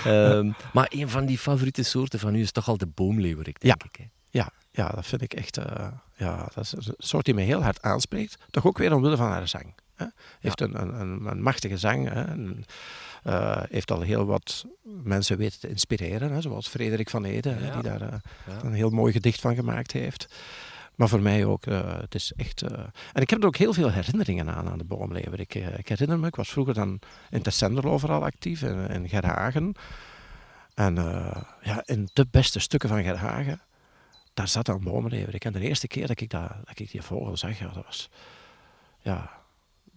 Ehm, 0.05 0.51
maar 0.73 0.87
een 0.89 1.09
van 1.09 1.25
die 1.25 1.37
favoriete 1.37 1.83
soorten 1.83 2.19
van 2.19 2.35
u 2.35 2.41
is 2.41 2.51
toch 2.51 2.67
al 2.67 2.77
de 2.77 2.87
boomleeuwerik, 2.87 3.61
denk 3.61 3.83
ik. 3.83 3.95
Hè? 3.97 4.18
Ja, 4.29 4.49
ja, 4.71 4.87
dat 4.89 5.05
vind 5.05 5.21
ik 5.21 5.33
echt. 5.33 5.57
eh, 5.57 5.87
ja, 6.15 6.47
dat 6.53 6.63
is 6.63 6.71
een 6.71 6.93
soort 6.97 7.25
die 7.25 7.33
me 7.33 7.41
heel 7.41 7.63
hard 7.63 7.81
aanspreekt. 7.81 8.37
Toch 8.49 8.65
ook 8.67 8.77
weer 8.77 8.93
omwille 8.93 9.17
van 9.17 9.29
haar 9.29 9.47
zang. 9.47 9.73
Hè. 9.95 10.05
Heeft 10.39 10.61
een, 10.61 10.81
een, 10.81 10.99
een, 10.99 11.25
een 11.25 11.41
machtige 11.41 11.77
zang. 11.77 12.09
Hè. 12.09 12.23
En, 12.23 12.63
eh, 13.23 13.61
heeft 13.69 13.91
al 13.91 14.01
heel 14.01 14.25
wat 14.25 14.65
mensen 14.83 15.37
weten 15.37 15.59
te 15.59 15.69
inspireren. 15.69 16.31
Hè, 16.31 16.41
zoals 16.41 16.67
Frederik 16.67 17.09
van 17.09 17.23
Ede, 17.25 17.49
hè, 17.49 17.65
Ja. 17.65 17.73
die 17.73 17.81
daar 17.83 18.01
eh, 18.01 18.13
Ja. 18.47 18.63
een 18.63 18.73
heel 18.73 18.89
mooi 18.89 19.11
gedicht 19.13 19.41
van 19.41 19.55
gemaakt 19.55 19.91
heeft. 19.91 20.35
Maar 20.95 21.07
voor 21.09 21.21
mij 21.21 21.45
ook, 21.45 21.65
het 21.65 22.15
is 22.15 22.33
echt... 22.35 22.61
En 23.13 23.21
ik 23.21 23.29
heb 23.29 23.39
er 23.41 23.45
ook 23.47 23.55
heel 23.57 23.73
veel 23.73 23.91
herinneringen 23.91 24.49
aan, 24.55 24.69
aan 24.69 24.77
de 24.77 24.83
boomlever. 24.83 25.39
Ik, 25.39 25.55
ik 25.55 25.87
herinner 25.89 26.19
me, 26.19 26.27
ik 26.27 26.35
was 26.35 26.49
vroeger 26.49 26.73
dan 26.73 26.99
in 27.29 27.41
Tercenderlo 27.41 27.91
overal 27.91 28.23
actief, 28.23 28.61
in, 28.61 28.87
in 28.89 29.09
Gerhagen. 29.09 29.75
En 30.73 30.95
ja, 31.61 31.81
in 31.85 32.09
de 32.13 32.25
beste 32.31 32.59
stukken 32.59 32.89
van 32.89 33.03
Gerhagen, 33.03 33.61
daar 34.39 34.47
zat 34.47 34.67
een 34.67 34.83
boomlever. 34.83 35.35
En 35.35 35.51
de 35.51 35.59
eerste 35.59 35.87
keer 35.87 36.07
dat 36.07 36.21
ik, 36.21 36.29
dat, 36.29 36.49
dat 36.63 36.79
ik 36.79 36.91
die 36.91 37.01
vogel 37.01 37.37
zag, 37.37 37.59
ja, 37.59 37.67
dat 37.73 37.85
was... 37.85 38.09
Ja, 39.01 39.38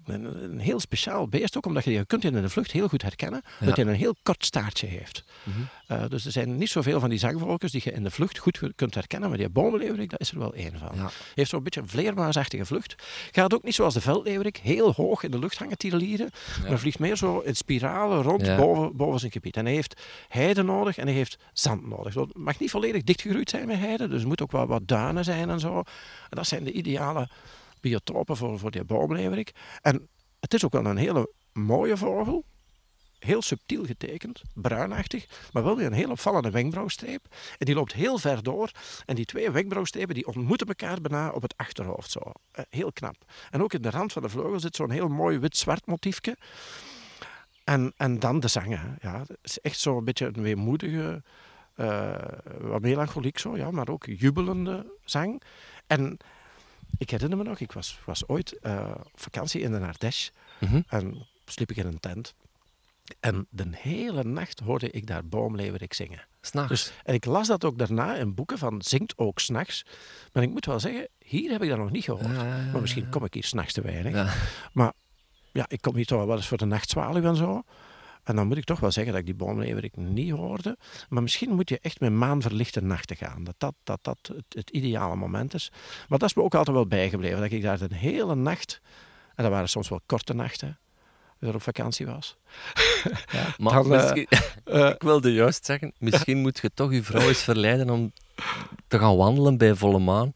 een, 0.07 0.43
een 0.45 0.59
heel 0.59 0.81
speciaal 0.81 1.29
beest 1.29 1.57
ook, 1.57 1.67
omdat 1.67 1.85
je, 1.85 1.91
je 1.93 2.05
kunt 2.05 2.25
in 2.25 2.33
de 2.33 2.49
vlucht 2.49 2.71
heel 2.71 2.89
goed 2.89 3.03
herkennen, 3.03 3.41
Ja. 3.61 3.67
dat 3.67 3.77
hij 3.77 3.87
een 3.87 3.95
heel 3.95 4.15
kort 4.23 4.45
staartje 4.45 4.87
heeft. 4.87 5.25
Mhm. 5.43 5.57
Eh, 5.87 6.09
dus 6.09 6.25
er 6.25 6.33
zijn 6.33 6.57
niet 6.59 6.69
zoveel 6.71 7.01
van 7.01 7.11
die 7.11 7.19
zangvolkers 7.19 7.73
die 7.73 7.81
je 7.85 7.93
in 7.93 8.03
de 8.03 8.11
vlucht 8.11 8.39
goed 8.39 8.61
kunt 8.77 8.95
herkennen, 8.95 9.29
maar 9.29 9.39
die 9.39 9.49
boomleeuwerik, 9.49 10.11
dat 10.11 10.21
is 10.21 10.31
er 10.31 10.39
wel 10.39 10.55
één 10.55 10.79
van. 10.79 10.91
Ja. 10.95 11.11
Heeft 11.35 11.51
zo'n 11.51 11.63
beetje 11.63 11.81
een 11.81 11.89
vleermuisachtige 11.89 12.65
vlucht. 12.67 12.95
Gaat 13.33 13.55
ook 13.55 13.63
niet 13.63 13.75
zoals 13.75 13.95
de 13.95 14.01
veldleeuwerik, 14.01 14.57
heel 14.57 14.93
hoog 14.93 15.23
in 15.23 15.31
de 15.31 15.39
lucht 15.39 15.59
hangen 15.59 15.79
tirelieren, 15.79 16.31
maar 16.69 16.79
vliegt 16.79 16.99
meer 16.99 17.17
zo 17.17 17.39
in 17.39 17.55
spiralen 17.57 18.23
rond 18.23 18.47
Ja. 18.47 18.57
boven, 18.57 18.97
boven 18.97 19.21
zijn 19.21 19.33
gebied. 19.33 19.57
En 19.57 19.65
hij 19.65 19.75
heeft 19.75 20.01
heide 20.29 20.63
nodig 20.63 20.97
en 20.99 21.07
hij 21.07 21.15
heeft 21.15 21.39
zand 21.53 21.87
nodig. 21.89 22.15
Het 22.15 22.37
mag 22.37 22.59
niet 22.59 22.71
volledig 22.71 23.03
dichtgegroeid 23.03 23.51
zijn 23.51 23.67
met 23.67 23.79
heide, 23.79 24.09
dus 24.09 24.21
er 24.23 24.29
moet 24.29 24.43
ook 24.43 24.53
wel 24.53 24.67
wat 24.67 24.89
duinen 24.89 25.25
zijn 25.25 25.51
en 25.51 25.61
zo. 25.61 25.77
En 25.79 25.85
dat 26.37 26.47
zijn 26.47 26.65
de 26.65 26.73
ideale 26.73 27.29
biotopen 27.83 28.37
voor, 28.37 28.59
voor 28.59 28.71
die 28.71 28.85
boomleeuwerik. 28.85 29.53
En 29.81 30.09
het 30.41 30.55
is 30.55 30.65
ook 30.65 30.73
wel 30.73 30.87
een 30.87 30.97
hele 30.97 31.33
mooie 31.53 31.97
vogel. 31.97 32.45
Heel 33.19 33.43
subtiel 33.43 33.85
getekend, 33.85 34.43
bruinachtig, 34.55 35.49
maar 35.53 35.65
wel 35.65 35.77
weer 35.77 35.87
een 35.87 35.93
heel 35.93 36.11
opvallende 36.11 36.51
wenkbrauwstreep. 36.51 37.27
En 37.59 37.67
die 37.67 37.75
loopt 37.75 37.93
heel 37.93 38.19
ver 38.19 38.43
door. 38.43 38.71
En 39.07 39.15
die 39.15 39.25
twee 39.25 39.51
wenkbrauwstrepen 39.51 40.15
die 40.15 40.27
ontmoeten 40.27 40.67
elkaar 40.67 41.01
bijna 41.01 41.31
op 41.31 41.43
het 41.43 41.57
achterhoofd. 41.57 42.11
Zo. 42.11 42.21
Eh, 42.51 42.65
heel 42.71 42.93
knap. 42.93 43.17
En 43.51 43.63
ook 43.63 43.73
in 43.73 43.83
de 43.83 43.91
rand 43.91 44.13
van 44.13 44.23
de 44.23 44.29
vleugel 44.29 44.61
zit 44.61 44.77
zo'n 44.77 44.91
heel 44.91 45.09
mooi 45.09 45.39
wit-zwart 45.39 45.87
motiefje. 45.87 46.37
En, 47.65 47.93
en 47.97 48.19
dan 48.19 48.41
de 48.41 48.49
zangen. 48.49 48.99
Ja, 49.01 49.19
het 49.19 49.39
is 49.43 49.61
echt 49.61 49.79
zo'n 49.79 50.05
beetje 50.05 50.27
een 50.27 50.43
weemoedige, 50.43 51.23
eh, 51.75 52.15
wat 52.61 52.81
melancholiek 52.81 53.39
zo, 53.39 53.57
ja, 53.57 53.71
maar 53.71 53.89
ook 53.89 54.07
jubelende 54.07 54.93
zang. 55.05 55.43
En 55.87 56.19
ik 56.99 57.11
herinner 57.11 57.39
me 57.39 57.45
nog, 57.45 57.61
ik 57.61 57.73
was, 57.73 57.99
was 58.05 58.29
ooit 58.29 58.59
eh, 58.59 58.91
op 58.97 59.21
vakantie 59.21 59.61
in 59.61 59.73
de 59.73 59.79
Ardèche 59.81 60.31
Mhm. 60.61 60.81
en 60.89 61.27
sliep 61.45 61.71
ik 61.71 61.77
in 61.77 61.87
een 61.87 62.01
tent. 62.01 62.35
En 63.21 63.47
de 63.51 63.65
hele 63.71 64.25
nacht 64.25 64.61
hoorde 64.61 64.91
ik 64.91 65.07
daar 65.07 65.25
boomleeuwerik 65.27 65.95
zingen. 65.95 66.27
S'nachts. 66.41 66.69
Dus, 66.69 66.93
en 67.05 67.15
ik 67.15 67.25
las 67.25 67.47
dat 67.47 67.65
ook 67.65 67.79
daarna 67.79 68.15
in 68.15 68.35
boeken 68.35 68.59
van 68.59 68.83
zingt 68.83 69.13
ook 69.19 69.39
s'nachts. 69.41 69.85
Maar 70.33 70.43
ik 70.43 70.51
moet 70.51 70.67
wel 70.67 70.81
zeggen, 70.81 71.09
hier 71.19 71.51
heb 71.51 71.63
ik 71.63 71.69
dat 71.69 71.79
nog 71.79 71.91
niet 71.91 72.05
gehoord. 72.05 72.27
Maar 72.73 72.81
misschien 72.81 73.09
kom 73.09 73.25
ik 73.25 73.35
hier 73.35 73.45
s'nachts 73.45 73.73
te 73.73 73.81
weinig. 73.81 74.13
Ja. 74.15 74.33
Maar 74.73 74.93
ja, 75.53 75.65
ik 75.69 75.81
kom 75.81 75.95
hier 75.97 76.07
toch 76.07 76.25
wel 76.25 76.37
eens 76.37 76.49
voor 76.49 76.59
de 76.59 76.65
nachtzwaluw 76.65 77.25
en 77.25 77.37
zo. 77.37 77.63
En 78.25 78.37
dan 78.37 78.47
moet 78.47 78.57
ik 78.57 78.65
toch 78.65 78.81
wel 78.81 78.91
zeggen 78.91 79.13
dat 79.13 79.21
ik 79.21 79.27
die 79.27 79.37
boomleeuwerik 79.37 79.97
niet 79.97 80.31
hoorde. 80.31 80.77
Maar 81.09 81.23
misschien 81.23 81.55
moet 81.55 81.69
je 81.69 81.79
echt 81.83 82.01
met 82.01 82.13
maanverlichte 82.13 82.83
nachten 82.83 83.17
gaan. 83.17 83.45
Dat 83.45 83.55
dat, 83.59 83.75
dat, 83.83 83.99
dat 84.03 84.19
het, 84.23 84.45
het 84.49 84.71
ideale 84.71 85.17
moment 85.17 85.55
is. 85.55 85.71
Maar 86.09 86.19
dat 86.19 86.29
is 86.29 86.35
me 86.35 86.43
ook 86.43 86.55
altijd 86.55 86.77
wel 86.77 86.87
bijgebleven. 86.87 87.41
Dat 87.41 87.51
ik 87.51 87.63
daar 87.63 87.89
de 87.89 87.95
hele 87.95 88.35
nacht 88.35 88.81
En 89.35 89.43
dat 89.43 89.53
waren 89.53 89.69
soms 89.69 89.89
wel 89.89 90.01
korte 90.07 90.35
nachten. 90.35 90.79
Er 91.39 91.55
op 91.55 91.63
vakantie 91.63 92.07
was. 92.07 92.37
Ja, 93.33 93.55
maar 93.59 93.73
Dan, 93.73 93.95
eh, 93.95 94.03
misschien, 94.03 94.27
eh, 94.65 94.89
ik 94.89 95.03
wilde 95.03 95.33
juist 95.33 95.65
zeggen, 95.65 95.93
misschien 95.99 96.39
moet 96.39 96.59
je 96.63 96.71
toch 96.75 96.93
je 96.93 97.03
vrouw 97.03 97.29
eens 97.29 97.43
verleiden 97.43 97.91
om 97.91 98.13
te 98.89 98.99
gaan 98.99 99.17
wandelen 99.17 99.57
bij 99.57 99.75
volle 99.75 99.99
maan. 99.99 100.31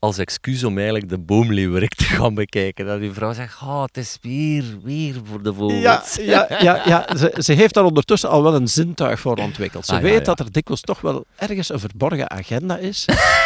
Als 0.00 0.18
excuus 0.18 0.64
om 0.64 0.76
eigenlijk 0.76 1.08
de 1.08 1.18
boomleeuwerik 1.18 1.94
te 1.94 2.04
gaan 2.04 2.34
bekijken. 2.34 2.86
Dat 2.86 3.00
uw 3.00 3.12
vrouw 3.12 3.32
zegt, 3.32 3.60
oh, 3.62 3.82
het 3.82 3.96
is 3.96 4.18
weer, 4.20 4.64
weer 4.82 5.14
voor 5.24 5.42
de 5.42 5.54
vogels. 5.54 6.14
ja, 6.16 6.46
ja, 6.60 6.82
ja. 6.84 7.06
Ze, 7.18 7.34
ze 7.38 7.52
heeft 7.52 7.74
daar 7.74 7.84
ondertussen 7.84 8.28
al 8.28 8.42
wel 8.42 8.54
een 8.54 8.68
zintuig 8.68 9.20
voor 9.20 9.36
ontwikkeld. 9.36 9.86
Ze 9.86 9.94
Ah, 9.94 10.00
weet 10.00 10.18
ja. 10.18 10.22
dat 10.24 10.38
er 10.40 10.52
dikwijls 10.52 10.80
toch 10.82 11.00
wel 11.00 11.24
ergens 11.36 11.68
een 11.72 11.80
verborgen 11.80 12.30
agenda 12.30 12.76
is. 12.76 13.04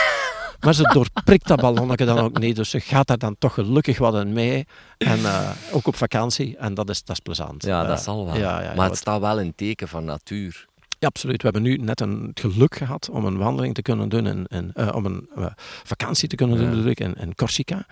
maar 0.65 0.75
ze 0.75 0.83
doorprikt 0.93 1.47
dat 1.49 1.61
ballonnetje 1.61 2.05
dan 2.05 2.19
ook 2.19 2.39
niet. 2.39 2.57
Dus 2.57 2.71
ze 2.71 2.81
gaat 2.81 3.07
daar 3.07 3.19
dan 3.19 3.37
toch 3.39 3.55
gelukkig 3.55 3.99
wat 3.99 4.15
in 4.15 4.33
mee. 4.33 4.67
En 4.99 5.25
eh, 5.25 5.51
ook 5.73 5.87
op 5.87 5.97
vakantie. 5.97 6.57
En 6.57 6.75
dat 6.75 6.89
is, 6.91 7.05
dat 7.05 7.17
is 7.17 7.23
plezant. 7.23 7.63
Ja, 7.65 7.83
Eh, 7.83 7.89
dat 7.89 8.03
zal 8.03 8.27
wel. 8.27 8.37
ja, 8.37 8.73
maar 8.77 8.89
het 8.89 8.99
staat 8.99 9.21
wel 9.21 9.39
in 9.41 9.55
teken 9.55 9.89
van 9.89 10.05
natuur. 10.05 10.67
Ja, 11.05 11.11
absoluut. 11.11 11.43
We 11.43 11.49
hebben 11.51 11.63
nu 11.63 11.77
net 11.77 12.01
een 12.01 12.23
het 12.35 12.41
geluk 12.41 12.77
gehad 12.77 13.09
om 13.11 13.25
een 13.25 13.37
wandeling 13.37 13.75
te 13.75 13.83
kunnen 13.83 14.09
doen, 14.09 14.27
in, 14.27 14.47
in, 14.47 14.71
eh, 14.75 14.95
om 14.95 15.07
een 15.07 15.29
eh, 15.37 15.47
vakantie 15.83 16.29
te 16.29 16.37
kunnen 16.37 16.59
doen 16.59 16.89
ik, 16.89 17.01
in, 17.01 17.15
in 17.15 17.35
Corsica. 17.35 17.87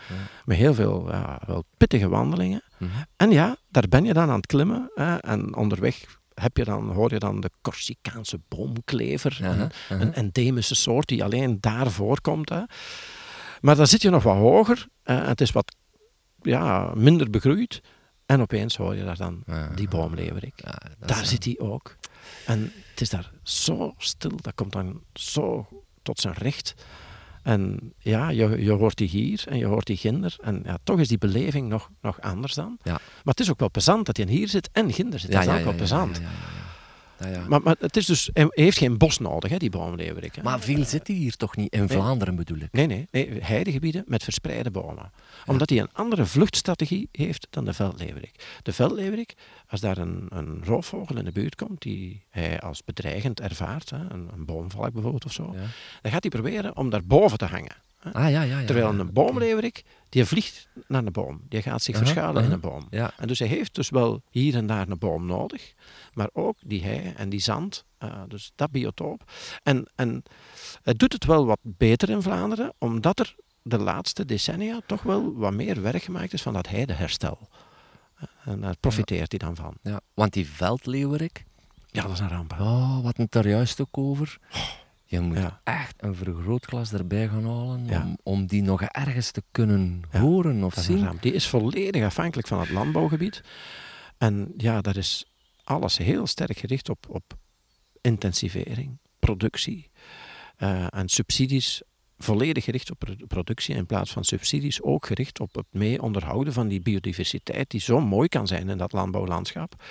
Met 0.44 0.57
heel 0.57 0.75
veel 0.75 1.11
wel 1.46 1.64
pittige 1.77 2.09
wandelingen. 2.09 2.62
Mhm. 2.79 2.90
En 3.16 3.31
ja, 3.31 3.57
daar 3.70 3.88
ben 3.88 4.05
je 4.05 4.12
dan 4.12 4.29
aan 4.29 4.37
het 4.37 4.46
klimmen. 4.46 4.90
Hè, 4.94 5.16
en 5.16 5.57
onderweg 5.57 6.05
heb 6.35 6.57
je 6.57 6.64
dan, 6.64 6.90
hoor 6.90 7.12
je 7.12 7.18
dan 7.18 7.40
de 7.40 7.51
Corsicaanse 7.61 8.40
boomklever. 8.48 9.38
Een, 9.88 10.14
endemische 10.14 10.75
soort 10.75 11.09
die 11.09 11.25
alleen 11.25 11.59
daar 11.61 11.90
voorkomt. 11.90 12.48
Hè. 12.48 12.62
Maar 13.61 13.77
dan 13.77 13.87
zit 13.87 14.03
je 14.03 14.11
nog 14.11 14.22
wat 14.22 14.37
hoger. 14.37 14.87
eh, 15.03 15.16
en 15.16 15.25
het 15.25 15.40
is 15.40 15.53
wat 15.53 15.75
ja, 16.42 16.92
minder 16.94 17.31
begroeid. 17.31 17.81
En 18.33 18.40
opeens 18.40 18.77
hoor 18.77 18.97
je 18.97 19.05
daar 19.05 19.16
dan 19.16 19.42
Ja. 19.47 19.68
die 19.75 19.88
boomleeuwerik. 19.88 20.53
Ja, 20.64 20.79
Daar 21.07 21.27
zit 21.27 21.45
hij 21.45 21.59
ook. 21.59 21.97
En 22.47 22.73
het 22.90 23.01
is 23.01 23.11
daar 23.11 23.31
zo 23.42 23.95
stil, 23.99 24.37
dat 24.40 24.55
komt 24.55 24.73
dan 24.73 25.01
zo 25.14 25.66
tot 26.03 26.21
zijn 26.21 26.35
recht. 26.35 26.75
En 27.42 27.92
ja, 27.99 28.29
je, 28.29 28.62
je 28.62 28.71
hoort 28.71 28.97
die 28.97 29.09
hier 29.09 29.45
en 29.49 29.59
je 29.59 29.64
hoort 29.64 29.87
die 29.87 29.97
ginder. 29.97 30.37
En 30.42 30.62
ja, 30.64 30.79
toch 30.85 30.99
is 31.01 31.09
die 31.09 31.18
beleving 31.18 31.68
nog, 31.68 31.90
nog 32.01 32.21
anders 32.21 32.55
dan. 32.55 32.79
Ja. 32.83 32.92
Maar 32.92 33.01
het 33.35 33.40
is 33.40 33.51
ook 33.51 33.59
wel 33.59 33.71
plezant 33.71 34.07
dat 34.07 34.16
hij 34.16 34.27
hier 34.27 34.49
zit 34.49 34.68
en 34.73 34.92
ginder 34.92 35.18
zit. 35.18 35.33
dat 35.33 35.42
is 35.42 35.49
ook 35.49 35.64
wel 35.64 35.75
plezant. 35.75 36.21
Ja, 37.23 37.29
ja. 37.29 37.45
Maar, 37.49 37.63
maar 37.63 37.77
het 37.79 37.97
is 37.97 38.07
dus, 38.07 38.31
hij 38.33 38.47
heeft 38.51 38.79
geen 38.79 38.99
bos 38.99 39.19
nodig, 39.19 39.51
hè, 39.51 39.57
die 39.57 39.71
boomleeuwerik. 39.71 40.35
hè. 40.35 40.43
Maar 40.43 40.61
veel 40.61 40.85
zit 40.85 41.07
hij 41.07 41.17
hier 41.17 41.37
toch 41.37 41.57
niet? 41.57 41.73
In 41.73 41.89
Vlaanderen 41.89 42.37
bedoel 42.37 42.59
ik. 42.59 42.73
Nee, 42.73 42.87
nee, 42.87 43.09
nee, 43.11 43.39
heidegebieden 43.43 44.05
met 44.07 44.23
verspreide 44.25 44.71
bomen. 44.71 45.11
Omdat 45.47 45.71
hij 45.71 45.79
een 45.79 45.93
andere 45.93 46.27
vluchtstrategie 46.27 47.09
heeft 47.13 47.47
dan 47.51 47.65
de 47.65 47.73
veldleeuwerik. 47.73 48.59
De 48.63 48.73
veldleeuwerik, 48.73 49.35
als 49.69 49.81
daar 49.81 49.99
een, 49.99 50.27
een 50.29 50.65
roofvogel 50.65 51.17
in 51.17 51.25
de 51.25 51.33
buurt 51.33 51.55
komt 51.55 51.83
die 51.83 52.23
hij 52.31 52.61
als 52.61 52.85
bedreigend 52.85 53.41
ervaart, 53.41 53.91
hè, 53.91 53.97
een, 53.97 54.29
een 54.33 54.45
boomvalk 54.45 54.93
bijvoorbeeld 54.93 55.25
of 55.25 55.33
zo, 55.33 55.55
dan 56.03 56.13
gaat 56.13 56.23
hij 56.23 56.31
proberen 56.31 56.77
om 56.77 56.91
daar 56.91 57.05
boven 57.05 57.39
te 57.39 57.45
hangen. 57.45 57.77
Ah, 58.12 58.12
ja, 58.12 58.29
ja, 58.29 58.43
ja. 58.59 58.65
Terwijl 58.67 58.88
een 58.99 59.12
boomleeuwerik, 59.12 59.85
die 60.09 60.25
vliegt 60.25 60.69
naar 60.87 61.05
de 61.05 61.11
boom. 61.11 61.41
Die 61.49 61.62
gaat 61.62 61.83
zich 61.83 61.95
Aha, 61.95 62.05
verschuilen 62.05 62.45
in 62.45 62.51
een 62.53 62.61
boom. 62.61 62.87
Ja. 62.91 63.12
En 63.17 63.27
dus 63.27 63.38
hij 63.38 63.49
heeft 63.49 63.75
dus 63.75 63.91
wel 63.91 64.23
hier 64.31 64.55
en 64.55 64.67
daar 64.67 64.88
een 64.88 64.99
boom 64.99 65.27
nodig, 65.27 65.75
maar 66.12 66.29
ook 66.33 66.57
die 66.65 66.83
hei 66.85 67.12
en 67.17 67.29
die 67.29 67.41
zand, 67.41 67.85
eh, 67.99 68.23
dus 68.29 68.53
dat 68.55 68.71
biotoop. 68.71 69.31
En, 69.62 69.91
en 69.95 70.23
het 70.83 70.99
doet 70.99 71.12
het 71.12 71.25
wel 71.25 71.47
wat 71.47 71.59
beter 71.62 72.11
in 72.11 72.23
Vlaanderen, 72.23 72.73
omdat 72.79 73.19
er 73.19 73.35
de 73.62 73.79
laatste 73.79 74.25
decennia 74.25 74.81
toch 74.87 75.03
wel 75.03 75.33
wat 75.35 75.53
meer 75.53 75.83
werk 75.83 76.03
gemaakt 76.03 76.33
is 76.33 76.43
van 76.43 76.53
dat 76.53 76.69
heideherstel. 76.69 77.49
Eh, 78.17 78.25
En 78.45 78.61
daar 78.61 78.77
profiteert 78.81 79.31
hij 79.31 79.38
dan 79.38 79.57
van. 79.57 79.75
Ja, 79.83 80.01
want 80.15 80.33
die 80.33 80.49
veldleeuwerik, 80.49 81.45
Ja, 81.87 82.03
dat 82.03 82.11
is 82.12 82.19
een 82.21 82.29
ramp. 82.29 82.51
hè. 82.57 82.62
oh, 82.62 83.03
wat 83.03 83.17
het 83.17 83.35
er 83.35 83.49
juist 83.49 83.81
ook 83.81 83.99
over. 83.99 84.38
Je 85.12 85.20
moet 85.20 85.37
Ja. 85.37 85.61
echt 85.64 85.94
een 86.03 86.14
vergrootglas 86.14 86.92
erbij 86.92 87.29
gaan 87.29 87.44
halen 87.46 87.87
Ja. 87.87 88.03
om, 88.03 88.18
om 88.22 88.46
die 88.46 88.62
nog 88.62 88.83
ergens 88.83 89.31
te 89.31 89.42
kunnen 89.51 90.03
Ja, 90.12 90.20
horen 90.20 90.64
of 90.64 90.75
Dat 90.75 90.85
is 90.85 90.90
zien. 90.90 91.09
Die 91.20 91.33
is 91.33 91.48
volledig 91.48 92.05
afhankelijk 92.05 92.48
van 92.48 92.61
het 92.61 92.70
landbouwgebied. 92.70 93.42
En 94.18 94.53
ja, 94.57 94.81
daar 94.81 94.96
is 94.96 95.25
alles 95.64 95.98
heel 95.98 96.27
sterk 96.27 96.59
gericht 96.59 96.88
op, 96.88 97.07
op 97.09 97.22
intensivering, 98.01 98.98
productie 99.18 99.90
eh, 100.57 100.87
en 100.90 101.09
subsidies. 101.09 101.83
Volledig 102.18 102.64
gericht 102.64 102.90
op 102.90 102.98
pro- 102.98 103.27
productie 103.27 103.75
in 103.75 103.87
plaats 103.87 104.11
van 104.12 104.25
subsidies 104.25 104.83
ook 104.83 105.07
gericht 105.07 105.40
op 105.40 105.55
het 105.55 105.66
mee 105.70 106.03
onderhouden 106.03 106.53
van 106.53 106.68
die 106.68 106.81
biodiversiteit 106.81 107.70
die 107.70 107.81
zo 107.81 108.01
mooi 108.01 108.29
kan 108.29 108.46
zijn 108.46 108.68
in 108.68 108.79
dat 108.79 108.92
landbouwlandschap. 108.92 109.85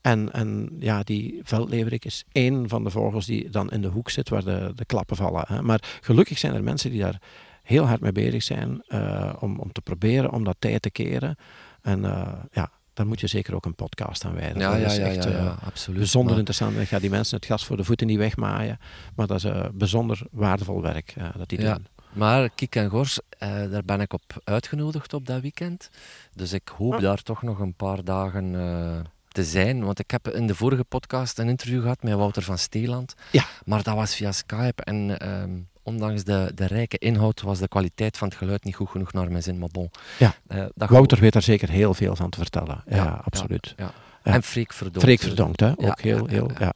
En, 0.00 0.32
en 0.32 0.76
ja, 0.78 1.02
die 1.02 1.40
veldleeuwerik 1.42 2.04
is 2.04 2.24
één 2.32 2.68
van 2.68 2.84
de 2.84 2.90
vogels 2.90 3.26
die 3.26 3.50
dan 3.50 3.70
in 3.70 3.82
de 3.82 3.88
hoek 3.88 4.10
zit 4.10 4.28
waar 4.28 4.44
de, 4.44 4.72
de 4.74 4.84
klappen 4.84 5.16
vallen. 5.16 5.44
Hè. 5.48 5.62
Maar 5.62 5.98
gelukkig 6.00 6.38
zijn 6.38 6.54
er 6.54 6.62
mensen 6.62 6.90
die 6.90 7.00
daar 7.00 7.20
heel 7.62 7.84
hard 7.86 8.00
mee 8.00 8.12
bezig 8.12 8.42
zijn 8.42 8.82
eh, 8.86 9.32
om, 9.40 9.58
om 9.58 9.72
te 9.72 9.80
proberen 9.80 10.32
om 10.32 10.44
dat 10.44 10.56
tijd 10.58 10.82
te 10.82 10.90
keren. 10.90 11.36
En 11.82 12.04
eh, 12.04 12.32
ja, 12.52 12.70
daar 12.94 13.06
moet 13.06 13.20
je 13.20 13.26
zeker 13.26 13.54
ook 13.54 13.64
een 13.66 13.74
podcast 13.74 14.24
aan 14.24 14.34
wijden. 14.34 14.58
Ja, 14.62 14.70
dat 14.70 14.80
ja, 14.80 14.86
is 14.86 14.96
ja, 14.96 15.02
echt 15.04 15.24
ja, 15.24 15.30
eh, 15.30 15.36
ja, 15.44 15.56
absoluut. 15.64 15.98
bijzonder 15.98 16.30
Maar- 16.30 16.38
interessant. 16.38 16.76
Ik 16.76 16.88
ga 16.88 16.98
die 16.98 17.10
mensen 17.10 17.36
het 17.36 17.46
gas 17.46 17.64
voor 17.66 17.76
de 17.76 17.84
voeten 17.84 18.06
niet 18.06 18.18
wegmaaien. 18.18 18.78
Maar 19.16 19.26
dat 19.26 19.36
is 19.36 19.44
eh, 19.44 19.64
bijzonder 19.72 20.20
waardevol 20.30 20.82
werk 20.82 21.14
eh, 21.16 21.24
dat 21.36 21.48
die 21.48 21.58
doen. 21.58 21.86
Maar 22.12 22.50
Kik 22.50 22.76
en 22.76 22.88
Gors, 22.90 23.18
eh, 23.38 23.48
daar 23.70 23.84
ben 23.84 24.00
ik 24.00 24.12
op 24.12 24.22
uitgenodigd 24.44 25.14
op 25.14 25.26
dat 25.26 25.40
weekend. 25.40 25.90
Dus 26.34 26.52
ik 26.52 26.68
hoop 26.76 26.92
Ah. 26.94 27.00
daar 27.00 27.22
toch 27.22 27.42
nog 27.42 27.58
een 27.58 27.74
paar 27.74 28.04
dagen 28.04 28.54
eh, 28.54 29.00
te 29.38 29.44
zijn. 29.44 29.84
Want 29.84 29.98
ik 29.98 30.10
heb 30.10 30.28
in 30.28 30.46
de 30.46 30.54
vorige 30.54 30.84
podcast 30.84 31.38
een 31.38 31.48
interview 31.48 31.82
gehad 31.82 32.02
met 32.02 32.14
Wouter 32.14 32.42
van 32.42 32.58
Steeland. 32.58 33.14
Ja. 33.30 33.44
Maar 33.64 33.82
dat 33.82 33.94
was 33.94 34.14
via 34.14 34.32
Skype. 34.32 34.82
En 34.82 35.18
ehm, 35.18 35.50
ondanks 35.82 36.24
de, 36.24 36.52
de 36.54 36.66
rijke 36.66 36.98
inhoud 36.98 37.42
was 37.42 37.58
de 37.58 37.68
kwaliteit 37.68 38.18
van 38.18 38.28
het 38.28 38.36
geluid 38.36 38.64
niet 38.64 38.74
goed 38.74 38.88
genoeg 38.88 39.12
naar 39.12 39.30
mijn 39.30 39.42
zin. 39.42 39.58
Maar 39.58 39.68
bon. 39.72 39.90
Ja. 40.18 40.34
Eh, 40.46 40.64
Wouter 40.74 41.20
weet 41.20 41.32
daar 41.32 41.42
zeker 41.42 41.68
heel 41.68 41.94
veel 41.94 42.16
van 42.16 42.30
te 42.30 42.38
vertellen. 42.38 42.82
Ja, 42.86 42.96
Ja, 42.96 43.20
absoluut. 43.24 43.74
Ja. 43.76 43.92
Ja. 44.24 44.32
En 44.32 44.42
Freek 44.42 44.72
Verdonk. 44.72 45.04
Freek 45.04 45.20
Verdonkt, 45.20 45.60
hè? 45.60 45.70
Ook 45.76 46.00
heel, 46.00 46.26
heel, 46.26 46.50
ja. 46.58 46.72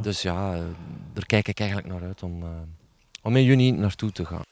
Dus 0.00 0.22
ja, 0.22 0.54
eh, 0.54 0.60
daar 1.12 1.26
kijk 1.26 1.48
ik 1.48 1.58
eigenlijk 1.60 1.92
naar 1.92 2.02
uit 2.02 2.22
om, 2.22 2.42
eh, 2.42 2.48
om 3.22 3.36
in 3.36 3.44
juni 3.44 3.70
naartoe 3.70 4.12
te 4.12 4.24
gaan. 4.24 4.42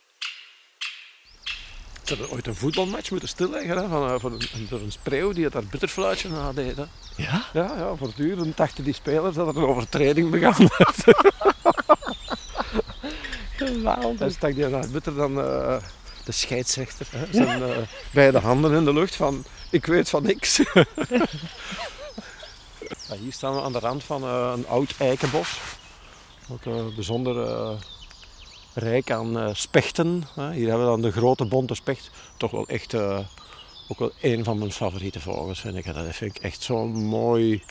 Ze 2.04 2.14
hadden 2.14 2.30
ooit 2.30 2.46
een 2.46 2.54
voetbalmatch 2.54 3.10
moeten 3.10 3.28
stilleggen 3.28 3.76
hè, 3.76 3.88
van, 3.88 4.08
eh, 4.10 4.14
van 4.18 4.32
een, 4.32 4.68
een 4.70 4.92
spreeuw 4.92 5.32
die 5.32 5.44
het 5.44 5.52
daar 5.52 5.64
bitterfluitje 5.64 6.28
nadeed. 6.28 6.76
Hè. 6.76 6.84
Ja? 7.16 7.44
Ja, 7.52 7.74
ja, 7.76 7.94
voortdurend 7.96 8.56
dachten 8.56 8.84
die 8.84 8.94
spelers 8.94 9.34
dat 9.34 9.48
er 9.48 9.56
een 9.56 9.68
overtreding 9.68 10.30
begaan 10.30 10.68
werd. 10.78 11.04
Geweldig. 13.56 14.18
Hij 14.18 14.30
stak 14.30 14.54
die 14.54 14.68
naar 14.68 14.88
bitter 14.88 15.14
dan 15.14 15.40
eh, 15.40 15.76
de 16.24 16.32
scheidsrechter. 16.32 17.06
Hè, 17.10 17.26
zijn 17.30 17.62
eh, 17.62 17.76
beide 18.10 18.38
handen 18.38 18.72
in 18.72 18.84
de 18.84 18.92
lucht 18.92 19.16
van 19.16 19.44
ik 19.70 19.86
weet 19.86 20.08
van 20.08 20.22
niks. 20.22 20.60
Ja, 23.08 23.16
hier 23.16 23.32
staan 23.32 23.54
we 23.54 23.62
aan 23.62 23.72
de 23.72 23.78
rand 23.78 24.04
van 24.04 24.24
een 24.24 24.66
oud 24.66 24.94
eikenbos. 24.98 25.60
Ook 26.48 26.64
eh, 26.64 26.94
bijzonder 26.94 27.36
rijk 28.74 29.10
aan 29.10 29.38
eh, 29.38 29.48
spechten. 29.52 30.24
Hier 30.34 30.68
hebben 30.68 30.78
we 30.78 30.92
dan 30.92 31.02
de 31.02 31.12
grote 31.12 31.44
bonte 31.44 31.74
specht. 31.74 32.10
Toch 32.36 32.50
wel 32.50 32.66
echt 32.66 32.94
eh, 32.94 33.18
ook 33.88 33.98
wel 33.98 34.12
een 34.20 34.44
van 34.44 34.58
mijn 34.58 34.72
favoriete 34.72 35.20
vogels 35.20 35.60
vind 35.60 35.76
ik. 35.76 35.94
Dat 35.94 36.14
vind 36.14 36.36
ik 36.36 36.42
echt 36.42 36.62
zo'n 36.62 37.04
mooi, 37.04 37.62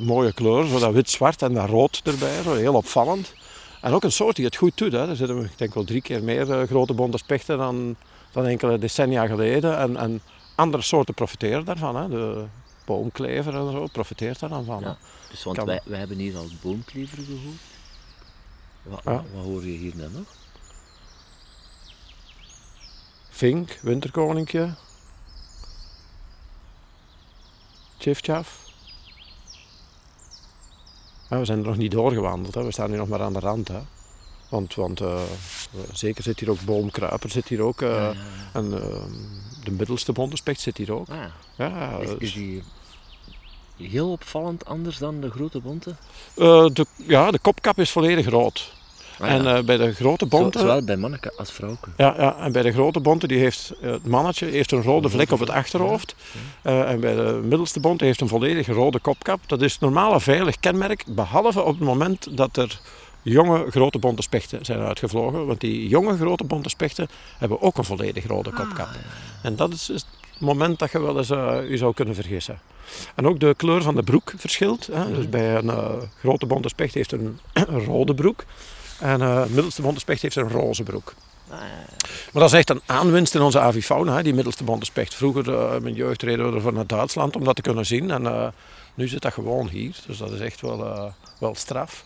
mooie 0.00 0.32
kleur. 0.32 0.66
Zo 0.66 0.78
dat 0.78 0.92
wit-zwart 0.92 1.42
en 1.42 1.54
dat 1.54 1.68
rood 1.68 2.00
erbij. 2.04 2.42
Zo 2.42 2.54
heel 2.54 2.74
opvallend. 2.74 3.32
En 3.80 3.92
ook 3.92 4.04
een 4.04 4.12
soort 4.12 4.36
die 4.36 4.44
het 4.44 4.56
goed 4.56 4.78
doet. 4.78 4.92
Hè. 4.92 5.08
Er 5.08 5.16
zitten 5.16 5.44
ik 5.44 5.58
denk 5.58 5.74
wel 5.74 5.84
drie 5.84 6.02
keer 6.02 6.22
meer 6.22 6.52
eh, 6.52 6.66
grote 6.66 6.92
bonte 6.94 7.18
spechten 7.18 7.58
dan, 7.58 7.96
dan 8.32 8.46
enkele 8.46 8.78
decennia 8.78 9.26
geleden. 9.26 9.78
En, 9.78 9.96
en 9.96 10.22
andere 10.54 10.82
soorten 10.82 11.14
profiteren 11.14 11.64
daarvan. 11.64 11.96
Hè. 11.96 12.08
De 12.08 12.44
boomklever 12.84 13.54
en 13.54 13.72
zo 13.72 13.86
profiteert 13.92 14.40
daar 14.40 14.48
dan 14.48 14.64
van. 14.64 14.80
Ja. 14.80 14.96
Dus 15.30 15.42
want 15.44 15.56
Kan. 15.56 15.66
wij, 15.66 15.80
wij 15.84 15.98
hebben 15.98 16.18
hier 16.18 16.36
al 16.36 16.46
boomklever 16.62 17.18
gehoord. 17.18 17.56
Wat, 18.82 19.00
Ja. 19.04 19.24
wat 19.34 19.44
hoor 19.44 19.64
je 19.64 19.76
hier 19.78 19.96
dan 19.96 20.12
nog? 20.12 20.26
Vink, 23.30 23.78
winterkoninkje. 23.82 24.74
Tjiftjaf. 27.98 28.68
Ja, 31.30 31.38
we 31.38 31.44
zijn 31.44 31.58
er 31.58 31.64
nog 31.66 31.76
niet 31.76 31.90
doorgewandeld. 31.90 32.54
Hè. 32.54 32.64
We 32.64 32.72
staan 32.72 32.90
nu 32.90 32.96
nog 32.96 33.08
maar 33.08 33.22
aan 33.22 33.32
de 33.32 33.38
rand. 33.38 33.68
Hè. 33.68 33.80
Want, 34.48 34.74
want 34.74 35.00
eh, 35.00 35.22
zeker 35.92 36.22
zit 36.22 36.40
hier 36.40 36.50
ook 36.50 36.60
boomkruiper. 36.64 37.30
Zit 37.30 37.48
hier 37.48 37.60
ook, 37.62 37.82
eh, 37.82 37.88
Ja, 37.90 38.02
ja, 38.12 38.14
En 38.52 38.72
eh, 38.82 39.02
de 39.64 39.70
middelste 39.70 40.12
bontespect 40.12 40.60
zit 40.60 40.76
hier 40.76 40.92
ook. 40.92 41.06
ja. 41.06 41.24
Ah, 41.24 41.30
Ja, 41.56 41.98
is, 41.98 42.08
dus- 42.08 42.18
is 42.18 42.32
die 42.32 42.62
heel 43.82 44.10
opvallend 44.10 44.64
anders 44.64 44.98
dan 44.98 45.20
de 45.20 45.30
grote 45.30 45.60
bonte? 45.60 45.94
Eh, 46.34 46.66
de, 46.72 46.86
ja, 46.96 47.30
de 47.30 47.38
kopkap 47.38 47.78
is 47.78 47.90
volledig 47.90 48.28
rood. 48.28 48.72
Ah, 49.18 49.30
En 49.30 49.56
eh, 49.56 49.62
bij 49.62 49.76
de 49.76 49.94
grote 49.94 50.26
bonten... 50.26 50.60
Zowel 50.60 50.84
bij 50.84 50.96
manneke 50.96 51.32
als 51.36 51.52
vrouwke. 51.52 51.88
Ja, 51.96 52.14
ja, 52.18 52.36
en 52.36 52.52
bij 52.52 52.62
de 52.62 52.72
grote 52.72 53.00
bonte 53.00 53.26
die 53.26 53.38
heeft 53.38 53.72
eh, 53.82 53.90
het 53.90 54.06
mannetje 54.06 54.46
heeft 54.46 54.72
een 54.72 54.82
rode 54.82 55.08
vlek 55.08 55.30
op 55.30 55.38
het 55.40 55.50
achterhoofd. 55.50 56.14
En 56.62 57.00
bij 57.00 57.14
de 57.14 57.40
middelste 57.42 57.80
bonte 57.80 58.04
heeft 58.04 58.20
een 58.20 58.28
volledig 58.28 58.66
rode 58.66 58.98
kopkap. 58.98 59.40
Dat 59.46 59.62
is 59.62 59.78
normaal 59.78 60.20
veilig 60.20 60.60
kenmerk, 60.60 61.04
behalve 61.06 61.62
op 61.62 61.78
het 61.78 61.84
moment 61.88 62.36
dat 62.36 62.56
er 62.56 62.80
jonge 63.22 63.70
grote 63.70 63.98
bonte 63.98 64.22
spechten 64.22 64.64
zijn 64.64 64.80
uitgevlogen. 64.80 65.46
Want 65.46 65.60
die 65.60 65.88
jonge 65.88 66.16
grote 66.16 66.44
bonte 66.44 66.68
spechten 66.68 67.08
hebben 67.38 67.62
ook 67.62 67.78
een 67.78 67.84
volledig 67.84 68.26
rode 68.26 68.50
kopkap. 68.52 68.88
En 69.42 69.56
dat 69.56 69.72
is 69.72 69.88
het 69.88 70.06
moment 70.38 70.78
dat 70.78 70.92
je 70.92 71.00
wel 71.00 71.18
eens 71.18 71.28
je 71.68 71.76
zou 71.76 71.94
kunnen 71.94 72.14
vergissen. 72.14 72.60
En 73.14 73.26
ook 73.26 73.40
de 73.40 73.54
kleur 73.56 73.82
van 73.82 73.94
de 73.94 74.02
broek 74.02 74.32
verschilt. 74.36 74.88
Hè. 74.92 75.14
Dus 75.14 75.28
bij 75.28 75.56
een 75.56 75.70
eh, 75.70 75.92
grote 76.18 76.46
bonte 76.46 76.68
specht 76.68 76.94
heeft 76.94 77.12
een, 77.12 77.38
een 77.52 77.84
rode 77.84 78.14
broek. 78.14 78.44
En 79.00 79.20
een 79.20 79.52
middelste 79.52 79.82
bonte 79.82 80.00
specht 80.00 80.22
heeft 80.22 80.36
een 80.36 80.50
roze 80.50 80.82
broek. 80.82 81.14
Maar 82.32 82.42
dat 82.42 82.52
is 82.52 82.52
echt 82.52 82.70
een 82.70 82.80
aanwinst 82.86 83.34
in 83.34 83.40
onze 83.40 83.60
avifauna, 83.60 84.16
hè, 84.16 84.22
die 84.22 84.34
middelste 84.34 84.64
bonte 84.64 84.84
specht. 84.84 85.14
Vroeger, 85.14 85.54
eh, 85.54 85.74
in 85.74 85.82
mijn 85.82 85.94
jeugd, 85.94 86.22
reden 86.22 86.50
we 86.50 86.56
ervoor 86.56 86.72
naar 86.72 86.86
Duitsland 86.86 87.36
om 87.36 87.44
dat 87.44 87.56
te 87.56 87.62
kunnen 87.62 87.86
zien. 87.86 88.10
En 88.10 88.52
nu 88.94 89.08
zit 89.08 89.22
dat 89.22 89.32
gewoon 89.32 89.68
hier. 89.68 89.96
Dus 90.06 90.18
dat 90.18 90.30
is 90.30 90.40
echt 90.40 90.60
wel, 90.60 91.12
wel 91.38 91.54
straf. 91.54 92.04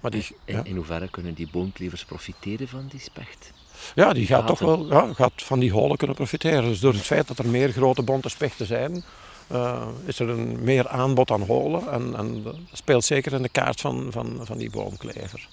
Maar 0.00 0.10
die, 0.10 0.26
In, 0.44 0.54
ja, 0.54 0.64
in 0.64 0.76
hoeverre 0.76 1.08
kunnen 1.08 1.34
die 1.34 1.48
boomklevers 1.52 2.04
profiteren 2.04 2.68
van 2.68 2.86
die 2.90 3.00
specht? 3.00 3.52
ja, 3.94 4.12
die 4.12 4.26
gaat 4.26 4.46
toch 4.46 4.58
wel 4.58 4.86
ja, 4.86 5.12
gaat 5.14 5.32
van 5.36 5.58
die 5.58 5.72
holen 5.72 5.96
kunnen 5.96 6.16
profiteren. 6.16 6.64
Dus 6.64 6.80
door 6.80 6.92
het 6.92 7.02
feit 7.02 7.28
dat 7.28 7.38
er 7.38 7.46
meer 7.46 7.72
grote 7.72 8.02
bonte 8.02 8.28
spechten 8.28 8.66
zijn, 8.66 9.04
eh, 9.48 9.86
is 10.04 10.18
er 10.18 10.28
een 10.28 10.58
meer 10.64 10.88
aanbod 10.88 11.30
aan 11.30 11.42
holen. 11.42 11.92
En, 11.92 12.14
en 12.16 12.42
dat 12.42 12.56
speelt 12.72 13.04
zeker 13.04 13.32
in 13.32 13.42
de 13.42 13.48
kaart 13.48 13.80
van, 13.80 14.06
van, 14.10 14.40
van 14.42 14.58
die 14.58 14.70
boomklever. 14.70 15.48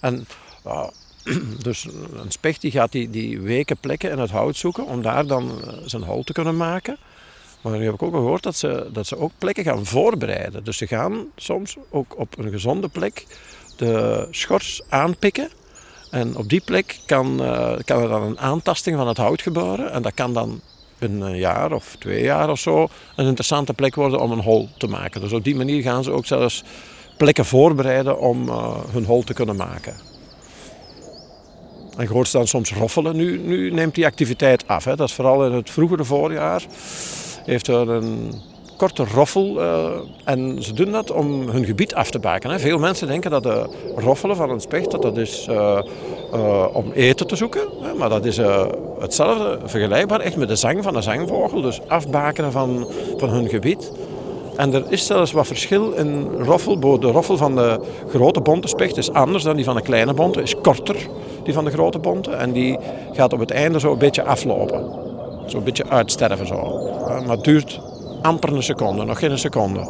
En 0.00 0.26
ja, 0.64 0.90
dus 1.62 1.84
een 2.14 2.30
specht 2.30 2.60
die 2.60 2.70
gaat 2.70 2.92
die, 2.92 3.10
die 3.10 3.40
weken 3.40 3.76
plekken 3.76 4.10
in 4.10 4.18
het 4.18 4.30
hout 4.30 4.56
zoeken 4.56 4.86
om 4.86 5.02
daar 5.02 5.26
dan 5.26 5.50
eh, 5.62 5.74
zijn 5.84 6.02
hol 6.02 6.22
te 6.24 6.32
kunnen 6.32 6.56
maken. 6.56 6.96
Maar 7.62 7.78
nu 7.78 7.84
heb 7.84 7.94
ik 7.94 8.02
ook 8.02 8.14
gehoord 8.14 8.42
dat 8.42 8.56
ze, 8.56 8.88
dat 8.92 9.06
ze 9.06 9.18
ook 9.18 9.32
plekken 9.38 9.64
gaan 9.64 9.86
voorbereiden. 9.86 10.64
Dus 10.64 10.76
ze 10.76 10.86
gaan 10.86 11.26
soms 11.36 11.76
ook 11.90 12.18
op 12.18 12.38
een 12.38 12.50
gezonde 12.50 12.88
plek 12.88 13.26
de 13.76 14.26
schors 14.30 14.82
aanpikken. 14.88 15.50
En 16.10 16.36
op 16.36 16.48
die 16.48 16.60
plek 16.60 16.98
kan, 17.06 17.42
eh, 17.42 17.74
kan 17.84 18.02
er 18.02 18.08
dan 18.08 18.22
een 18.22 18.38
aantasting 18.38 18.96
van 18.96 19.08
het 19.08 19.16
hout 19.16 19.42
gebeuren. 19.42 19.92
En 19.92 20.02
dat 20.02 20.14
kan 20.14 20.32
dan 20.32 20.60
een 21.02 21.36
jaar 21.36 21.72
of 21.72 21.96
twee 21.98 22.22
jaar 22.22 22.50
of 22.50 22.58
zo 22.58 22.88
een 23.16 23.26
interessante 23.26 23.72
plek 23.72 23.94
worden 23.94 24.20
om 24.20 24.32
een 24.32 24.42
hol 24.42 24.68
te 24.78 24.86
maken. 24.86 25.20
Dus 25.20 25.32
op 25.32 25.44
die 25.44 25.56
manier 25.56 25.82
gaan 25.82 26.04
ze 26.04 26.10
ook 26.10 26.26
zelfs 26.26 26.62
plekken 27.16 27.44
voorbereiden 27.44 28.18
om 28.18 28.48
eh, 28.48 28.74
hun 28.90 29.04
hol 29.04 29.22
te 29.22 29.32
kunnen 29.32 29.56
maken. 29.56 29.94
En 31.96 32.02
je 32.04 32.12
hoort 32.12 32.28
ze 32.28 32.36
dan 32.36 32.46
soms 32.46 32.72
roffelen. 32.72 33.16
Nu, 33.16 33.38
nu 33.38 33.70
neemt 33.70 33.94
die 33.94 34.06
activiteit 34.06 34.68
af. 34.68 34.84
Hè. 34.84 34.96
Dat 34.96 35.08
is 35.08 35.14
vooral 35.14 35.46
in 35.46 35.52
het 35.52 35.70
vroegere 35.70 36.04
voorjaar. 36.04 36.62
Heeft 37.44 37.66
er 37.66 37.88
een 37.88 38.32
korte 38.76 39.04
roffel. 39.04 39.60
eh, 39.60 39.90
en 40.24 40.62
ze 40.62 40.72
doen 40.72 40.92
dat 40.92 41.10
om 41.10 41.48
hun 41.48 41.64
gebied 41.64 41.94
af 41.94 42.10
te 42.10 42.18
baken. 42.18 42.50
Hè. 42.50 42.58
Veel 42.58 42.78
mensen 42.78 43.06
denken 43.06 43.30
dat 43.30 43.42
de 43.42 43.68
roffelen 43.96 44.36
van 44.36 44.50
een 44.50 44.60
specht 44.60 44.90
dat 44.90 45.02
dat 45.02 45.16
is 45.16 45.46
eh, 45.48 45.80
eh, 46.32 46.66
om 46.72 46.90
eten 46.94 47.26
te 47.26 47.36
zoeken. 47.36 47.62
Hè. 47.80 47.94
Maar 47.94 48.08
dat 48.08 48.24
is 48.24 48.38
eh, 48.38 48.66
hetzelfde, 48.98 49.58
vergelijkbaar 49.64 50.20
echt 50.20 50.36
met 50.36 50.48
de 50.48 50.56
zang 50.56 50.82
van 50.82 50.96
een 50.96 51.02
zangvogel. 51.02 51.60
Dus 51.60 51.80
afbakenen 51.86 52.52
van, 52.52 52.86
van 53.16 53.28
hun 53.28 53.48
gebied. 53.48 53.92
En 54.56 54.74
er 54.74 54.84
is 54.88 55.06
zelfs 55.06 55.32
wat 55.32 55.46
verschil 55.46 55.92
in 55.92 56.28
roffel. 56.38 56.80
De 57.00 57.10
roffel 57.10 57.36
van 57.36 57.54
de 57.54 57.80
grote 58.08 58.40
bonte 58.40 58.68
specht 58.68 58.96
is 58.96 59.12
anders 59.12 59.42
dan 59.42 59.56
die 59.56 59.64
van 59.64 59.76
de 59.76 59.82
kleine 59.82 60.14
bonte. 60.14 60.42
Is 60.42 60.56
korter, 60.60 60.96
die 61.44 61.54
van 61.54 61.64
de 61.64 61.70
grote 61.70 61.98
bonte. 61.98 62.30
En 62.30 62.52
die 62.52 62.78
gaat 63.12 63.32
op 63.32 63.40
het 63.40 63.50
einde 63.50 63.80
zo 63.80 63.92
een 63.92 63.98
beetje 63.98 64.22
aflopen. 64.22 64.84
Zo 65.46 65.56
een 65.56 65.64
beetje 65.64 65.88
uitsterven 65.88 66.46
zo. 66.46 66.90
Maar 67.06 67.36
het 67.36 67.44
duurt 67.44 67.80
amper 68.22 68.52
een 68.52 68.62
seconde, 68.62 69.04
nog 69.04 69.18
geen 69.18 69.38
seconde. 69.38 69.80
Ah, 69.80 69.86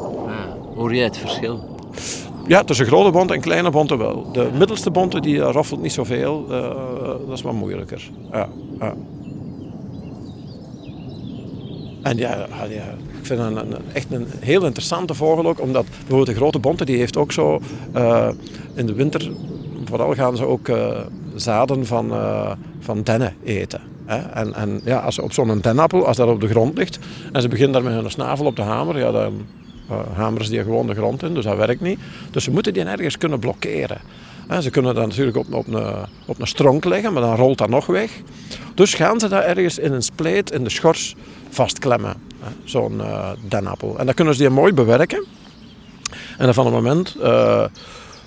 hoor 0.74 0.94
jij 0.94 1.04
het 1.04 1.18
verschil? 1.18 1.58
Ja, 2.46 2.64
tussen 2.64 2.86
grote 2.86 3.10
bonte 3.10 3.34
en 3.34 3.40
kleine 3.40 3.70
bonte 3.70 3.96
wel. 3.96 4.32
De 4.32 4.50
middelste 4.58 4.90
bonte 4.90 5.20
die 5.20 5.42
eh, 5.42 5.50
roffelt 5.52 5.82
niet 5.82 5.92
zoveel. 5.92 6.46
eh, 6.50 6.68
dat 7.26 7.36
is 7.36 7.42
wat 7.42 7.52
moeilijker. 7.52 8.10
Ja. 8.32 8.48
En 12.02 12.16
ja, 12.16 12.46
ja, 12.68 12.94
ik 13.20 13.26
vind 13.26 13.40
het 13.40 13.56
een, 13.56 13.74
echt 13.92 14.06
een 14.12 14.26
heel 14.40 14.64
interessante 14.64 15.14
vogel 15.14 15.46
ook. 15.46 15.60
Omdat 15.60 15.84
bijvoorbeeld 15.88 16.26
de 16.26 16.34
grote 16.34 16.58
bonte 16.58 16.84
die 16.84 16.96
heeft 16.96 17.16
ook 17.16 17.32
zo 17.32 17.60
in 18.74 18.86
de 18.86 18.94
winter... 18.94 19.30
Vooral 19.84 20.14
gaan 20.14 20.36
ze 20.36 20.44
ook 20.44 20.70
zaden 21.34 21.86
van, 21.86 22.12
van 22.80 23.02
dennen 23.02 23.34
eten. 23.44 23.80
Hè? 24.04 24.16
En, 24.16 24.54
en 24.54 24.80
ja, 24.84 24.98
als 24.98 25.14
ze 25.14 25.22
op 25.22 25.32
zo'n 25.32 25.58
dennappel, 25.60 26.06
als 26.06 26.16
dat 26.16 26.28
op 26.28 26.40
de 26.40 26.48
grond 26.48 26.78
ligt... 26.78 26.98
En 27.32 27.42
ze 27.42 27.48
beginnen 27.48 27.72
daar 27.72 27.92
met 27.92 28.02
hun 28.02 28.10
snavel 28.10 28.46
op 28.46 28.56
de 28.56 28.62
hamer... 28.62 28.98
Ja, 28.98 29.10
dan 29.10 29.32
eh, 29.92 30.16
hameren 30.16 30.44
ze 30.46 30.52
die 30.52 30.62
gewoon 30.62 30.86
de 30.86 30.94
grond 30.94 31.22
in, 31.22 31.34
dus 31.34 31.44
dat 31.44 31.56
werkt 31.56 31.80
niet. 31.80 31.98
Dus 32.30 32.44
ze 32.44 32.50
moeten 32.50 32.72
die 32.72 32.84
ergens 32.84 33.18
kunnen 33.18 33.38
blokkeren. 33.38 34.00
Ze 34.60 34.70
kunnen 34.70 34.94
dat 34.94 35.06
natuurlijk 35.06 35.36
op, 35.36 35.52
op, 35.52 35.66
een, 35.66 35.94
op 36.26 36.40
een 36.40 36.46
stronk 36.46 36.84
leggen, 36.84 37.12
maar 37.12 37.22
dan 37.22 37.36
rolt 37.36 37.58
dat 37.58 37.68
nog 37.68 37.86
weg. 37.86 38.10
Dus 38.74 38.94
gaan 38.94 39.20
ze 39.20 39.28
dat 39.28 39.42
ergens 39.42 39.78
in 39.78 39.92
een 39.92 40.02
spleet 40.02 40.50
in 40.50 40.64
de 40.64 40.70
schors 40.70 41.14
vastklemmen. 41.50 42.14
Zo'n 42.64 43.00
eh 43.00 43.30
dennappel. 43.48 43.98
En 43.98 44.06
dan 44.06 44.14
kunnen 44.14 44.34
ze 44.34 44.40
die 44.40 44.50
mooi 44.50 44.72
bewerken. 44.72 45.24
En 46.38 46.44
dan 46.44 46.54
van 46.54 46.64
het 46.64 46.74
moment 46.74 47.16
eh, 47.22 47.64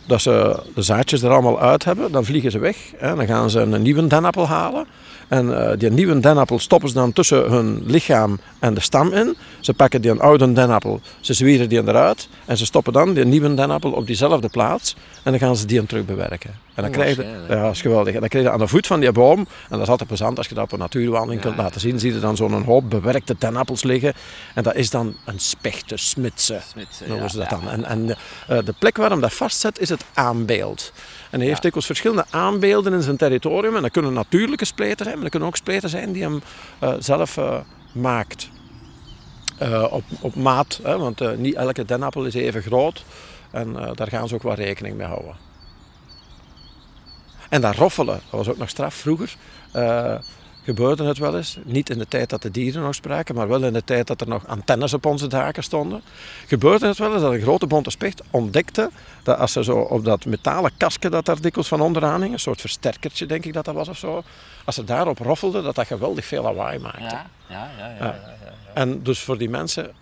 dat 0.08 0.22
ze 0.22 0.60
de 0.76 0.82
zaadjes 0.82 1.22
er 1.22 1.32
allemaal 1.32 1.62
uit 1.62 1.84
hebben, 1.84 2.12
dan 2.12 2.26
vliegen 2.26 2.52
ze 2.52 2.60
weg. 2.60 2.78
Hè. 2.98 3.16
Dan 3.16 3.26
gaan 3.28 3.50
ze 3.50 3.60
een 3.60 3.82
nieuwe 3.82 4.08
dennappel 4.08 4.48
halen. 4.48 4.86
En 5.28 5.70
eh, 5.70 5.78
die 5.78 5.90
nieuwe 5.90 6.20
dennappel 6.20 6.60
stoppen 6.60 6.90
ze 6.90 6.96
dan 6.96 7.14
tussen 7.14 7.52
hun 7.52 7.84
lichaam 7.86 8.40
en 8.60 8.74
de 8.74 8.82
stam 8.82 9.14
in. 9.14 9.36
Ze 9.60 9.74
pakken 9.74 10.02
die 10.02 10.12
een 10.12 10.20
oude 10.20 10.54
dennappel, 10.54 11.02
ze 11.20 11.34
zwieren 11.34 11.70
die 11.70 11.88
eruit. 11.88 12.30
En 12.46 12.58
ze 12.58 12.66
stoppen 12.66 12.94
dan 12.94 13.14
die 13.14 13.26
nieuwe 13.26 13.54
dennappel 13.54 13.92
op 13.92 14.08
diezelfde 14.08 14.50
plaats. 14.50 14.96
En 15.24 15.32
dan 15.32 15.40
gaan 15.40 15.56
ze 15.56 15.66
die 15.66 15.86
terug 15.86 16.06
bewerken. 16.06 16.64
En 16.76 16.84
dan 16.84 16.92
krijg 16.92 17.16
je, 17.16 17.26
ja, 17.50 17.62
dat 17.62 17.72
is 17.72 17.82
geweldig. 17.82 18.14
En 18.14 18.20
dan 18.20 18.30
krijg 18.30 18.46
je 18.46 18.52
aan 18.52 18.60
de 18.60 18.68
voet 18.68 18.88
van 18.88 19.00
die 19.00 19.12
boom, 19.12 19.40
en 19.40 19.48
dat 19.70 19.82
is 19.82 19.88
altijd 19.88 20.08
plezant 20.08 20.38
als 20.38 20.48
je 20.48 20.56
dat 20.56 20.64
op 20.64 20.72
een 20.72 20.80
natuurwandeling 20.80 21.42
kunt 21.42 21.58
laten 21.58 21.82
zien, 21.82 22.00
zie 22.00 22.14
je 22.14 22.20
dan 22.20 22.36
zo'n 22.36 22.64
hoop 22.64 22.90
bewerkte 22.90 23.36
dennappels 23.38 23.84
liggen. 23.84 24.14
En 24.54 24.64
dat 24.64 24.76
is 24.76 24.90
dan 24.90 25.16
een 25.26 25.40
spechte 25.40 25.98
Smidse, 25.98 26.60
noemen 27.06 27.30
ze 27.30 27.38
dat 27.38 27.50
ja, 27.50 27.58
dan. 27.58 27.70
En, 27.70 27.84
en 27.86 28.18
eh, 28.48 28.58
de 28.66 28.74
plek 28.80 28.98
waar 28.98 29.10
hem 29.10 29.22
dat 29.22 29.34
vastzet 29.34 29.80
is 29.80 29.90
het 29.90 30.06
aanbeeld. 30.14 30.92
En 31.30 31.40
hij 31.40 31.50
heeft 31.50 31.62
dikwijls 31.62 31.86
verschillende 31.86 32.26
aanbeelden 32.30 32.94
in 32.94 33.02
zijn 33.02 33.18
territorium. 33.18 33.76
En 33.76 33.82
dat 33.82 33.92
kunnen 33.92 34.14
natuurlijke 34.14 34.66
spleten 34.66 35.08
zijn, 35.16 35.24
maar 35.24 35.32
dat 35.32 35.32
kunnen 35.32 35.48
ook 35.48 35.56
spleten 35.56 35.90
zijn 35.90 36.12
die 36.12 36.24
hem 36.24 36.42
eh, 36.80 36.94
zelf 37.00 37.38
eh, 37.38 37.60
maakt. 37.94 38.50
Eh, 39.58 39.88
op, 39.90 40.04
op 40.20 40.36
maat, 40.36 40.80
hè, 40.84 40.98
want 40.98 41.38
niet 41.38 41.56
elke 41.56 41.86
dennappel 41.86 42.26
is 42.26 42.34
even 42.34 42.62
groot. 42.62 43.06
En 43.52 43.74
daar 43.94 44.08
gaan 44.08 44.28
ze 44.28 44.36
ook 44.36 44.44
wel 44.44 44.54
rekening 44.54 44.98
mee 44.98 45.08
houden. 45.08 45.36
En 47.50 47.62
dat 47.62 47.76
roffelen, 47.76 48.20
dat 48.30 48.46
was 48.46 48.50
ook 48.50 48.58
nog 48.58 48.70
straf 48.70 48.94
vroeger. 48.94 49.36
Gebeurde 50.66 51.04
het 51.04 51.18
wel 51.18 51.38
eens. 51.38 51.58
Niet 51.64 51.90
in 51.90 51.98
de 51.98 52.08
tijd 52.08 52.30
dat 52.30 52.42
de 52.42 52.52
dieren 52.52 52.82
nog 52.82 52.96
spraken, 52.96 53.36
maar 53.36 53.48
wel 53.48 53.64
in 53.64 53.74
de 53.74 53.84
tijd 53.84 54.08
dat 54.08 54.22
er 54.22 54.28
nog 54.28 54.48
antennes 54.48 54.94
op 54.94 55.06
onze 55.06 55.28
daken 55.28 55.64
stonden. 55.64 56.02
Gebeurde 56.48 56.88
het 56.88 56.98
wel 56.98 57.14
eens 57.14 57.22
dat 57.22 57.34
een 57.34 57.42
grote 57.42 57.68
bonte 57.68 57.90
specht 57.90 58.22
ontdekte 58.32 58.90
dat 59.24 59.38
als 59.38 59.52
ze 59.52 59.64
zo 59.64 59.78
op 59.78 60.06
dat 60.06 60.26
metalen 60.26 60.72
kastje 60.78 61.10
dat 61.10 61.26
daar 61.26 61.42
dikwijls 61.42 61.68
van 61.68 61.82
onderaan 61.82 62.22
hing, 62.22 62.34
een 62.34 62.40
soort 62.40 62.62
versterkertje 62.62 63.26
denk 63.26 63.46
ik 63.46 63.54
dat 63.54 63.66
dat 63.66 63.76
was 63.76 63.88
of 63.88 63.98
zo, 63.98 64.24
als 64.66 64.76
ze 64.76 64.84
daarop 64.84 65.18
roffelde, 65.18 65.62
dat 65.62 65.76
dat 65.76 65.88
geweldig 65.88 66.26
veel 66.26 66.44
lawaai 66.44 66.80
maakte. 66.80 67.02
Ja, 67.02 67.26
ja, 67.48 67.70
ja. 67.78 67.96
ja. 68.00 68.20
En 68.74 69.04
dus 69.04 69.20
voor 69.20 69.38
die 69.38 69.50
mensen 69.50 69.94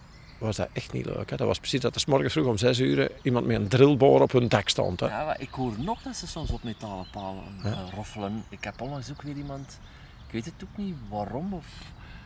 was 0.44 0.56
dat 0.56 0.70
echt 0.74 0.94
niet 0.94 1.06
leuk. 1.06 1.30
Hè. 1.30 1.36
Dat 1.36 1.48
was 1.48 1.60
precies 1.60 1.80
dat 1.80 1.96
er 1.96 2.02
's 2.02 2.06
morgens 2.06 2.34
vroeg 2.34 2.48
om 2.48 2.58
zes 2.58 2.80
uur 2.80 3.12
iemand 3.22 3.46
met 3.46 3.56
een 3.56 3.68
drillboor 3.68 4.22
op 4.22 4.32
hun 4.32 4.48
dak 4.48 4.70
stond. 4.70 5.00
Hè. 5.00 5.08
Ja, 5.08 5.38
ik 5.38 5.50
hoor 5.50 5.74
nog 5.78 6.02
dat 6.02 6.16
ze 6.16 6.28
soms 6.28 6.50
op 6.52 6.64
metalen 6.64 7.06
palen 7.12 7.44
eh, 7.64 7.72
roffelen. 7.96 8.44
Ik 8.50 8.64
heb 8.64 8.82
onlangs 8.82 9.12
ook 9.12 9.22
weer 9.22 9.36
iemand, 9.36 9.80
weet 10.34 10.46
het 10.46 10.64
ook 10.64 10.78
niet 10.78 10.96
waarom, 11.10 11.54
of, 11.54 11.66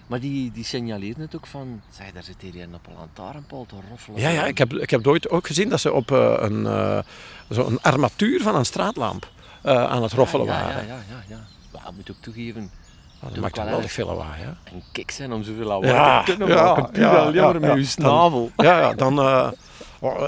maar 0.08 0.20
die, 0.20 0.52
die 0.52 0.64
signaleerde 0.64 1.22
het 1.22 1.36
ook 1.36 1.46
van, 1.46 1.82
zeg, 1.90 2.12
daar 2.12 2.24
zit 2.24 2.42
hier 2.42 2.64
een 2.64 2.76
op 2.76 2.88
een 2.88 2.94
lantaarnpaal 2.98 3.66
te 3.66 3.76
roffelen. 3.90 4.20
Ja, 4.20 4.30
ja 4.30 4.46
ik, 4.46 4.58
heb, 4.58 4.74
ik 4.74 4.90
heb 4.90 5.08
ooit 5.08 5.30
ook 5.30 5.48
gezien 5.48 5.70
dat 5.70 5.80
ze 5.80 5.94
op 5.94 6.12
eh, 6.12 6.34
een, 6.38 6.66
eh, 6.66 7.00
zo 7.52 7.66
een 7.68 7.82
armatuur 7.82 8.42
van 8.42 8.56
een 8.56 8.66
straatlamp 8.66 9.30
eh, 9.62 9.84
aan 9.84 10.04
het 10.04 10.14
roffelen 10.14 10.46
ja, 10.46 10.52
waren. 10.52 10.88
Ja, 10.88 10.94
ja, 10.94 11.00
ja. 11.10 11.24
ja. 11.28 11.40
Maar 11.72 11.82
ik 11.88 11.96
moet 11.96 12.12
ook 12.12 12.22
toegeven, 12.22 12.72
Ah, 13.18 13.24
dat 13.24 13.34
Doe 13.34 13.42
maakt 13.42 13.56
wel 13.56 13.66
geweldig 13.66 13.92
veel 13.92 14.06
lawaai. 14.06 14.42
Hè. 14.42 14.48
een 14.48 14.84
kick 14.92 15.12
zijn 15.12 15.34
om 15.34 15.44
zoveel 15.44 15.66
lawaai 15.66 15.94
Ja, 15.94 16.24
te 16.24 16.36
kunnen 16.36 16.48
ja, 16.48 16.64
maken. 16.64 17.02
Ja, 17.02 17.30
ja, 17.34 17.44
maar 17.44 17.60
met 17.60 17.70
ja. 17.70 17.76
je 17.76 17.84
snavel. 17.84 18.52
Ja, 18.56 18.80
ja 18.80 18.94
dan, 18.94 19.20
oh, 19.20 19.52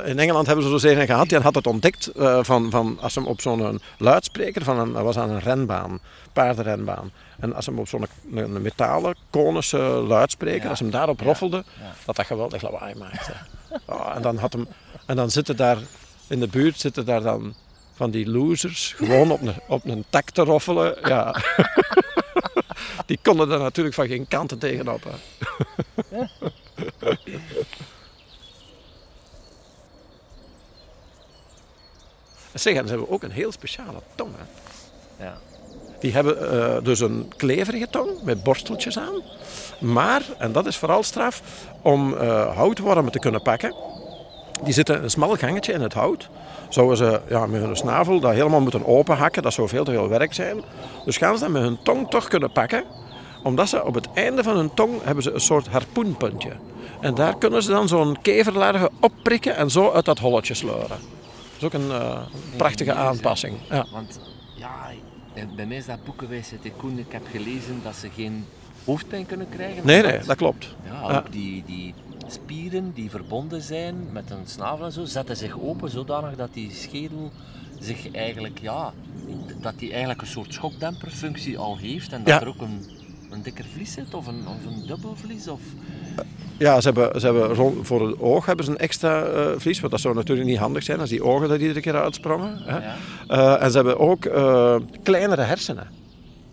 in 0.06 0.20
Engeland 0.20 0.48
hebben 0.48 0.66
ze 0.66 0.80
zo 0.80 0.88
een 0.88 1.06
gehad, 1.06 1.30
die 1.30 1.40
had 1.40 1.56
het 1.56 1.68
ontdekt 1.68 2.08
eh, 2.08 2.40
van, 2.42 2.70
van 2.70 2.98
als 3.02 3.14
ze 3.14 3.20
hem 3.20 3.28
op 3.28 3.42
zo'n 3.42 3.82
luidspreker, 3.98 4.64
van 4.64 4.80
een, 4.80 4.94
dat 4.94 5.04
was 5.04 5.18
aan 5.18 5.30
een 5.30 5.40
renbaan, 5.40 6.00
paardenrenbaan. 6.34 7.12
En 7.40 7.56
als 7.56 7.66
ze 7.66 7.70
hem 7.70 7.80
op 7.80 7.88
zo'n 7.88 8.06
een, 8.34 8.62
metalen, 8.62 9.16
konische 9.30 9.78
luidspreker, 10.08 10.64
Ja, 10.64 10.70
als 10.70 10.80
hem 10.80 10.92
daarop 10.92 11.20
roffelde, 11.20 11.64
ja. 11.80 11.94
dat 12.06 12.16
dat 12.16 12.26
geweldig 12.26 12.62
lawaai 12.62 12.96
maakte. 12.96 13.34
Ja, 13.88 14.16
en, 14.16 14.22
dan 14.22 14.38
had 14.38 14.54
hem, 14.54 14.68
en 15.06 15.16
dan 15.16 15.30
zitten 15.32 15.56
daar, 15.56 15.78
in 16.28 16.40
de 16.40 16.48
buurt 16.48 16.80
zitten 16.80 17.06
daar 17.06 17.22
dan 17.22 17.56
van 17.94 18.12
die 18.12 18.30
losers 18.30 18.94
gewoon 18.98 19.32
op 19.32 19.42
een, 19.42 19.54
op 19.68 19.86
een 19.86 20.06
tak 20.10 20.30
te 20.30 20.42
roffelen. 20.42 20.98
Ja. 21.04 21.36
die 23.06 23.20
konden 23.22 23.52
er 23.52 23.60
natuurlijk 23.60 23.96
van 23.96 24.08
geen 24.08 24.28
kanten 24.28 24.58
tegenop. 24.58 25.04
Hè. 25.04 26.28
En 32.52 32.60
ze 32.60 32.70
hebben 32.70 33.10
ook 33.10 33.24
een 33.24 33.32
heel 33.32 33.52
speciale 33.52 34.00
tong. 34.16 34.32
Hè. 34.38 35.24
Ja. 35.26 35.38
Die 36.00 36.14
hebben 36.14 36.52
eh, 36.52 36.84
dus 36.84 37.00
een 37.00 37.32
kleverige 37.38 37.88
tong 37.90 38.10
met 38.24 38.44
borsteltjes 38.44 39.00
aan. 39.00 39.22
Maar, 39.80 40.22
en 40.38 40.52
dat 40.52 40.66
is 40.66 40.78
vooral 40.78 41.04
straf, 41.04 41.42
om 41.82 42.18
eh, 42.18 42.56
houtwormen 42.56 43.12
te 43.12 43.20
kunnen 43.20 43.42
pakken. 43.42 43.76
Die 44.64 44.74
zitten 44.74 44.96
in 44.96 45.04
een 45.04 45.10
smal 45.10 45.36
gangetje 45.36 45.74
in 45.74 45.82
het 45.82 45.94
hout. 45.94 46.30
Zouden 46.70 46.98
ze 46.98 47.22
ja, 47.28 47.46
met 47.46 47.62
hun 47.62 47.76
snavel 47.76 48.20
dat 48.20 48.34
helemaal 48.34 48.62
moeten 48.62 48.86
openhakken. 48.86 49.44
Dat 49.44 49.54
zou 49.54 49.68
veel 49.68 49.84
te 49.84 49.92
veel 49.92 50.10
werk 50.10 50.34
zijn. 50.34 50.64
Dus 51.06 51.18
gaan 51.18 51.38
ze 51.38 51.44
dat 51.44 51.52
met 51.52 51.62
hun 51.62 51.78
tong 51.84 52.10
toch 52.10 52.28
kunnen 52.28 52.52
pakken. 52.52 52.84
Omdat 53.44 53.70
ze 53.70 53.86
op 53.86 53.94
het 53.94 54.08
einde 54.14 54.44
van 54.44 54.56
hun 54.56 54.74
tong 54.74 55.04
hebben 55.04 55.24
ze 55.24 55.32
een 55.32 55.40
soort 55.40 55.68
harpoenpuntje. 55.68 56.52
En 57.02 57.16
daar 57.16 57.38
kunnen 57.38 57.64
ze 57.64 57.70
dan 57.70 57.88
zo'n 57.88 58.22
keverlarve 58.22 58.90
opprikken 59.00 59.56
en 59.56 59.70
zo 59.70 59.92
uit 59.92 60.06
dat 60.06 60.20
holletje 60.20 60.54
sleuren. 60.54 61.19
Dat 61.60 61.74
is 61.74 61.80
ook 61.80 61.84
een 61.90 61.92
eh, 62.02 62.22
prachtige 62.58 62.94
aanpassing. 62.94 63.58
Ja. 63.70 63.86
Want 63.92 64.20
ja, 64.56 64.90
bij 65.56 65.66
mij 65.66 65.78
is 65.78 65.86
dat 65.86 66.04
boekenwijsheid 66.04 66.66
in 66.66 66.76
Koen. 66.76 67.00
Ik 67.00 67.12
heb 67.12 67.28
gelezen 67.32 67.80
dat 67.84 67.96
ze 67.96 68.10
geen 68.16 68.46
hoofdpijn 68.86 69.26
kunnen 69.26 69.50
krijgen. 69.50 69.86
Nee, 69.86 70.02
nee, 70.02 70.20
dat 70.20 70.38
klopt. 70.38 70.76
Ja, 70.86 71.10
Ja. 71.12 71.18
ook 71.18 71.32
die, 71.32 71.64
die 71.66 71.94
spieren 72.28 72.92
die 72.94 73.10
verbonden 73.10 73.62
zijn 73.62 73.96
met 74.12 74.30
een 74.32 74.46
snavel 74.48 74.86
en 74.86 74.92
zo, 74.92 75.06
zetten 75.06 75.38
zich 75.38 75.60
open 75.60 75.90
zodanig 75.90 76.36
dat 76.36 76.54
die 76.54 76.72
schedel 76.74 77.32
zich 77.80 78.12
eigenlijk, 78.12 78.60
ja, 78.62 78.94
dat 79.62 79.80
die 79.80 79.90
eigenlijk 79.90 80.22
een 80.22 80.28
soort 80.28 80.54
schokdemperfunctie 80.54 81.58
al 81.58 81.78
heeft 81.78 82.12
en 82.14 82.24
dat 82.24 82.34
Ja. 82.34 82.42
er 82.42 82.48
ook 82.48 82.62
een, 82.62 82.86
een 83.30 83.42
dikker 83.42 83.66
vlies 83.74 83.94
zit 83.94 84.14
of 84.14 84.28
een, 84.28 84.48
of 84.48 84.66
een 84.66 84.88
dubbelvlies 84.88 85.48
of... 85.48 85.62
Ja, 86.60 86.82
ze 86.82 86.92
hebben, 86.92 87.20
ze 87.20 87.26
hebben 87.26 87.54
rond, 87.54 87.88
voor 87.88 88.08
het 88.08 88.20
oog 88.20 88.46
hebben 88.46 88.66
ze 88.66 88.72
een 88.72 88.78
extra 88.78 89.24
eh, 89.24 89.46
vlies, 89.58 89.80
want 89.80 89.92
dat 89.92 90.02
zou 90.02 90.16
natuurlijk 90.16 90.48
niet 90.48 90.58
handig 90.58 90.84
zijn 90.84 91.00
als 91.00 91.10
die 91.10 91.24
ogen 91.24 91.50
er 91.50 91.62
iedere 91.62 91.82
keer 91.82 92.02
uitsprongen. 92.02 92.58
Hè. 92.64 92.78
Ja. 92.78 92.96
Eh, 93.28 93.64
en 93.64 93.72
ze 93.72 93.76
hebben 93.76 94.00
ook 94.00 94.26
eh, 94.26 94.76
kleinere 95.04 95.42
hersenen. 95.42 95.88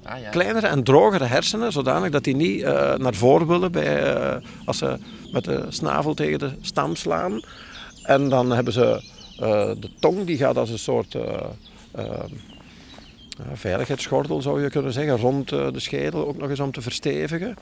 Ah, 0.03 0.21
ja. 0.21 0.31
Kleinere 0.31 0.67
en 0.67 0.83
drogere 0.83 1.25
hersenen, 1.25 1.73
zodanig 1.73 2.11
dat 2.11 2.25
die 2.25 2.37
niet 2.37 2.63
naar 2.97 3.15
voren 3.15 3.47
willen 3.47 3.73
bij, 3.73 4.15
als 4.65 4.79
ze 4.79 4.99
met 5.33 5.45
de 5.45 5.65
snavel 5.69 6.15
tegen 6.15 6.39
de 6.39 6.51
stam 6.61 6.97
slaan. 6.97 7.41
En 8.03 8.29
dan 8.29 8.51
hebben 8.51 8.73
ze 8.73 9.01
de 9.81 9.91
tong, 10.01 10.25
die 10.25 10.37
gaat 10.37 10.57
als 10.57 10.71
een 10.71 10.79
soort 10.79 11.17
veiligheidsgordel, 13.53 14.43
zou 14.43 14.63
je 14.63 14.71
kunnen 14.71 14.93
zeggen, 14.93 15.17
rond 15.17 15.53
eh, 15.53 15.73
de 15.73 15.81
schedel, 15.81 16.27
ook 16.29 16.37
nog 16.37 16.51
eens 16.51 16.61
om 16.61 16.73
te 16.73 16.83
verstevigen. 16.83 17.57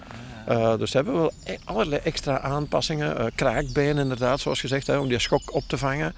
Eh, 0.46 0.76
dus 0.78 0.90
ze 0.90 0.96
hebben 0.96 1.14
wel 1.14 1.32
e- 1.44 1.56
allerlei 1.64 2.00
extra 2.04 2.40
aanpassingen. 2.40 3.18
eh 3.18 3.26
kraakbeen 3.34 3.98
inderdaad, 3.98 4.40
zoals 4.40 4.60
gezegd, 4.60 4.86
hè, 4.86 4.98
om 4.98 5.08
die 5.08 5.18
schok 5.18 5.54
op 5.54 5.62
te 5.66 5.78
vangen. 5.78 6.14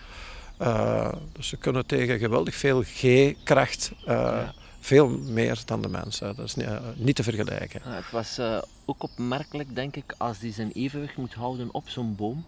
Eh, 0.59 1.13
dus 1.33 1.49
ze 1.49 1.57
kunnen 1.57 1.87
tegen 1.87 2.19
geweldig 2.19 2.55
veel 2.55 2.83
G-kracht, 2.83 3.93
eh, 4.07 4.15
Ja. 4.15 4.55
veel 4.81 5.09
meer 5.09 5.59
dan 5.65 5.83
de 5.83 5.89
mensen. 5.89 6.37
Dat 6.37 6.45
is 6.47 6.55
niet, 6.55 6.67
eh, 6.67 6.77
niet 6.95 7.17
te 7.17 7.23
vergelijken. 7.23 7.81
Ah, 7.85 7.95
het 7.95 8.11
was 8.11 8.39
eh, 8.39 8.59
ook 8.85 9.03
opmerkelijk, 9.03 9.75
denk 9.75 9.97
ik, 9.97 10.15
als 10.19 10.39
die 10.39 10.53
zijn 10.53 10.71
evenwicht 10.73 11.17
moet 11.17 11.35
houden 11.35 11.69
op 11.73 11.89
zo'n 11.89 12.15
boom. 12.15 12.45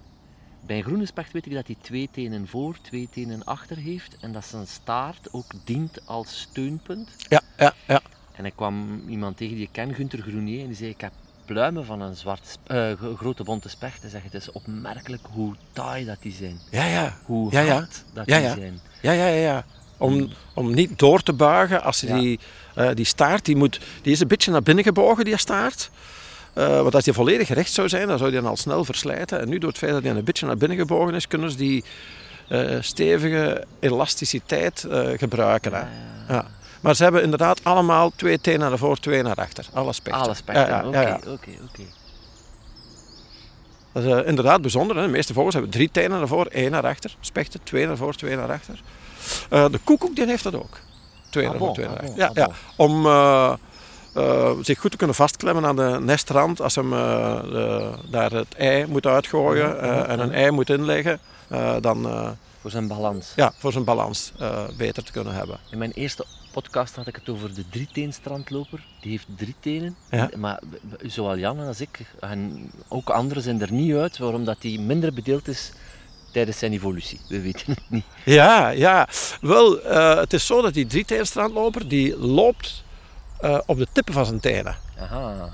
Bij 0.68 0.76
een 0.76 0.84
groene 0.84 1.06
specht 1.06 1.32
weet 1.32 1.46
ik 1.46 1.52
dat 1.52 1.66
hij 1.66 1.76
twee 1.80 2.08
tenen 2.12 2.48
voor, 2.48 2.76
twee 2.82 3.08
tenen 3.12 3.44
achter 3.44 3.76
heeft 3.76 4.16
en 4.20 4.32
dat 4.32 4.44
zijn 4.44 4.66
staart 4.66 5.28
ook 5.32 5.44
dient 5.64 5.98
als 6.04 6.40
steunpunt. 6.40 7.08
Ja, 7.28 7.40
ja, 7.58 7.74
ja. 7.86 8.00
En 8.36 8.44
ik 8.44 8.52
kwam 8.56 9.02
iemand 9.08 9.36
tegen 9.36 9.54
die 9.54 9.64
ik 9.64 9.72
ken, 9.72 9.94
Gunther 9.94 10.18
Groenier, 10.22 10.60
en 10.60 10.66
die 10.66 10.76
zei: 10.76 10.90
Ik 10.90 11.00
heb 11.00 11.12
pluimen 11.44 11.84
van 11.84 12.00
een 12.00 12.16
zwarte 12.16 12.48
sp- 12.50 12.70
eh, 12.70 12.92
gro- 12.92 13.14
grote 13.16 13.44
bonte 13.44 13.68
specht. 13.68 14.00
Hij 14.00 14.10
zegt: 14.10 14.24
Het 14.24 14.34
is 14.34 14.52
opmerkelijk 14.52 15.22
hoe 15.32 15.54
taai 15.72 16.04
dat 16.04 16.16
die 16.20 16.32
zijn. 16.32 16.58
Ja, 16.70 16.84
ja. 16.84 17.18
Hoe 17.24 17.52
Ja, 17.52 17.60
ja. 17.60 17.72
hard 17.72 18.04
dat 18.12 18.26
Ja, 18.26 18.36
die 18.38 18.46
ja. 18.46 18.54
zijn. 18.54 18.80
Ja, 19.02 19.12
ja, 19.12 19.26
ja. 19.26 19.40
ja. 19.42 19.64
Om, 19.96 20.28
om 20.54 20.74
niet 20.74 20.98
door 20.98 21.22
te 21.22 21.32
buigen 21.32 21.82
als 21.82 22.00
die, 22.00 22.38
eh, 22.74 22.90
die 22.94 23.04
staart, 23.04 23.44
die, 23.44 23.56
moet, 23.56 23.80
die 24.02 24.12
is 24.12 24.20
een 24.20 24.28
beetje 24.28 24.50
naar 24.50 24.62
binnen 24.62 24.84
gebogen, 24.84 25.24
die 25.24 25.36
staart. 25.36 25.90
Eh, 26.52 26.80
want 26.82 26.94
als 26.94 27.04
die 27.04 27.12
volledig 27.12 27.48
recht 27.48 27.72
zou 27.72 27.88
zijn, 27.88 28.08
dan 28.08 28.18
zou 28.18 28.30
die 28.30 28.40
dan 28.40 28.50
al 28.50 28.56
snel 28.56 28.84
verslijten. 28.84 29.40
En 29.40 29.48
nu 29.48 29.58
door 29.58 29.68
het 29.68 29.78
feit 29.78 29.92
dat 29.92 30.02
die 30.02 30.10
een 30.10 30.24
beetje 30.24 30.46
naar 30.46 30.56
binnen 30.56 30.78
gebogen 30.78 31.14
is, 31.14 31.28
kunnen 31.28 31.50
ze 31.50 31.56
die 31.56 31.84
eh, 32.48 32.76
stevige 32.80 33.64
elasticiteit 33.80 34.84
eh, 34.84 35.08
gebruiken. 35.16 35.72
Hè. 35.72 35.84
Ja. 36.34 36.46
Maar 36.80 36.94
ze 36.94 37.02
hebben 37.02 37.22
inderdaad 37.22 37.64
allemaal 37.64 38.12
twee 38.16 38.40
tenen 38.40 38.68
naar 38.68 38.78
voor, 38.78 38.98
twee 38.98 39.22
naar 39.22 39.34
achter. 39.34 39.66
Alle 39.72 39.92
spechten. 39.92 40.22
Alle 40.22 40.34
spechten, 40.34 40.66
Ja, 40.66 40.80
ja, 41.00 41.16
oké, 41.16 41.30
oké, 41.30 41.50
oké. 41.68 41.82
Dat 43.92 44.04
is 44.04 44.26
inderdaad 44.26 44.60
bijzonder. 44.60 44.96
Hè. 44.96 45.02
De 45.02 45.08
meeste 45.08 45.32
vogels 45.32 45.54
hebben 45.54 45.72
drie 45.72 45.90
tenen 45.90 46.18
naar 46.18 46.28
voor, 46.28 46.46
één 46.46 46.70
naar 46.70 46.86
achter. 46.86 47.16
Spechten, 47.20 47.60
twee 47.62 47.86
naar 47.86 47.96
voor, 47.96 48.14
twee 48.14 48.36
naar 48.36 48.52
achter. 48.52 48.80
De 49.48 49.80
koekoek 49.84 50.16
die 50.16 50.26
heeft 50.26 50.42
dat 50.42 50.54
ook. 50.54 50.78
Twee 51.30 51.44
Ah, 51.44 51.50
naar 51.50 51.58
bon, 51.58 51.74
voor, 51.74 51.76
twee 51.76 51.86
ah, 51.86 51.92
naar 51.92 52.02
achter. 52.02 52.18
Ja, 52.18 52.26
ah, 52.26 52.34
ja. 52.34 52.50
Om 52.76 53.06
eh, 54.18 54.50
zich 54.62 54.78
goed 54.78 54.90
te 54.90 54.96
kunnen 54.96 55.16
vastklemmen 55.16 55.64
aan 55.64 55.76
de 55.76 55.98
nestrand 56.00 56.60
als 56.60 56.74
hem 56.74 56.92
eh, 56.92 57.42
de- 57.42 57.90
daar 58.10 58.30
het 58.30 58.54
ei 58.54 58.86
moet 58.86 59.06
uitgooien 59.06 59.80
eh, 59.80 60.08
en 60.08 60.20
een 60.20 60.32
ei 60.32 60.50
moet 60.50 60.70
inleggen. 60.70 61.18
dan 61.80 62.02
Voor 62.60 62.70
zijn 62.70 62.88
balans. 62.88 63.32
ja, 63.36 63.52
voor 63.58 63.72
zijn 63.72 63.84
balans 63.84 64.32
beter 64.76 65.04
te 65.04 65.12
kunnen 65.12 65.34
hebben. 65.34 65.58
In 65.70 65.78
mijn 65.78 65.92
eerste 65.92 66.24
podcast 66.52 66.96
had 66.96 67.06
ik 67.06 67.14
het 67.16 67.28
over 67.28 67.54
de 67.54 67.64
drieteenstrandloper. 67.70 68.84
Die 69.00 69.10
heeft 69.10 69.26
drie 69.36 69.54
tenen. 69.60 69.96
Ja. 70.10 70.30
Maar 70.36 70.60
zowel 71.06 71.38
Jan 71.38 71.58
als 71.60 71.80
ik, 71.80 72.00
en 72.20 72.70
ook 72.88 73.08
anderen 73.10 73.42
zijn 73.42 73.60
er 73.60 73.72
niet 73.72 73.94
uit 73.94 74.18
waarom 74.18 74.44
dat 74.44 74.56
die 74.60 74.80
minder 74.80 75.12
bedeeld 75.12 75.48
is 75.48 75.72
tijdens 76.32 76.58
zijn 76.58 76.72
evolutie. 76.72 77.20
We 77.28 77.40
weten 77.40 77.64
het 77.70 77.82
niet. 77.88 78.04
Ja, 78.24 78.68
ja. 78.68 79.08
Wel, 79.40 79.78
het 80.18 80.32
is 80.32 80.46
zo 80.46 80.62
dat 80.62 80.74
die 80.74 80.86
drieteenstrandloper 80.86 81.88
die 81.88 82.18
loopt 82.18 82.84
eh, 83.40 83.58
op 83.66 83.78
de 83.78 83.86
tippen 83.92 84.14
van 84.14 84.26
zijn 84.26 84.40
tenen. 84.40 84.76
Aha. 85.00 85.48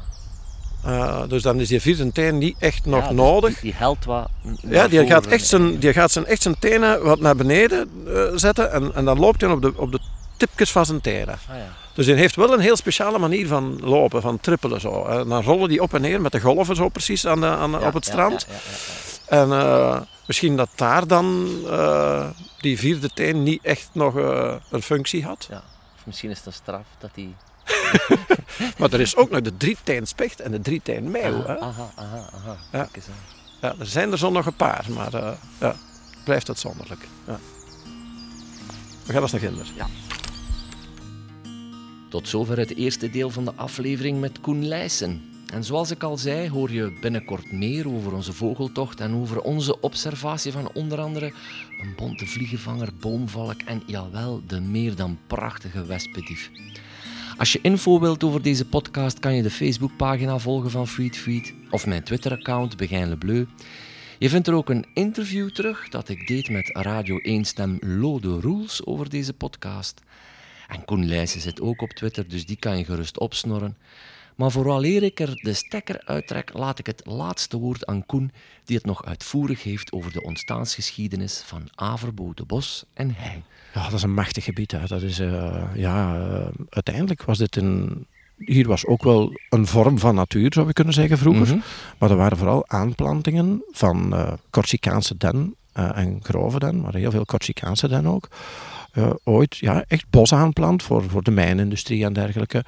Eh, 0.85 1.23
dus 1.29 1.43
dan 1.43 1.61
is 1.61 1.69
die 1.69 1.81
vierde 1.81 2.13
teen 2.13 2.39
niet 2.39 2.57
echt 2.59 2.85
nog 2.85 3.03
Ja, 3.03 3.09
dus 3.09 3.17
nodig. 3.17 3.53
Die, 3.53 3.61
die 3.63 3.75
helpt 3.75 4.05
wat. 4.05 4.29
Ja, 4.61 4.89
die 4.89 5.07
gaat, 5.07 5.27
echt 5.27 5.47
zijn, 5.47 5.79
die 5.79 5.93
gaat 5.93 6.11
zijn, 6.11 6.27
echt 6.27 6.43
zijn 6.43 6.59
tenen 6.59 7.03
wat 7.03 7.21
naar 7.21 7.37
beneden 7.37 7.91
eh, 8.07 8.23
zetten 8.35 8.73
en, 8.73 8.95
en 8.95 9.05
dan 9.05 9.19
loopt 9.19 9.41
hij 9.41 9.51
op 9.51 9.63
de, 9.63 9.73
op 9.77 9.93
de 9.93 9.99
tipjes 10.37 10.73
van 10.73 10.87
zijn 10.87 11.01
tenen. 11.01 11.39
Ah, 11.49 11.57
ja. 11.57 11.67
Dus 11.95 12.07
hij 12.07 12.15
heeft 12.15 12.37
wel 12.37 12.53
een 12.53 12.61
heel 12.61 12.77
speciale 12.77 13.19
manier 13.19 13.47
van 13.47 13.81
lopen, 13.81 14.23
van 14.23 14.41
trippelen 14.41 14.81
zo. 14.81 15.05
En 15.05 15.29
dan 15.29 15.43
rollen 15.43 15.69
die 15.69 15.83
op 15.83 15.95
en 15.95 16.01
neer 16.01 16.21
met 16.21 16.33
de 16.33 16.41
golven 16.41 16.77
zo 16.77 16.89
precies 16.89 17.27
aan 17.27 17.41
de, 17.41 17.47
aan, 17.47 17.71
Ja, 17.71 17.87
op 17.87 17.95
het 17.95 18.05
strand. 18.05 18.47
En 19.27 19.49
misschien 20.27 20.57
dat 20.57 20.69
daar 20.75 21.07
dan 21.07 21.49
die 22.61 22.79
vierde 22.79 23.09
teen 23.09 23.43
niet 23.43 23.63
echt 23.63 23.89
nog 23.93 24.15
een 24.71 24.83
functie 24.83 25.25
had. 25.25 25.47
Ja. 25.51 25.63
Of 25.97 26.07
misschien 26.07 26.31
is 26.31 26.37
het 26.37 26.47
een 26.47 26.53
straf 26.53 26.87
dat 26.99 27.11
die... 27.15 27.35
Maar 28.79 28.93
er 28.93 29.01
is 29.01 29.17
ook 29.17 29.31
nog 29.31 29.41
de 29.41 29.57
drieteenspekt 29.57 30.41
en 30.41 30.51
de 30.51 30.61
drieteenmeeuw. 30.61 31.47
Aha, 31.47 31.53
hè. 31.53 31.59
aha, 31.61 31.91
aha. 31.95 32.31
aha. 32.35 32.57
Ja. 32.73 32.89
Ja, 33.61 33.75
er 33.79 33.87
zijn 33.87 34.13
er 34.13 34.19
zo 34.19 34.31
nog 34.31 34.47
een 34.47 34.57
paar, 34.57 34.87
maar 34.95 35.15
eh, 35.15 35.33
ja, 35.61 35.77
blijft 36.25 36.49
uitzonderlijk. 36.49 37.09
Ja. 37.27 37.39
We 39.07 39.13
gaan 39.13 39.23
eens 39.23 39.33
naar 39.33 39.41
Ginder. 39.41 39.67
Tot 42.11 42.29
zover 42.29 42.59
het 42.59 42.77
eerste 42.77 43.11
deel 43.11 43.31
van 43.31 43.45
de 43.45 43.53
aflevering 43.57 44.21
met 44.21 44.41
Koen 44.41 44.69
Leijsen. 44.69 45.35
En 45.53 45.65
zoals 45.65 45.91
ik 45.91 46.03
al 46.03 46.17
zei, 46.17 46.51
hoor 46.51 46.71
je 46.71 46.99
binnenkort 47.01 47.53
meer 47.53 47.89
over 47.89 48.13
onze 48.13 48.33
vogeltocht 48.33 49.01
en 49.01 49.15
over 49.15 49.41
onze 49.41 49.81
observatie 49.81 50.53
van 50.53 50.71
onder 50.73 51.01
andere 51.01 51.33
een 51.81 51.95
bonte 51.97 52.27
vliegenvanger, 52.27 52.89
boomvalk 53.01 53.61
en 53.63 53.83
jawel, 53.87 54.43
de 54.47 54.61
meer 54.61 54.95
dan 54.95 55.19
prachtige 55.27 55.85
wespendief. 55.85 56.51
Als 57.37 57.53
je 57.53 57.59
info 57.63 58.01
wilt 58.01 58.25
over 58.25 58.43
deze 58.43 58.65
podcast, 58.65 59.19
kan 59.19 59.35
je 59.35 59.43
de 59.43 59.51
Facebookpagina 59.51 60.39
volgen 60.39 60.71
van 60.71 60.89
Feed 60.89 61.55
of 61.71 61.87
mijn 61.87 62.03
Twitter-account 62.03 62.77
Begijn 62.77 63.09
Le 63.09 63.17
Bleu. 63.17 63.47
Je 64.19 64.29
vindt 64.29 64.47
er 64.47 64.55
ook 64.55 64.69
een 64.71 64.87
interview 64.95 65.51
terug 65.51 65.89
dat 65.89 66.09
ik 66.09 66.27
deed 66.27 66.49
met 66.49 66.71
Radio 66.73 67.19
1-stem 67.19 67.79
Lode 67.81 68.41
Roels 68.41 68.87
over 68.87 69.11
deze 69.11 69.33
podcast. 69.33 70.01
En 70.69 70.85
Koen 70.85 71.27
zit 71.27 71.61
ook 71.61 71.83
op 71.83 71.91
Twitter, 71.91 72.29
dus 72.29 72.47
die 72.47 72.57
kan 72.57 72.79
je 72.79 72.85
gerust 72.85 73.19
opsnorren. 73.19 73.77
Maar 74.35 74.51
vooraleer 74.51 75.03
ik 75.03 75.21
er 75.21 75.35
de 75.35 75.53
stekker 75.53 76.03
uittrek, 76.05 76.51
laat 76.53 76.79
ik 76.79 76.87
het 76.87 77.03
laatste 77.07 77.59
woord 77.59 77.87
aan 77.87 78.07
Koen, 78.07 78.33
die 78.65 78.77
het 78.77 78.87
nog 78.87 79.05
uitvoerig 79.05 79.63
heeft 79.63 79.93
over 79.93 80.13
de 80.13 80.23
ontstaansgeschiedenis 80.23 81.43
van 81.47 81.69
Averbo 81.75 82.33
de 82.35 82.45
Bos 82.45 82.85
en 82.95 83.15
hij. 83.17 83.43
Ja, 83.75 83.85
dat 83.85 83.93
is 83.93 84.03
een 84.03 84.15
machtig 84.15 84.45
gebied. 84.45 84.71
Hè. 84.71 84.87
Dat 84.87 85.03
is, 85.03 85.19
eh, 85.19 85.63
ja, 85.75 86.17
eh, 86.17 86.47
uiteindelijk 86.69 87.23
was 87.23 87.39
dit 87.39 87.57
een... 87.57 88.07
Hier 88.37 88.67
was 88.67 88.87
ook 88.87 89.03
wel 89.03 89.33
een 89.51 89.67
vorm 89.67 89.99
van 89.99 90.15
natuur, 90.15 90.53
zou 90.53 90.67
je 90.67 90.73
kunnen 90.73 90.95
zeggen, 90.95 91.19
vroeger. 91.19 91.47
Mhm. 91.47 91.59
Maar 91.99 92.11
er 92.11 92.17
waren 92.17 92.39
vooral 92.39 92.69
aanplantingen 92.69 93.63
van 93.71 94.15
eh 94.15 94.33
Corsicaanse 94.51 95.17
den 95.17 95.57
en 95.73 96.19
grove 96.23 96.59
den, 96.59 96.81
maar 96.81 96.95
heel 96.95 97.11
veel 97.11 97.25
Corsicaanse 97.25 97.89
den 97.89 98.07
ook. 98.07 98.29
uh, 98.95 99.11
ooit 99.25 99.57
ja, 99.57 99.85
echt 99.89 100.05
bos 100.11 100.33
aanplant 100.33 100.83
voor, 100.83 101.03
voor 101.09 101.23
de 101.23 101.31
mijnindustrie 101.31 102.05
en 102.05 102.13
dergelijke. 102.13 102.65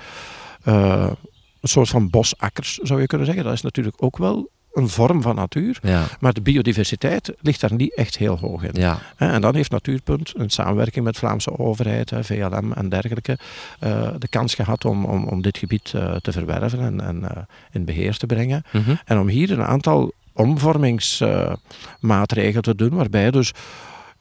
Een 1.67 1.73
soort 1.73 1.89
van 1.89 2.11
bosakkers 2.11 2.77
zou 2.77 3.01
je 3.01 3.07
kunnen 3.07 3.27
zeggen. 3.27 3.45
Dat 3.45 3.53
is 3.53 3.63
natuurlijk 3.63 4.03
ook 4.03 4.19
wel 4.19 4.51
een 4.73 4.89
vorm 4.89 5.23
van 5.23 5.35
natuur. 5.35 5.79
Ja. 5.83 6.05
Maar 6.21 6.33
de 6.33 6.41
biodiversiteit 6.41 7.33
ligt 7.41 7.61
daar 7.61 7.75
niet 7.75 7.95
echt 7.95 8.17
heel 8.17 8.39
hoog 8.39 8.63
in. 8.63 8.71
Ja. 8.73 8.99
En 9.17 9.41
dan 9.41 9.55
heeft 9.55 9.71
Natuurpunt, 9.71 10.33
in 10.37 10.51
samenwerking 10.51 11.05
met 11.05 11.17
Vlaamse 11.17 11.59
overheid, 11.59 12.13
VLM 12.21 12.73
en 12.73 12.89
dergelijke, 12.89 13.39
uh, 13.85 14.09
de 14.19 14.29
kans 14.29 14.55
gehad 14.55 14.85
om, 14.85 15.05
om, 15.05 15.25
om 15.25 15.43
dit 15.43 15.59
gebied 15.59 15.93
uh, 15.97 16.15
te 16.15 16.33
verwerven 16.33 16.81
en, 16.81 17.01
en 17.01 17.21
uh, 17.23 17.29
in 17.73 17.85
beheer 17.85 18.17
te 18.17 18.27
brengen. 18.27 18.65
Mm 18.73 18.83
-hmm. 18.83 18.99
En 19.05 19.19
om 19.19 19.29
hier 19.29 19.51
een 19.51 19.65
aantal 19.65 20.13
omvormingsmaatregelen 20.33 22.63
te 22.63 22.75
doen, 22.75 22.95
waarbij 22.95 23.31
dus 23.31 23.53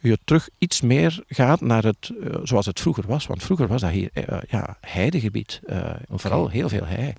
je 0.06 0.20
terug 0.24 0.50
iets 0.58 0.82
meer 0.82 1.24
gaat 1.28 1.62
naar 1.62 1.84
het 1.84 2.12
zoals 2.44 2.66
het 2.66 2.80
vroeger 2.80 3.04
was. 3.08 3.28
Want 3.28 3.44
vroeger 3.44 3.68
was 3.68 3.82
dat 3.82 3.92
hier 3.92 4.10
ja, 4.48 4.78
heidegebied, 4.82 5.62
okay. 5.64 5.98
vooral 6.10 6.50
heel 6.50 6.70
veel 6.70 6.86
hei. 6.86 7.14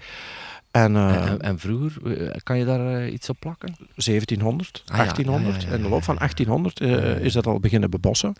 En, 0.83 0.95
uh, 0.95 1.31
en, 1.31 1.41
en, 1.41 1.59
vroeger, 1.59 2.21
eh, 2.21 2.41
kan 2.43 2.59
je 2.59 2.65
daar 2.65 3.03
uh, 3.03 3.13
iets 3.13 3.29
op 3.29 3.37
plakken? 3.39 3.77
1700, 3.95 4.83
ah, 4.87 4.97
1800. 4.97 5.55
Ja, 5.55 5.61
ja, 5.61 5.69
ja, 5.69 5.77
in 5.77 5.83
de 5.83 5.89
loop 5.89 6.03
van 6.03 6.17
1800 6.17 6.81
uh, 6.81 7.25
is 7.25 7.33
dat 7.33 7.47
al 7.47 7.61
beginnen 7.61 7.91
bebossen. 7.91 8.35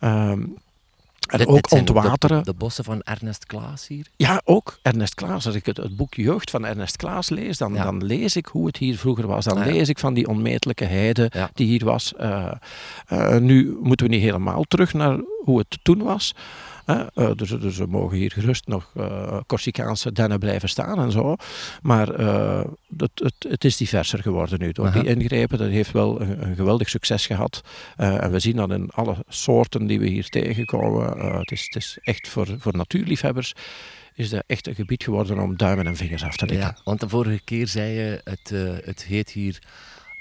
Um, 0.00 0.56
en 1.28 1.38
dit, 1.38 1.46
ook 1.46 1.68
dit 1.68 1.78
ontwateren. 1.78 2.38
De, 2.38 2.44
de, 2.44 2.54
bossen 2.54 2.84
van 2.84 3.02
Ernest 3.02 3.46
Klaas 3.46 3.86
hier? 3.86 4.06
Ja, 4.16 4.40
ook 4.44 4.78
Ernest 4.82 5.14
Klaas. 5.14 5.46
Als 5.46 5.54
ik 5.54 5.66
het, 5.66 5.76
het 5.76 5.96
boek 5.96 6.14
Jeugd 6.14 6.50
van 6.50 6.64
Ernest 6.64 6.96
Klaas 6.96 7.28
lees, 7.28 7.58
dan, 7.58 7.74
dan 7.74 8.04
lees 8.04 8.36
ik 8.36 8.46
hoe 8.46 8.66
het 8.66 8.76
hier 8.76 8.98
vroeger 8.98 9.26
was. 9.26 9.44
Dan 9.44 9.58
ah, 9.58 9.66
lees 9.66 9.88
ik 9.88 9.98
van 9.98 10.14
die 10.14 10.28
onmetelijke 10.28 10.84
heide 10.84 11.30
die 11.54 11.66
hier 11.66 11.84
was. 11.84 12.12
nu 13.40 13.78
moeten 13.82 14.06
we 14.06 14.12
niet 14.12 14.22
helemaal 14.22 14.62
terug 14.62 14.92
naar 14.94 15.18
hoe 15.44 15.58
het 15.58 15.78
toen 15.82 16.02
was. 16.02 16.34
Uh, 16.88 17.30
dus, 17.36 17.50
dus 17.50 17.76
we 17.76 17.86
mogen 17.86 18.16
hier 18.16 18.30
gerust 18.30 18.66
nog 18.66 18.92
uh, 18.96 19.40
Corsicaanse 19.46 20.12
dennen 20.12 20.38
blijven 20.38 20.68
staan 20.68 21.00
en 21.00 21.12
zo. 21.12 21.36
Maar 21.82 22.20
uh, 22.20 22.64
het, 22.96 23.10
het, 23.14 23.34
het, 23.48 23.64
is 23.64 23.76
diverser 23.76 24.22
geworden 24.22 24.58
nu. 24.58 24.72
Door 24.72 24.92
die 24.92 25.04
ingrepen, 25.04 25.58
dat 25.58 25.68
heeft 25.68 25.92
wel 25.92 26.20
een, 26.20 26.48
een 26.48 26.56
geweldig 26.56 26.88
succes 26.88 27.26
gehad. 27.26 27.60
en 27.96 28.30
we 28.30 28.38
zien 28.38 28.56
dat 28.56 28.70
in 28.70 28.90
alle 28.90 29.16
soorten 29.28 29.86
die 29.86 29.98
we 29.98 30.06
hier 30.06 30.28
tegenkomen. 30.28 31.36
het, 31.38 31.50
is, 31.50 31.64
het 31.64 31.76
is 31.76 31.98
echt 32.02 32.28
voor, 32.28 32.46
voor 32.58 32.76
natuurliefhebbers 32.76 33.54
is 34.14 34.30
dat 34.30 34.42
echt 34.46 34.66
een 34.66 34.74
gebied 34.74 35.02
geworden 35.02 35.38
om 35.38 35.56
duimen 35.56 35.86
en 35.86 35.96
vingers 35.96 36.24
af 36.24 36.36
te 36.36 36.46
likken. 36.46 36.66
Ja, 36.66 36.80
want 36.84 37.00
de 37.00 37.08
vorige 37.08 37.40
keer 37.44 37.66
zei 37.66 37.92
je, 37.92 38.20
het, 38.24 38.52
het 38.84 39.04
heet 39.04 39.30
hier 39.30 39.58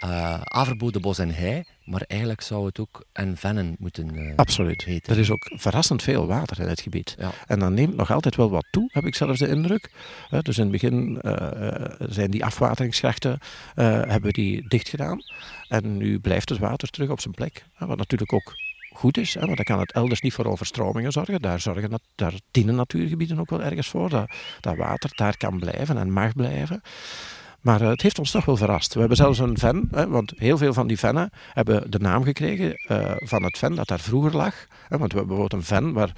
uh, 0.06 0.42
Averboden 0.42 1.02
Bos 1.02 1.20
en 1.20 1.34
Hei, 1.34 1.64
maar 1.88 2.04
eigenlijk 2.08 2.42
zou 2.42 2.66
het 2.66 2.80
ook 2.80 3.06
en 3.14 3.38
Vennen 3.38 3.76
moeten 3.80 4.16
uh, 4.16 4.36
Absoluut. 4.36 4.84
heten. 4.84 5.14
Er 5.14 5.20
is 5.20 5.32
ook 5.32 5.52
verrassend 5.56 6.04
veel 6.04 6.28
water 6.28 6.60
in 6.60 6.68
het 6.68 6.82
gebied. 6.82 7.16
Ja. 7.20 7.32
En 7.48 7.60
dan 7.60 7.74
neemt 7.74 7.96
nog 7.96 8.12
altijd 8.12 8.36
wel 8.36 8.50
wat 8.50 8.66
toe, 8.72 8.90
heb 8.94 9.06
ik 9.06 9.16
zelfs 9.16 9.40
de 9.40 9.48
indruk. 9.48 9.92
Uh, 10.32 10.40
dus 10.42 10.58
in 10.58 10.64
het 10.64 10.72
begin 10.72 11.20
zijn 12.00 12.32
die 12.32 12.46
afwateringsgrachten 12.46 13.40
hebben 13.76 14.34
die 14.34 14.68
dicht 14.68 14.90
gedaan. 14.90 15.22
En 15.68 15.98
nu 15.98 16.20
blijft 16.20 16.50
het 16.50 16.60
water 16.60 16.90
terug 16.90 17.10
op 17.10 17.20
zijn 17.20 17.34
plek. 17.34 17.66
wat 17.78 17.98
natuurlijk 17.98 18.34
ook 18.34 18.56
goed 18.98 19.18
is, 19.18 19.34
hè, 19.34 19.40
want 19.40 19.56
dan 19.56 19.66
kan 19.66 19.80
het 19.80 19.92
elders 19.92 20.22
niet 20.22 20.34
voor 20.34 20.46
overstromingen 20.46 21.12
zorgen. 21.12 21.42
Daar, 21.42 21.60
zorgen, 21.60 22.00
daar 22.16 22.34
dienen 22.52 22.76
natuurgebieden 22.76 23.40
ook 23.40 23.50
wel 23.50 23.64
ergens 23.64 23.88
voor. 23.88 24.10
Dat, 24.10 24.30
dat 24.60 24.76
water 24.76 25.12
daar 25.16 25.38
kan 25.38 25.60
blijven 25.60 25.98
en 25.98 26.12
mag 26.12 26.34
blijven. 26.34 26.82
Maar 27.68 27.82
uh, 27.82 27.90
het 27.90 28.02
heeft 28.02 28.20
ons 28.20 28.32
toch 28.32 28.46
wel 28.46 28.58
verrast. 28.58 28.94
We 28.94 29.00
hebben 29.00 29.18
zelfs 29.18 29.40
een 29.40 29.58
ven, 29.58 29.88
hè, 29.92 30.08
want 30.08 30.34
heel 30.38 30.58
veel 30.58 30.74
van 30.74 30.88
die 30.88 31.00
vennen 31.00 31.30
hebben 31.54 31.92
de 31.92 32.00
naam 32.00 32.24
gekregen 32.24 32.86
uh, 32.92 33.12
van 33.18 33.44
het 33.44 33.58
ven 33.58 33.76
dat 33.76 33.88
daar 33.88 34.00
vroeger 34.00 34.36
lag. 34.36 34.68
Hè, 34.88 34.98
want 34.98 35.12
we 35.12 35.18
hebben 35.18 35.28
bijvoorbeeld 35.28 35.54
een 35.54 35.64
ven 35.64 35.94
waar 35.94 36.12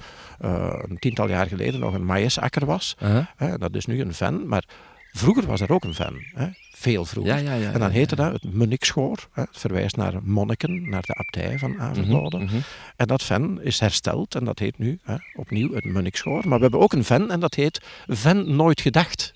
uh, 0.44 0.72
een 0.88 0.98
tiental 0.98 1.28
jaar 1.28 1.46
geleden 1.46 1.80
nog 1.80 1.94
een 1.94 2.04
maïsakker 2.04 2.66
was. 2.66 2.96
-huh. 2.98 3.26
Hè, 3.36 3.58
dat 3.58 3.74
is 3.74 3.86
nu 3.86 4.00
een 4.00 4.14
ven, 4.14 4.48
maar 4.48 4.64
vroeger 5.12 5.46
was 5.46 5.60
er 5.60 5.72
ook 5.72 5.84
een 5.84 5.94
ven. 5.94 6.26
Hè, 6.34 6.46
veel 6.74 7.04
vroeger. 7.04 7.34
Ja, 7.34 7.38
ja, 7.38 7.54
ja, 7.54 7.72
en 7.72 7.80
dan 7.80 7.90
heette 7.90 8.16
dat 8.16 8.32
het 8.32 8.54
Munnikschoor. 8.54 9.28
Het 9.32 9.48
verwijst 9.50 9.96
naar 9.96 10.14
monniken, 10.22 10.88
naar 10.88 11.02
de 11.02 11.14
abdij 11.14 11.58
van 11.58 11.80
Averboden. 11.80 12.40
Mm 12.40 12.48
-hmm. 12.48 12.62
En 12.96 13.06
dat 13.06 13.22
ven 13.22 13.58
is 13.62 13.80
hersteld 13.80 14.34
en 14.34 14.44
dat 14.44 14.58
heet 14.58 14.78
nu 14.78 14.98
hè, 15.02 15.16
opnieuw 15.34 15.74
het 15.74 15.84
Munnikschoor. 15.84 16.48
Maar 16.48 16.56
we 16.56 16.62
hebben 16.62 16.80
ook 16.80 16.92
een 16.92 17.04
ven 17.04 17.30
en 17.30 17.40
dat 17.40 17.54
heet 17.54 17.80
Ven 18.06 18.56
Nooit 18.56 18.80
Gedacht. 18.80 19.32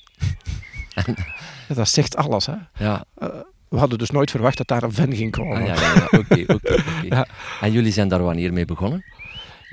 dat 1.74 1.88
zegt 1.88 2.16
alles, 2.16 2.47
hè? 2.47 2.55
Ja. 2.74 3.05
Uh, 3.18 3.28
we 3.68 3.78
hadden 3.78 3.99
dus 3.99 4.11
nooit 4.11 4.30
verwacht 4.30 4.57
dat 4.57 4.68
daar 4.68 4.82
een 4.82 4.92
ven 4.92 5.14
ging 5.14 5.30
komen. 5.30 5.57
Ah, 5.57 5.66
ja, 5.66 5.74
ja, 5.74 5.95
ja. 5.95 6.18
oké, 6.18 6.45
oké. 6.55 6.82
Ja. 7.14 7.26
En 7.61 7.72
jullie 7.72 7.92
zijn 7.92 8.09
daar 8.09 8.22
wanneer 8.22 8.53
mee 8.53 8.64
begonnen? 8.64 9.05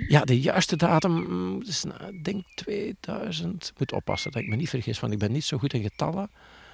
Ja, 0.07 0.22
de 0.22 0.39
juiste 0.39 0.76
datum, 0.76 1.63
dus, 1.63 1.86
ik 2.09 2.24
denk 2.24 2.43
2000. 2.55 3.72
Ik 3.74 3.80
moet 3.80 3.93
oppassen 3.93 4.32
dat 4.32 4.41
ik 4.41 4.47
me 4.47 4.55
niet 4.55 4.69
vergis, 4.69 4.99
want 4.99 5.13
ik 5.13 5.19
ben 5.19 5.32
niet 5.32 5.43
zo 5.43 5.57
goed 5.57 5.74
in 5.74 5.82
getallen. 5.82 6.30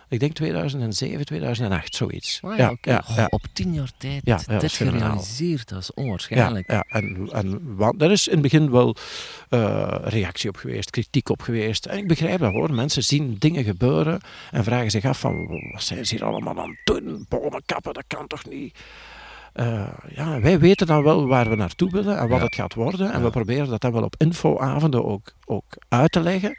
Ik 0.09 0.19
denk 0.19 0.33
2007, 0.33 1.25
2008, 1.25 1.95
zoiets. 1.95 2.39
Ah, 2.43 2.57
ja, 2.57 2.75
ja, 2.81 3.03
ja, 3.15 3.25
Op 3.29 3.45
tien 3.53 3.73
jaar 3.73 3.91
tijd 3.97 4.21
ja, 4.23 4.39
dit 4.59 4.71
gerealiseerd, 4.71 5.69
dat 5.69 5.79
is 5.79 5.93
onwaarschijnlijk. 5.93 6.71
Ja, 6.71 6.85
en, 6.87 7.29
en 7.31 7.75
want, 7.75 8.01
er 8.01 8.11
is 8.11 8.27
in 8.27 8.33
het 8.33 8.41
begin 8.41 8.71
wel 8.71 8.95
uh, 9.49 9.95
reactie 10.03 10.49
op 10.49 10.55
geweest, 10.55 10.89
kritiek 10.89 11.29
op 11.29 11.41
geweest. 11.41 11.85
En 11.85 11.97
ik 11.97 12.07
begrijp 12.07 12.39
dat 12.39 12.51
hoor. 12.51 12.73
Mensen 12.73 13.03
zien 13.03 13.35
dingen 13.39 13.63
gebeuren 13.63 14.21
en 14.51 14.63
vragen 14.63 14.91
zich 14.91 15.05
af 15.05 15.19
van 15.19 15.47
wat 15.71 15.83
zijn 15.83 16.05
ze 16.05 16.15
hier 16.15 16.25
allemaal 16.25 16.59
aan 16.59 16.69
het 16.69 16.79
doen? 16.83 17.25
Bomen 17.29 17.61
kappen, 17.65 17.93
dat 17.93 18.03
kan 18.07 18.27
toch 18.27 18.45
niet? 18.45 18.77
Uh, 19.55 19.87
ja, 20.15 20.39
wij 20.39 20.59
weten 20.59 20.87
dan 20.87 21.03
wel 21.03 21.27
waar 21.27 21.49
we 21.49 21.55
naartoe 21.55 21.89
willen 21.91 22.17
en 22.17 22.27
wat 22.27 22.41
het 22.41 22.55
gaat 22.55 22.73
worden. 22.73 23.11
En 23.11 23.23
we 23.23 23.29
proberen 23.29 23.69
dat 23.69 23.81
dan 23.81 23.91
wel 23.91 24.03
op 24.03 24.15
infoavonden 24.17 25.05
ook, 25.05 25.33
ook 25.45 25.77
uit 25.89 26.11
te 26.11 26.19
leggen 26.19 26.55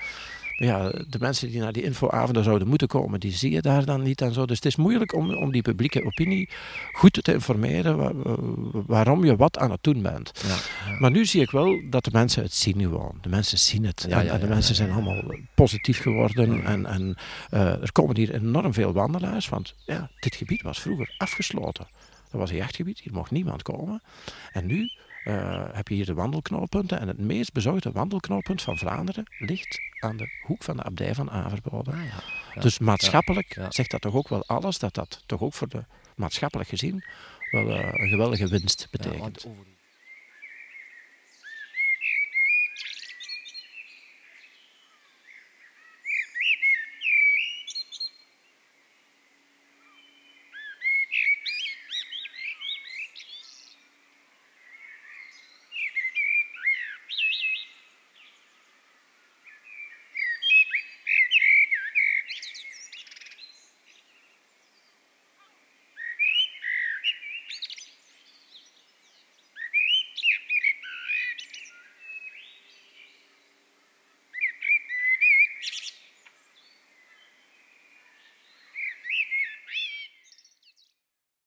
ja, 0.59 0.91
de 1.09 1.19
mensen 1.19 1.51
die 1.51 1.61
naar 1.61 1.73
die 1.73 1.83
infoavonden 1.83 2.45
zouden 2.45 2.69
moeten 2.69 2.89
komen, 2.89 3.21
die 3.21 3.33
zie 3.33 3.51
je 3.51 3.63
daar 3.63 3.85
dan 3.85 4.03
niet 4.03 4.21
en 4.21 4.33
zo. 4.33 4.47
Dus 4.47 4.57
het 4.57 4.67
is 4.67 4.77
moeilijk 4.77 5.15
om, 5.15 5.35
om 5.35 5.53
die 5.53 5.63
publieke 5.63 6.05
opinie 6.05 6.49
goed 6.93 7.25
te 7.25 7.33
informeren 7.33 8.23
waarom 8.87 9.25
je 9.25 9.37
wat 9.37 9.59
aan 9.59 9.71
het 9.71 9.83
doen 9.83 10.03
bent. 10.03 10.31
Ja, 10.43 10.49
ja. 10.49 10.99
Maar 10.99 11.11
nu 11.11 11.27
zie 11.27 11.43
ik 11.43 11.51
wel 11.51 11.81
dat 11.91 12.05
de 12.05 12.11
mensen 12.13 12.43
het 12.43 12.55
zien 12.55 12.81
gewoon. 12.81 13.19
De 13.21 13.29
mensen 13.29 13.59
zien 13.59 13.85
het. 13.85 14.07
Ja, 14.09 14.23
en, 14.23 14.41
de 14.41 14.47
mensen 14.47 14.75
zijn 14.75 14.91
allemaal 14.91 15.23
positief 15.55 16.01
geworden. 16.01 16.65
En, 16.65 16.87
en 16.87 17.17
uh, 17.51 17.83
er 17.83 17.93
komen 17.93 18.17
hier 18.17 18.35
enorm 18.35 18.75
veel 18.75 18.93
wandelaars, 18.93 19.49
want 19.49 19.75
ja, 19.87 20.11
dit 20.21 20.35
gebied 20.35 20.63
was 20.63 20.81
vroeger 20.81 21.15
afgesloten. 21.19 21.87
Dat 22.31 22.41
was 22.41 22.51
een 22.51 22.57
jachtgebied, 22.57 23.01
hier 23.01 23.13
mocht 23.13 23.31
niemand 23.31 23.63
komen. 23.63 24.03
En 24.53 24.67
nu 24.67 24.91
heb 25.73 25.89
je 25.89 25.95
hier 25.95 26.07
de 26.07 26.15
wandelknooppunten. 26.15 27.01
En 27.01 27.09
het 27.09 27.19
meest 27.19 27.53
bezochte 27.53 27.93
wandelknooppunt 27.93 28.63
van 28.63 28.79
Vlaanderen 28.79 29.25
ligt 29.39 29.81
aan 30.01 30.17
de 30.17 30.29
hoek 30.43 30.63
van 30.63 30.77
de 30.77 30.83
abdij 30.83 31.15
van 31.15 31.31
Averboden. 31.31 31.95
Ah, 31.95 32.01
ja. 32.55 32.61
dus 32.61 32.79
maatschappelijk 32.79 33.55
ja, 33.55 33.71
zegt 33.71 33.91
dat 33.91 34.01
toch 34.01 34.15
ook 34.15 34.29
wel 34.29 34.45
alles, 34.47 34.79
dat 34.79 34.95
dat 34.95 35.23
toch 35.27 35.41
ook 35.41 35.55
voor 35.55 35.69
de 35.69 35.85
maatschappelijk 36.17 36.69
gezien 36.69 37.05
wel 37.51 37.67
uh, 37.67 37.93
een 37.93 38.09
geweldige 38.09 38.49
winst 38.49 38.89
betekent. 38.91 39.47